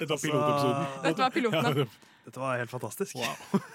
Dette 0.00 0.10
var 0.10 0.18
pilotepisoden. 0.18 0.86
Dette 1.06 1.22
var 1.22 1.30
piloten. 1.30 1.98
Dette 2.26 2.38
var 2.42 2.58
helt 2.58 2.70
fantastisk. 2.70 3.18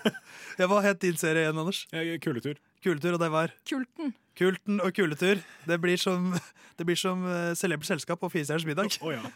ja, 0.59 0.67
hva 0.67 0.83
het 0.83 0.99
din 1.03 1.17
serie 1.19 1.47
igjen, 1.47 1.59
Anders? 1.59 1.85
Kuletur. 2.23 2.59
Kuletur, 2.83 3.15
og 3.15 3.23
det 3.23 3.31
var? 3.31 3.55
Kulten. 3.67 4.15
Kulten 4.38 4.81
og 4.83 4.93
kuletur. 4.93 5.41
Det 5.67 5.77
blir 5.81 5.97
som, 5.97 6.33
det 6.77 6.85
blir 6.85 6.99
som 6.99 7.23
uh, 7.25 7.53
celebert 7.57 7.89
selskap 7.89 8.23
og 8.23 8.31
Firestjerners 8.31 8.67
middag. 8.69 8.93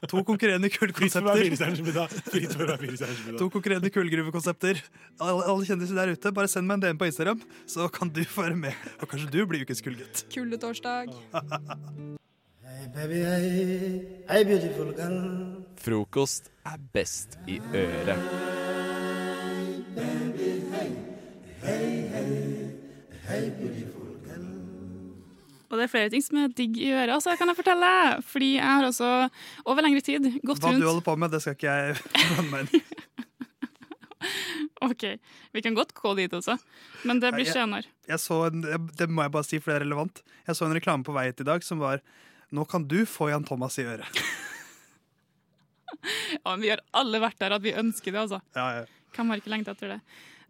To 0.08 0.24
konkurrerende 0.28 0.70
Fritt 0.70 2.54
for 2.54 2.70
kullkonsepter. 2.78 3.38
To 3.39 3.49
konkurrerende 3.49 3.89
kullgruvekonsepter. 3.89 4.82
Alle, 5.20 5.43
alle 5.49 5.66
kjendiser 5.66 5.97
der 5.97 6.14
ute, 6.14 6.34
bare 6.36 6.52
send 6.52 6.70
meg 6.70 6.80
en 6.80 6.86
DM 6.86 7.02
på 7.02 7.10
Instagram, 7.10 7.41
så 7.68 7.89
kan 7.89 8.10
du 8.14 8.24
få 8.24 8.47
være 8.47 8.62
med. 8.68 8.89
Og 9.02 9.10
kanskje 9.10 9.32
du 9.34 9.45
blir 9.49 9.66
ukens 9.66 9.82
kullgutt. 9.82 10.26
Hey 12.82 12.88
Baby, 12.88 13.20
hey, 13.20 14.24
hey 14.30 14.43
beautiful 14.43 14.93
girl. 14.93 15.64
Frokost 15.76 16.52
er 16.66 16.78
best 16.93 17.38
i 17.47 17.60
øret. 17.76 18.18
Og 25.72 25.80
det 25.80 25.86
er 25.88 25.91
flere 25.93 26.09
ting 26.11 26.22
som 26.26 26.38
er 26.41 26.51
digg 26.51 26.76
i 26.84 26.89
øret, 26.91 27.13
altså, 27.15 27.32
kan 27.39 27.47
jeg 27.47 27.55
fortelle. 27.61 27.91
Fordi 28.28 28.49
jeg 28.57 28.67
har 28.67 28.84
også 28.89 29.07
over 29.65 29.82
lengre 29.86 30.01
tid 30.03 30.26
gått 30.43 30.59
Hva 30.59 30.74
rundt 30.74 30.84
du 30.84 30.88
holder 30.89 31.05
på 31.05 31.15
med, 31.17 31.32
det 31.32 31.39
skal 31.45 31.55
ikke 31.55 31.72
jeg 31.72 31.95
blande 32.36 32.49
meg 32.51 32.76
inn. 32.76 32.82
OK, 34.82 35.03
vi 35.53 35.61
kan 35.61 35.76
godt 35.78 35.93
gå 35.97 36.11
dit 36.17 36.34
også, 36.34 36.55
men 37.05 37.19
det 37.22 37.32
blir 37.36 37.45
Jeg- 37.47 37.53
senere. 37.55 37.86
Jeg 38.09 38.19
så 38.19 38.41
en, 38.49 38.61
det 38.97 39.07
må 39.09 39.24
jeg 39.24 39.32
bare 39.32 39.45
si, 39.47 39.59
for 39.61 39.72
det 39.72 39.80
er 39.80 39.86
relevant. 39.86 40.22
Jeg 40.47 40.55
så 40.57 40.65
en 40.67 40.74
reklame 40.76 41.05
på 41.07 41.13
vei 41.15 41.28
hit 41.30 41.39
i 41.41 41.47
dag 41.47 41.63
som 41.63 41.80
var 41.80 42.01
Nå 42.51 42.65
kan 42.67 42.84
du 42.84 43.05
få 43.07 43.30
Jan 43.32 43.45
Thomas 43.47 43.78
i 43.80 43.86
øret. 43.88 44.09
Ja, 46.01 46.53
men 46.55 46.61
vi 46.63 46.69
har 46.72 46.80
alle 46.97 47.19
vært 47.22 47.38
der 47.41 47.51
at 47.57 47.61
vi 47.63 47.74
ønsker 47.78 48.13
det, 48.15 48.22
altså. 48.24 48.39
Ja, 48.55 48.63
ja. 48.80 48.86
Kan 49.13 49.28
bare 49.30 49.41
ikke 49.41 49.51
lengte 49.51 49.74
etter 49.76 49.91
det? 49.91 49.97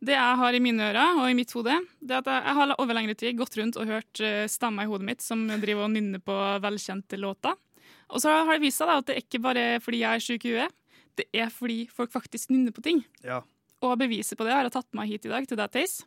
Det 0.02 0.16
jeg 0.16 0.38
har 0.42 0.56
i 0.58 0.60
mine 0.64 0.82
ører 0.90 1.20
og 1.22 1.28
i 1.30 1.36
mitt 1.38 1.52
hode, 1.54 1.76
det 2.02 2.16
er 2.16 2.24
at 2.24 2.30
jeg 2.34 2.56
har 2.58 2.72
over 2.82 2.98
lengre 2.98 3.14
tid 3.18 3.38
gått 3.38 3.54
rundt 3.60 3.76
og 3.78 3.86
hørt 3.92 4.22
eh, 4.26 4.48
stemmer 4.50 4.88
i 4.88 4.90
hodet 4.90 5.06
mitt 5.06 5.22
som 5.22 5.44
driver 5.62 5.86
og 5.86 5.92
nynner 5.94 6.24
på 6.26 6.38
velkjente 6.64 7.20
låter. 7.22 7.54
Og 8.10 8.24
så 8.24 8.34
har 8.34 8.50
det 8.58 8.64
vist 8.66 8.82
seg 8.82 8.90
da, 8.90 8.96
at 8.98 9.08
det 9.08 9.16
er 9.16 9.22
ikke 9.24 9.42
bare 9.46 9.66
fordi 9.84 10.00
jeg 10.02 10.18
er 10.18 10.24
syk 10.26 10.48
i 10.50 10.56
huet, 10.56 10.74
det 11.20 11.28
er 11.38 11.52
fordi 11.54 11.84
folk 11.94 12.12
faktisk 12.14 12.50
nynner 12.50 12.74
på 12.74 12.82
ting. 12.86 13.04
Ja, 13.24 13.42
Og 13.86 13.94
beviset 14.02 14.38
på 14.40 14.46
det 14.48 14.54
har 14.56 14.66
jeg 14.66 14.74
tatt 14.74 14.90
med 14.92 15.04
meg 15.04 15.12
hit 15.14 15.26
i 15.26 15.32
dag 15.32 15.46
til 15.50 15.58
deg, 15.60 15.72
Theis. 15.74 16.00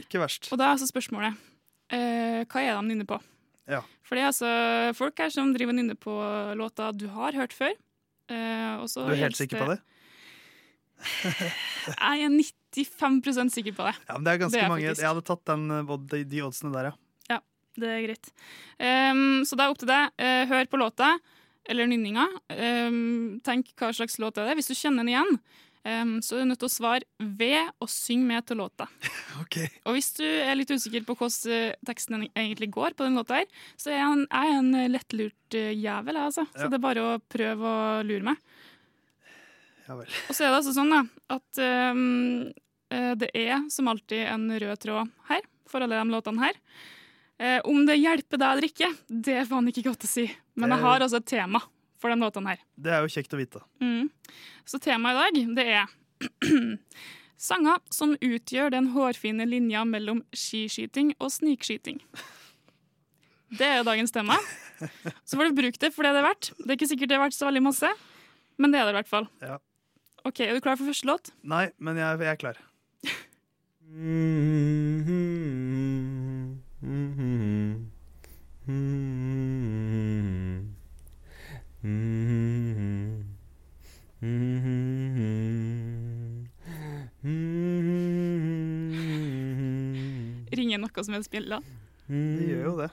ikke 0.00 0.20
verst. 0.22 0.48
Og 0.52 0.58
da 0.58 0.66
er 0.70 0.74
altså 0.78 0.88
spørsmålet 0.88 1.36
eh, 1.92 2.40
hva 2.48 2.62
er 2.64 2.72
det 2.72 2.80
de 2.80 2.88
nynner 2.88 3.08
på? 3.10 3.20
Ja. 3.70 3.82
For 4.02 4.16
det 4.16 4.24
er 4.24 4.30
altså 4.32 4.50
folk 4.98 5.20
her 5.22 5.30
som 5.30 5.52
driver 5.54 5.74
og 5.76 5.78
nynner 5.78 5.98
på 6.00 6.14
låter 6.58 6.96
du 6.96 7.06
har 7.12 7.36
hørt 7.36 7.52
før. 7.54 7.76
Eh, 8.30 8.74
og 8.80 8.88
så 8.90 9.04
Du 9.06 9.12
er 9.12 9.26
helt 9.28 9.38
sikker 9.38 9.60
på 9.60 9.68
det? 9.74 9.78
Jeg 12.00 12.24
er 12.24 12.32
95 12.74 13.50
sikker 13.54 13.74
på 13.76 13.86
det. 13.88 13.94
Ja, 14.08 14.16
men 14.18 14.24
det 14.24 14.32
er 14.34 14.42
ganske 14.44 14.56
Det 14.58 14.64
er 14.64 14.68
mange. 14.72 14.86
faktisk. 14.88 15.02
Jeg 15.02 15.10
hadde 15.12 15.26
tatt 15.30 15.44
den, 15.50 15.70
eh, 15.70 15.96
de, 16.14 16.24
de 16.24 16.42
oddsene 16.46 16.72
der, 16.74 16.90
ja. 16.90 16.94
Ja, 17.34 17.40
det 17.80 17.88
er 17.94 18.02
greit. 18.08 18.30
Um, 18.78 19.42
så 19.46 19.56
det 19.56 19.64
er 19.66 19.70
opp 19.74 19.78
til 19.82 19.90
deg. 19.90 20.10
Eh, 20.18 20.44
hør 20.50 20.68
på 20.70 20.80
låta, 20.80 21.18
eller 21.70 21.86
nynninga. 21.90 22.26
Um, 22.56 23.40
tenk 23.46 23.72
hva 23.78 23.92
slags 23.94 24.18
låt 24.22 24.38
er 24.38 24.48
det. 24.50 24.56
Hvis 24.60 24.70
du 24.70 24.74
kjenner 24.78 25.04
den 25.04 25.12
igjen, 25.12 25.36
um, 25.84 26.14
så 26.24 26.36
er 26.36 26.42
du 26.44 26.50
nødt 26.50 26.60
til 26.62 26.70
å 26.70 26.72
svare 26.72 27.04
ved 27.20 27.70
og 27.80 27.88
synge 27.92 28.26
med 28.26 28.46
til 28.48 28.58
låta. 28.62 28.88
Og 29.86 29.94
hvis 29.96 30.10
du 30.18 30.24
er 30.26 30.54
litt 30.58 30.70
usikker 30.70 31.04
på 31.06 31.14
hvordan 31.16 31.52
eh, 31.54 31.76
teksten 31.86 32.26
egentlig 32.34 32.70
går 32.74 32.92
på 32.98 33.06
den 33.06 33.16
låta 33.16 33.38
her, 33.40 33.46
så 33.80 33.90
er 33.92 34.00
jeg 34.00 34.08
en, 34.16 34.24
jeg 34.26 34.50
er 34.50 34.58
en 34.58 34.92
lettlurt 34.92 35.56
jævel, 35.56 36.16
jeg, 36.18 36.26
altså. 36.26 36.44
Så 36.54 36.66
Ja. 36.66 36.68
det 36.68 36.76
er 36.80 36.84
bare 36.88 37.04
å 37.06 37.20
prøve 37.32 37.70
å 37.70 38.02
lure 38.04 38.26
meg. 38.32 38.42
Ja 39.90 39.98
vel. 39.98 40.10
Og 40.30 40.36
så 40.36 40.46
er 40.46 40.52
det 40.52 40.60
altså 40.60 40.74
sånn 40.76 40.92
da, 40.94 41.00
at 41.34 41.60
eh, 41.66 43.14
det 43.18 43.30
er 43.34 43.64
som 43.74 43.90
alltid 43.90 44.22
en 44.30 44.46
rød 44.62 44.82
tråd 44.84 45.10
her, 45.30 45.42
for 45.70 45.82
alle 45.82 45.98
de 45.98 46.14
låtene 46.14 46.44
her. 46.44 46.58
Eh, 47.40 47.58
om 47.64 47.82
det 47.88 47.96
hjelper 47.98 48.38
deg 48.38 48.50
eller 48.52 48.68
ikke, 48.68 48.90
det 49.08 49.38
er 49.40 49.46
faen 49.48 49.70
ikke 49.70 49.86
godt 49.88 50.04
å 50.06 50.10
si. 50.10 50.26
Men 50.60 50.74
jeg 50.74 50.84
har 50.84 51.02
altså 51.02 51.18
et 51.18 51.30
tema 51.30 51.62
for 52.00 52.12
de 52.12 52.20
låtene 52.20 52.52
her. 52.52 52.60
Det 52.76 52.92
er 52.92 53.04
jo 53.04 53.14
kjekt 53.14 53.32
å 53.34 53.40
vite. 53.40 53.62
Mm. 53.80 54.10
Så 54.68 54.80
temaet 54.82 55.16
i 55.16 55.22
dag, 55.24 55.56
det 55.56 55.64
er 55.74 56.76
sanger 57.50 57.80
som 57.94 58.12
utgjør 58.14 58.74
den 58.76 58.90
hårfine 58.94 59.46
linja 59.48 59.86
mellom 59.88 60.20
skiskyting 60.36 61.14
og 61.18 61.32
snikskyting. 61.32 62.02
Det 63.56 63.66
er 63.66 63.88
dagens 63.88 64.12
tema. 64.14 64.36
Så 65.28 65.34
får 65.34 65.50
du 65.50 65.58
bruke 65.58 65.80
det 65.80 65.90
for 65.96 66.06
det 66.06 66.12
det 66.14 66.22
er 66.22 66.28
verdt. 66.28 66.52
Det 66.60 66.68
er 66.68 66.78
ikke 66.78 66.92
sikkert 66.92 67.10
det 67.10 67.16
er 67.16 67.24
verdt 67.24 67.36
så 67.36 67.48
veldig 67.48 67.64
masse, 67.66 67.88
men 68.60 68.72
det 68.72 68.78
er 68.80 68.86
det 68.86 68.94
i 68.94 68.98
hvert 69.00 69.10
fall. 69.10 69.26
Ja. 69.42 69.58
Ok, 70.24 70.40
Er 70.40 70.54
du 70.54 70.60
klar 70.60 70.76
for 70.76 70.84
første 70.84 71.06
låt? 71.06 71.30
Nei, 71.42 71.70
men 71.78 71.96
jeg, 71.96 72.18
jeg 72.20 72.28
er 72.28 72.40
klar. 72.40 72.58
Ringer 90.60 90.78
noe 90.82 91.04
som 91.04 91.14
helst 91.16 91.32
bjella? 91.32 91.60
Det 92.10 92.46
gjør 92.50 92.64
jo 92.68 92.74
det. 92.82 92.90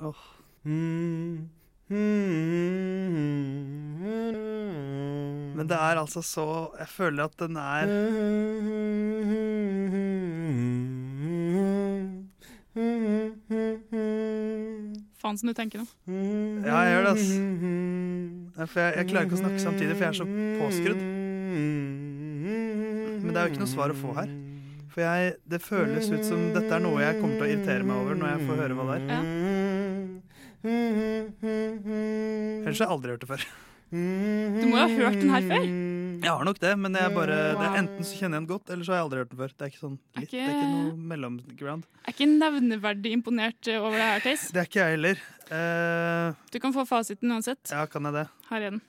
Åh. 0.00 0.14
Men 5.56 5.68
det 5.70 5.76
er 5.76 5.96
altså 6.00 6.22
så 6.22 6.46
Jeg 6.78 6.88
føler 6.88 7.24
at 7.24 7.38
den 7.38 7.56
er 7.56 7.86
Faen 15.16 15.38
som 15.38 15.48
du 15.48 15.54
tenker 15.56 15.80
nå. 15.80 15.86
Ja, 16.66 16.82
jeg 16.84 16.92
gjør 16.92 17.06
det, 17.06 17.12
ass. 17.14 17.28
For 18.70 18.80
jeg, 18.82 18.92
jeg 18.98 19.08
klarer 19.10 19.24
ikke 19.26 19.38
å 19.38 19.40
snakke 19.40 19.62
samtidig, 19.62 19.94
for 19.96 20.04
jeg 20.04 20.12
er 20.12 20.18
så 20.20 20.26
påskrudd. 20.60 21.00
Men 23.22 23.30
det 23.32 23.38
er 23.40 23.44
jo 23.46 23.50
ikke 23.54 23.62
noe 23.64 23.72
svar 23.72 23.94
å 23.94 23.96
få 23.96 24.12
her. 24.18 24.30
For 24.92 25.00
jeg, 25.04 25.34
det 25.50 25.60
føles 25.64 26.06
ut 26.12 26.24
som 26.24 26.38
dette 26.54 26.72
er 26.72 26.80
noe 26.84 27.02
jeg 27.02 27.18
kommer 27.20 27.36
til 27.40 27.44
å 27.46 27.50
irritere 27.54 27.84
meg 27.84 27.96
over 28.00 28.14
når 28.16 28.28
jeg 28.34 28.46
får 28.48 28.56
høre 28.62 28.76
hva 28.78 28.84
det 28.88 28.96
er. 28.96 29.24
Ellers 31.46 32.80
har 32.80 32.86
jeg 32.86 32.92
aldri 32.96 33.14
hørt 33.14 33.22
det 33.24 33.30
før. 33.30 33.44
Du 33.86 34.64
må 34.66 34.74
jo 34.74 34.80
ha 34.82 34.88
hørt 34.90 35.20
den 35.20 35.30
her 35.30 35.44
før. 35.46 35.66
Jeg 36.16 36.32
har 36.32 36.44
nok 36.48 36.58
det, 36.58 36.72
men 36.80 36.96
jeg 36.98 37.12
bare, 37.14 37.36
det 37.54 37.66
er 37.68 37.76
enten 37.82 38.06
så 38.08 38.16
kjenner 38.18 38.40
jeg 38.40 38.42
den 38.42 38.48
godt, 38.50 38.70
eller 38.74 38.86
så 38.88 38.92
har 38.94 38.98
jeg 38.98 39.06
aldri 39.06 39.20
hørt 39.20 39.30
den 39.30 39.40
før. 39.42 39.52
Det 39.52 39.62
er 39.62 39.70
ikke 39.70 39.82
sånn 39.84 39.96
litt, 40.16 40.32
det 40.32 40.40
er 40.42 40.50
ikke 40.56 40.72
noe 40.72 40.96
mellomground. 41.12 41.86
Jeg 42.00 42.08
er 42.10 42.16
ikke 42.16 42.28
nevneverdig 42.32 43.12
imponert 43.20 43.70
eh, 43.70 43.78
over 43.78 43.94
det 44.00 44.08
her, 44.10 44.24
Theis. 44.26 44.48
Det 44.50 44.62
er 44.64 44.70
ikke 44.70 44.82
jeg 44.82 44.96
heller. 44.96 45.24
Uh, 45.46 46.34
Du 46.50 46.58
kan 46.64 46.74
få 46.74 46.82
fasiten 46.88 47.30
uansett. 47.36 47.62
ja, 47.70 47.86
kan 47.86 48.10
jeg 48.10 48.18
det? 48.18 48.26
Her 48.50 48.60
er 48.70 48.70
den. 48.74 48.82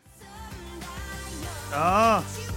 Ja! 1.70 2.57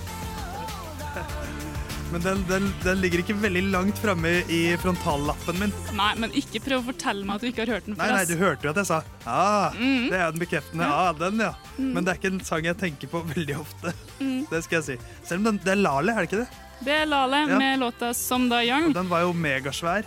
Men 2.10 2.22
den, 2.24 2.40
den, 2.48 2.64
den 2.82 2.98
ligger 3.00 3.20
ikke 3.22 3.36
veldig 3.38 3.62
langt 3.70 3.98
framme 4.02 4.30
i 4.50 4.60
frontallappen 4.82 5.58
min. 5.60 5.72
Nei, 5.94 6.08
men 6.18 6.32
ikke 6.34 6.58
prøv 6.64 6.80
å 6.82 6.86
fortelle 6.90 7.22
meg 7.26 7.36
at 7.38 7.44
du 7.44 7.48
ikke 7.52 7.62
har 7.66 7.72
hørt 7.76 7.86
den 7.86 7.94
Nei, 7.98 8.06
før. 8.08 8.14
nei, 8.16 8.24
du 8.26 8.34
hørte 8.40 8.66
jo 8.66 8.72
at 8.72 8.80
jeg 8.82 8.88
sa 8.90 8.98
ah, 9.26 9.76
Mm. 9.78 10.08
Det 10.10 10.18
er 10.18 10.32
den 10.34 10.42
bekreftende 10.42 10.88
ah, 10.90 11.12
den, 11.14 11.38
ja. 11.44 11.52
Mm. 11.78 11.92
Men 11.94 12.04
det 12.04 12.12
er 12.12 12.18
ikke 12.18 12.32
en 12.34 12.40
sang 12.44 12.66
jeg 12.66 12.76
tenker 12.80 13.12
på 13.12 13.22
veldig 13.30 13.56
ofte. 13.60 13.92
Mm. 14.18 14.40
Det 14.50 14.62
skal 14.66 14.80
jeg 14.80 14.86
si. 14.88 14.96
Selv 15.28 15.40
om 15.44 15.50
den, 15.52 15.60
det 15.64 15.72
er 15.76 15.80
Lale, 15.84 16.12
er 16.16 16.26
det 16.26 16.30
ikke 16.32 16.42
det? 16.42 16.66
Det 16.84 16.96
er 16.96 17.06
Lale 17.06 17.44
Ja. 17.46 17.58
med 17.60 17.78
låta 17.78 18.10
'Som 18.14 18.48
Da 18.50 18.62
Young'. 18.64 18.88
Og 18.90 18.94
den 18.94 19.08
var 19.08 19.20
jo 19.20 19.32
megasvær 19.32 20.04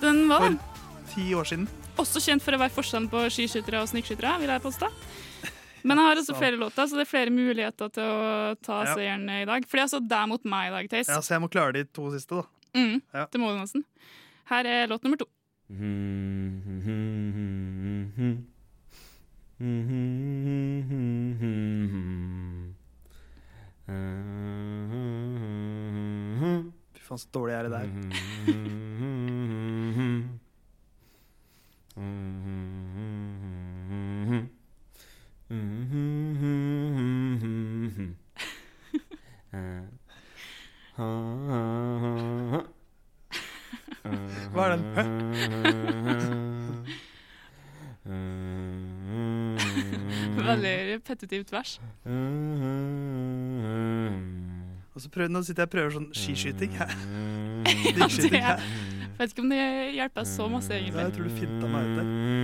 Den 0.00 0.28
var 0.28 0.40
For 0.40 0.58
ti 1.14 1.30
år 1.34 1.44
siden. 1.44 1.68
Også 1.96 2.20
kjent 2.20 2.42
for 2.42 2.52
å 2.52 2.58
være 2.58 2.74
forskjellen 2.74 3.08
på 3.08 3.22
skiskyttere 3.30 3.80
og 3.80 3.88
snikskyttere, 3.88 4.38
vil 4.40 4.48
jeg 4.52 4.60
påstå. 4.62 4.88
Men 5.86 6.00
jeg 6.00 6.06
har 6.08 6.20
også 6.20 6.34
flere 6.36 6.58
låter, 6.58 6.88
så 6.90 6.98
det 6.98 7.04
er 7.06 7.10
flere 7.10 7.30
muligheter 7.34 7.90
til 7.94 8.02
å 8.02 8.56
ta 8.66 8.80
Ja. 8.84 8.94
seieren 8.96 9.28
i 9.30 9.44
dag. 9.46 9.64
For 9.68 9.76
det 9.78 9.82
er 9.84 9.88
altså 9.88 10.00
deg 10.08 10.28
mot 10.28 10.44
meg 10.44 10.68
i 10.68 10.74
dag, 10.74 10.88
Theis. 10.90 11.08
Ja, 11.08 11.20
Så 11.22 11.34
jeg 11.36 11.42
må 11.44 11.48
klare 11.52 11.72
de 11.78 11.84
to 11.84 12.10
siste, 12.10 12.42
da. 12.42 12.46
Mm, 12.74 13.02
Ja. 13.14 13.26
Det 13.30 13.38
må 13.40 13.52
du 13.54 13.60
nesten. 13.60 13.84
Her 14.50 14.64
er 14.66 14.86
låt 14.88 15.02
nummer 15.04 15.16
to. 15.18 15.26
Fy 26.94 27.00
Faen, 27.06 27.18
så 27.18 27.28
dårlig 27.32 27.54
er 27.54 27.62
det 27.62 27.72
der. 27.74 27.88
Hva 35.46 35.54
er 44.64 44.80
Veldig 50.46 50.74
repetitivt 50.90 51.52
vers. 51.52 51.76
Og 54.96 55.02
så 55.02 55.10
prøv, 55.12 55.28
nå 55.30 55.42
sitter 55.46 55.62
jeg 55.62 55.68
og 55.68 55.70
prøver 55.70 55.90
sånn 55.94 56.10
skiskyting. 56.16 56.74
her. 56.80 56.90
Ja, 57.96 58.06
det 58.06 58.34
er 58.34 58.60
jeg 59.16 59.22
vet 59.22 59.30
ikke 59.32 59.42
om 59.46 59.52
det 59.54 59.60
hjelper 59.96 60.24
så 60.28 60.44
masse, 60.52 60.76
Ja, 60.76 61.06
jeg 61.06 61.12
tror 61.16 61.24
du 61.24 61.30
finta 61.38 61.68
meg 61.72 61.86
ut 61.88 61.96
der. 61.96 62.35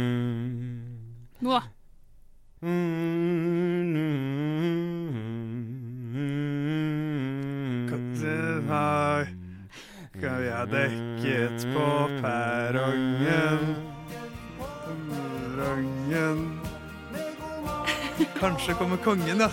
Kanskje 18.63 18.79
kommer 18.79 18.99
kongen, 19.03 19.41
ja. 19.43 19.49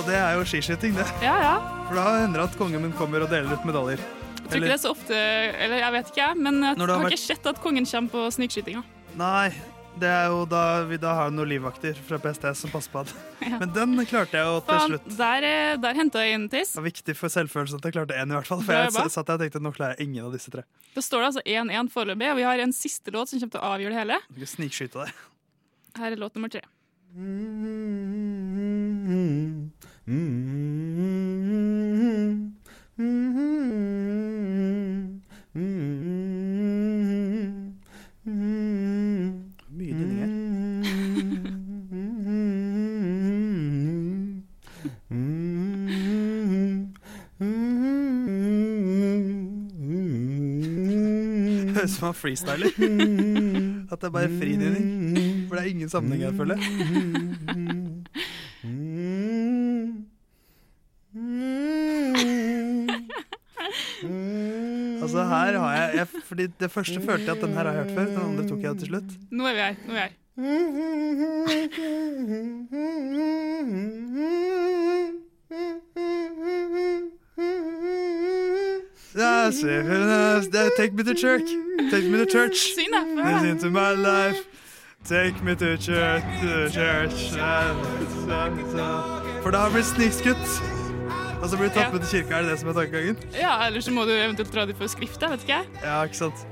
Og 0.00 0.06
det 0.08 0.14
er 0.16 0.38
jo 0.38 0.44
skiskyting, 0.48 0.94
det. 0.96 1.04
Ja, 1.20 1.34
ja. 1.36 1.50
For 1.84 1.98
da 1.98 2.04
hender 2.22 2.40
det 2.40 2.44
at 2.48 2.54
kongen 2.56 2.80
min 2.80 2.94
kommer 2.96 3.20
og 3.26 3.28
deler 3.28 3.52
ut 3.52 3.66
medaljer. 3.68 4.00
Jeg 4.00 4.46
tror 4.46 4.56
ikke 4.56 4.70
det 4.70 4.76
er 4.78 4.80
så 4.80 4.92
ofte 4.94 5.18
Eller 5.66 5.82
jeg 5.82 5.92
vet 5.98 6.08
ikke. 6.14 6.28
Men 6.40 6.62
jeg 6.64 6.78
har 6.78 6.92
har 6.94 7.02
vært- 7.04 7.12
ikke 7.12 7.26
sett 7.26 7.46
at 7.52 7.60
kongen 7.60 7.84
kommer 7.84 8.08
på 8.14 8.22
snikskytinga. 8.32 8.82
Nei, 9.20 9.52
det 10.00 10.08
er 10.08 10.30
jo 10.32 10.46
da 10.48 10.62
vi 10.88 10.96
da 10.96 11.12
har 11.14 11.30
noen 11.30 11.46
livvakter 11.52 11.92
fra 12.08 12.16
PST 12.24 12.48
som 12.56 12.70
passer 12.72 12.88
på 12.96 13.02
at 13.04 13.12
Men 13.60 13.68
den 13.76 14.00
klarte 14.08 14.32
jeg 14.40 14.48
jo 14.48 14.60
til 14.64 14.78
Fan, 14.80 14.88
slutt. 14.96 15.16
der, 15.20 15.44
eh, 15.52 15.76
der 15.76 15.92
henta 16.00 16.24
jeg 16.24 16.32
inn 16.40 16.48
tiss. 16.48 16.72
Det 16.72 16.80
var 16.80 16.88
viktig 16.88 17.16
for 17.20 17.28
selvfølelsen 17.28 17.76
at 17.76 17.84
jeg 17.84 17.92
klarte 18.00 18.16
én, 18.16 18.32
i 18.32 18.34
hvert 18.40 18.46
fall. 18.48 18.62
For 18.64 18.72
jeg 18.72 18.92
bare. 18.96 19.10
satt 19.12 19.26
der 19.28 19.34
og 19.34 19.40
tenkte 19.44 19.60
nå 19.60 19.74
klarer 19.76 19.98
jeg 19.98 20.08
ingen 20.08 20.24
av 20.24 20.32
disse 20.32 20.48
tre. 20.50 20.64
Da 20.96 21.02
står 21.04 21.20
det 21.20 21.28
altså 21.34 21.44
1-1 21.44 21.92
foreløpig, 21.92 22.30
og 22.32 22.36
vi 22.40 22.48
har 22.48 22.64
en 22.64 22.72
siste 22.72 23.12
låt 23.12 23.28
som 23.28 23.38
kommer 23.44 23.52
til 23.52 23.60
å 23.60 23.76
avgjøre 23.76 23.92
det 23.92 24.00
hele. 24.06 24.18
Du 24.32 24.40
kan 24.40 24.46
snikskyte 24.56 25.04
deg. 25.04 25.12
Her 26.00 26.12
er 26.12 26.16
låt 26.16 26.32
nummer 26.34 26.48
tre. 26.48 26.64
Mye 30.04 30.14
dynning 39.94 40.18
her. 40.18 40.30
Høres 51.72 51.92
ut 51.92 51.96
som 51.96 52.06
han 52.08 52.14
freestyler. 52.18 52.66
At 53.86 54.00
det 54.00 54.06
er 54.06 54.10
bare 54.10 54.28
fridynning. 54.34 54.86
For 55.46 55.54
det 55.54 55.62
er 55.62 55.70
ingen 55.70 55.88
sammenheng 55.88 56.22
her, 56.26 56.34
føler 56.34 56.54
jeg. 56.58 56.62
Altså 65.02 65.24
her 65.28 65.58
har 65.58 65.72
jeg, 65.74 65.90
jeg 65.96 66.08
Fordi 66.24 66.46
Det 66.60 66.70
første 66.70 67.00
følte 67.00 67.24
jeg 67.26 67.36
at 67.36 67.42
den 67.42 67.52
her 67.52 67.64
har 67.64 67.72
jeg 67.72 67.84
hørt 67.84 67.94
før. 67.98 68.06
Den 68.06 68.20
andre 68.30 68.48
tok 68.48 68.62
jeg 68.62 68.78
til 68.78 68.86
slutt. 68.86 69.16
Nå 69.30 69.46
er 69.46 69.52
vi 69.52 69.58
her. 69.58 69.74
Nå 69.86 69.92
er 69.92 69.94
vi 69.94 70.00
her. 70.00 70.10
Take 80.76 80.94
me 80.94 81.02
to 81.04 81.14
church. 81.14 81.48
Take 81.90 82.04
me 82.04 82.18
to 82.18 82.26
church. 82.26 82.56
Syng, 82.74 82.90
da. 82.92 83.02
Listen 83.32 83.58
to 83.58 83.70
my 83.70 83.92
life. 83.92 84.46
Take 85.04 85.42
me 85.42 85.54
to 85.56 85.76
church, 85.76 86.22
to 86.40 86.70
church. 86.70 87.32
For 89.42 89.50
da 89.50 89.58
har 89.58 89.68
vi 89.68 89.74
blitt 89.74 89.86
snikskutt. 89.86 90.81
Og 91.42 91.48
så 91.50 91.58
blir 91.58 91.68
du 91.68 91.74
tatt 91.74 91.88
Ja. 91.88 91.90
med 91.92 92.02
til 92.06 92.22
kirka. 92.22 92.38
Er 92.38 92.42
det 92.46 92.50
det 92.52 92.58
som 92.60 92.68
er 92.70 92.74
tankegangen? 92.78 93.16
Ja, 93.34 93.66
Eller 93.66 93.80
så 93.82 93.90
må 93.90 94.04
du 94.06 94.12
eventuelt 94.14 94.52
dra 94.52 94.64
dit 94.66 94.76
for 94.78 94.86
skriftet. 94.86 95.28
vet 95.30 95.40
ikke 95.42 95.58
jeg. 95.58 95.66
Ja, 95.82 96.02
ikke 96.06 96.14
sant? 96.20 96.46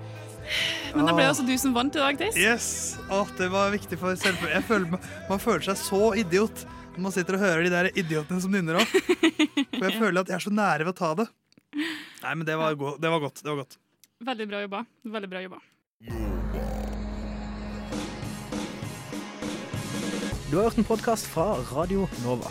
Men 0.97 1.07
da 1.07 1.13
ble 1.15 1.23
det 1.23 1.27
Ah. 1.27 1.31
altså 1.31 1.47
du 1.47 1.57
som 1.59 1.73
vant 1.75 1.95
i 1.95 1.99
dag, 2.01 2.19
Theis. 2.19 2.37
Yes! 2.37 2.99
Å, 3.09 3.23
det 3.39 3.51
var 3.53 3.71
viktig 3.71 3.99
for 3.99 4.15
selvfølgelig. 4.17 4.99
Man 5.29 5.39
føler 5.39 5.63
seg 5.63 5.77
så 5.77 6.11
idiot 6.19 6.65
når 6.97 7.01
man 7.07 7.13
sitter 7.13 7.35
og 7.35 7.41
hører 7.41 7.63
de 7.63 7.71
der 7.71 7.91
idiotene 7.95 8.41
som 8.43 8.51
nynner 8.51 8.81
opp. 8.81 8.89
For 8.91 9.87
jeg 9.87 9.99
føler 10.03 10.21
at 10.21 10.27
jeg 10.29 10.35
er 10.35 10.43
så 10.43 10.51
nære 10.51 10.85
ved 10.85 10.95
å 10.95 10.99
ta 10.99 11.15
det. 11.15 11.29
Nei, 12.25 12.35
men 12.35 12.45
det 12.45 12.57
var, 12.59 12.75
go 12.75 12.97
det 12.99 13.09
var 13.11 13.21
godt. 13.21 13.43
Det 13.45 13.47
var 13.47 13.63
godt. 13.63 13.79
Veldig 14.27 14.49
bra 14.51 14.61
jobba. 14.67 14.87
Veldig 15.07 15.31
bra 15.31 15.41
jobba. 15.47 15.61
Du 20.51 20.57
har 20.59 20.65
hørt 20.67 20.79
en 20.79 20.85
podkast 20.85 21.27
fra 21.31 21.55
Radio 21.71 22.09
Nova. 22.25 22.51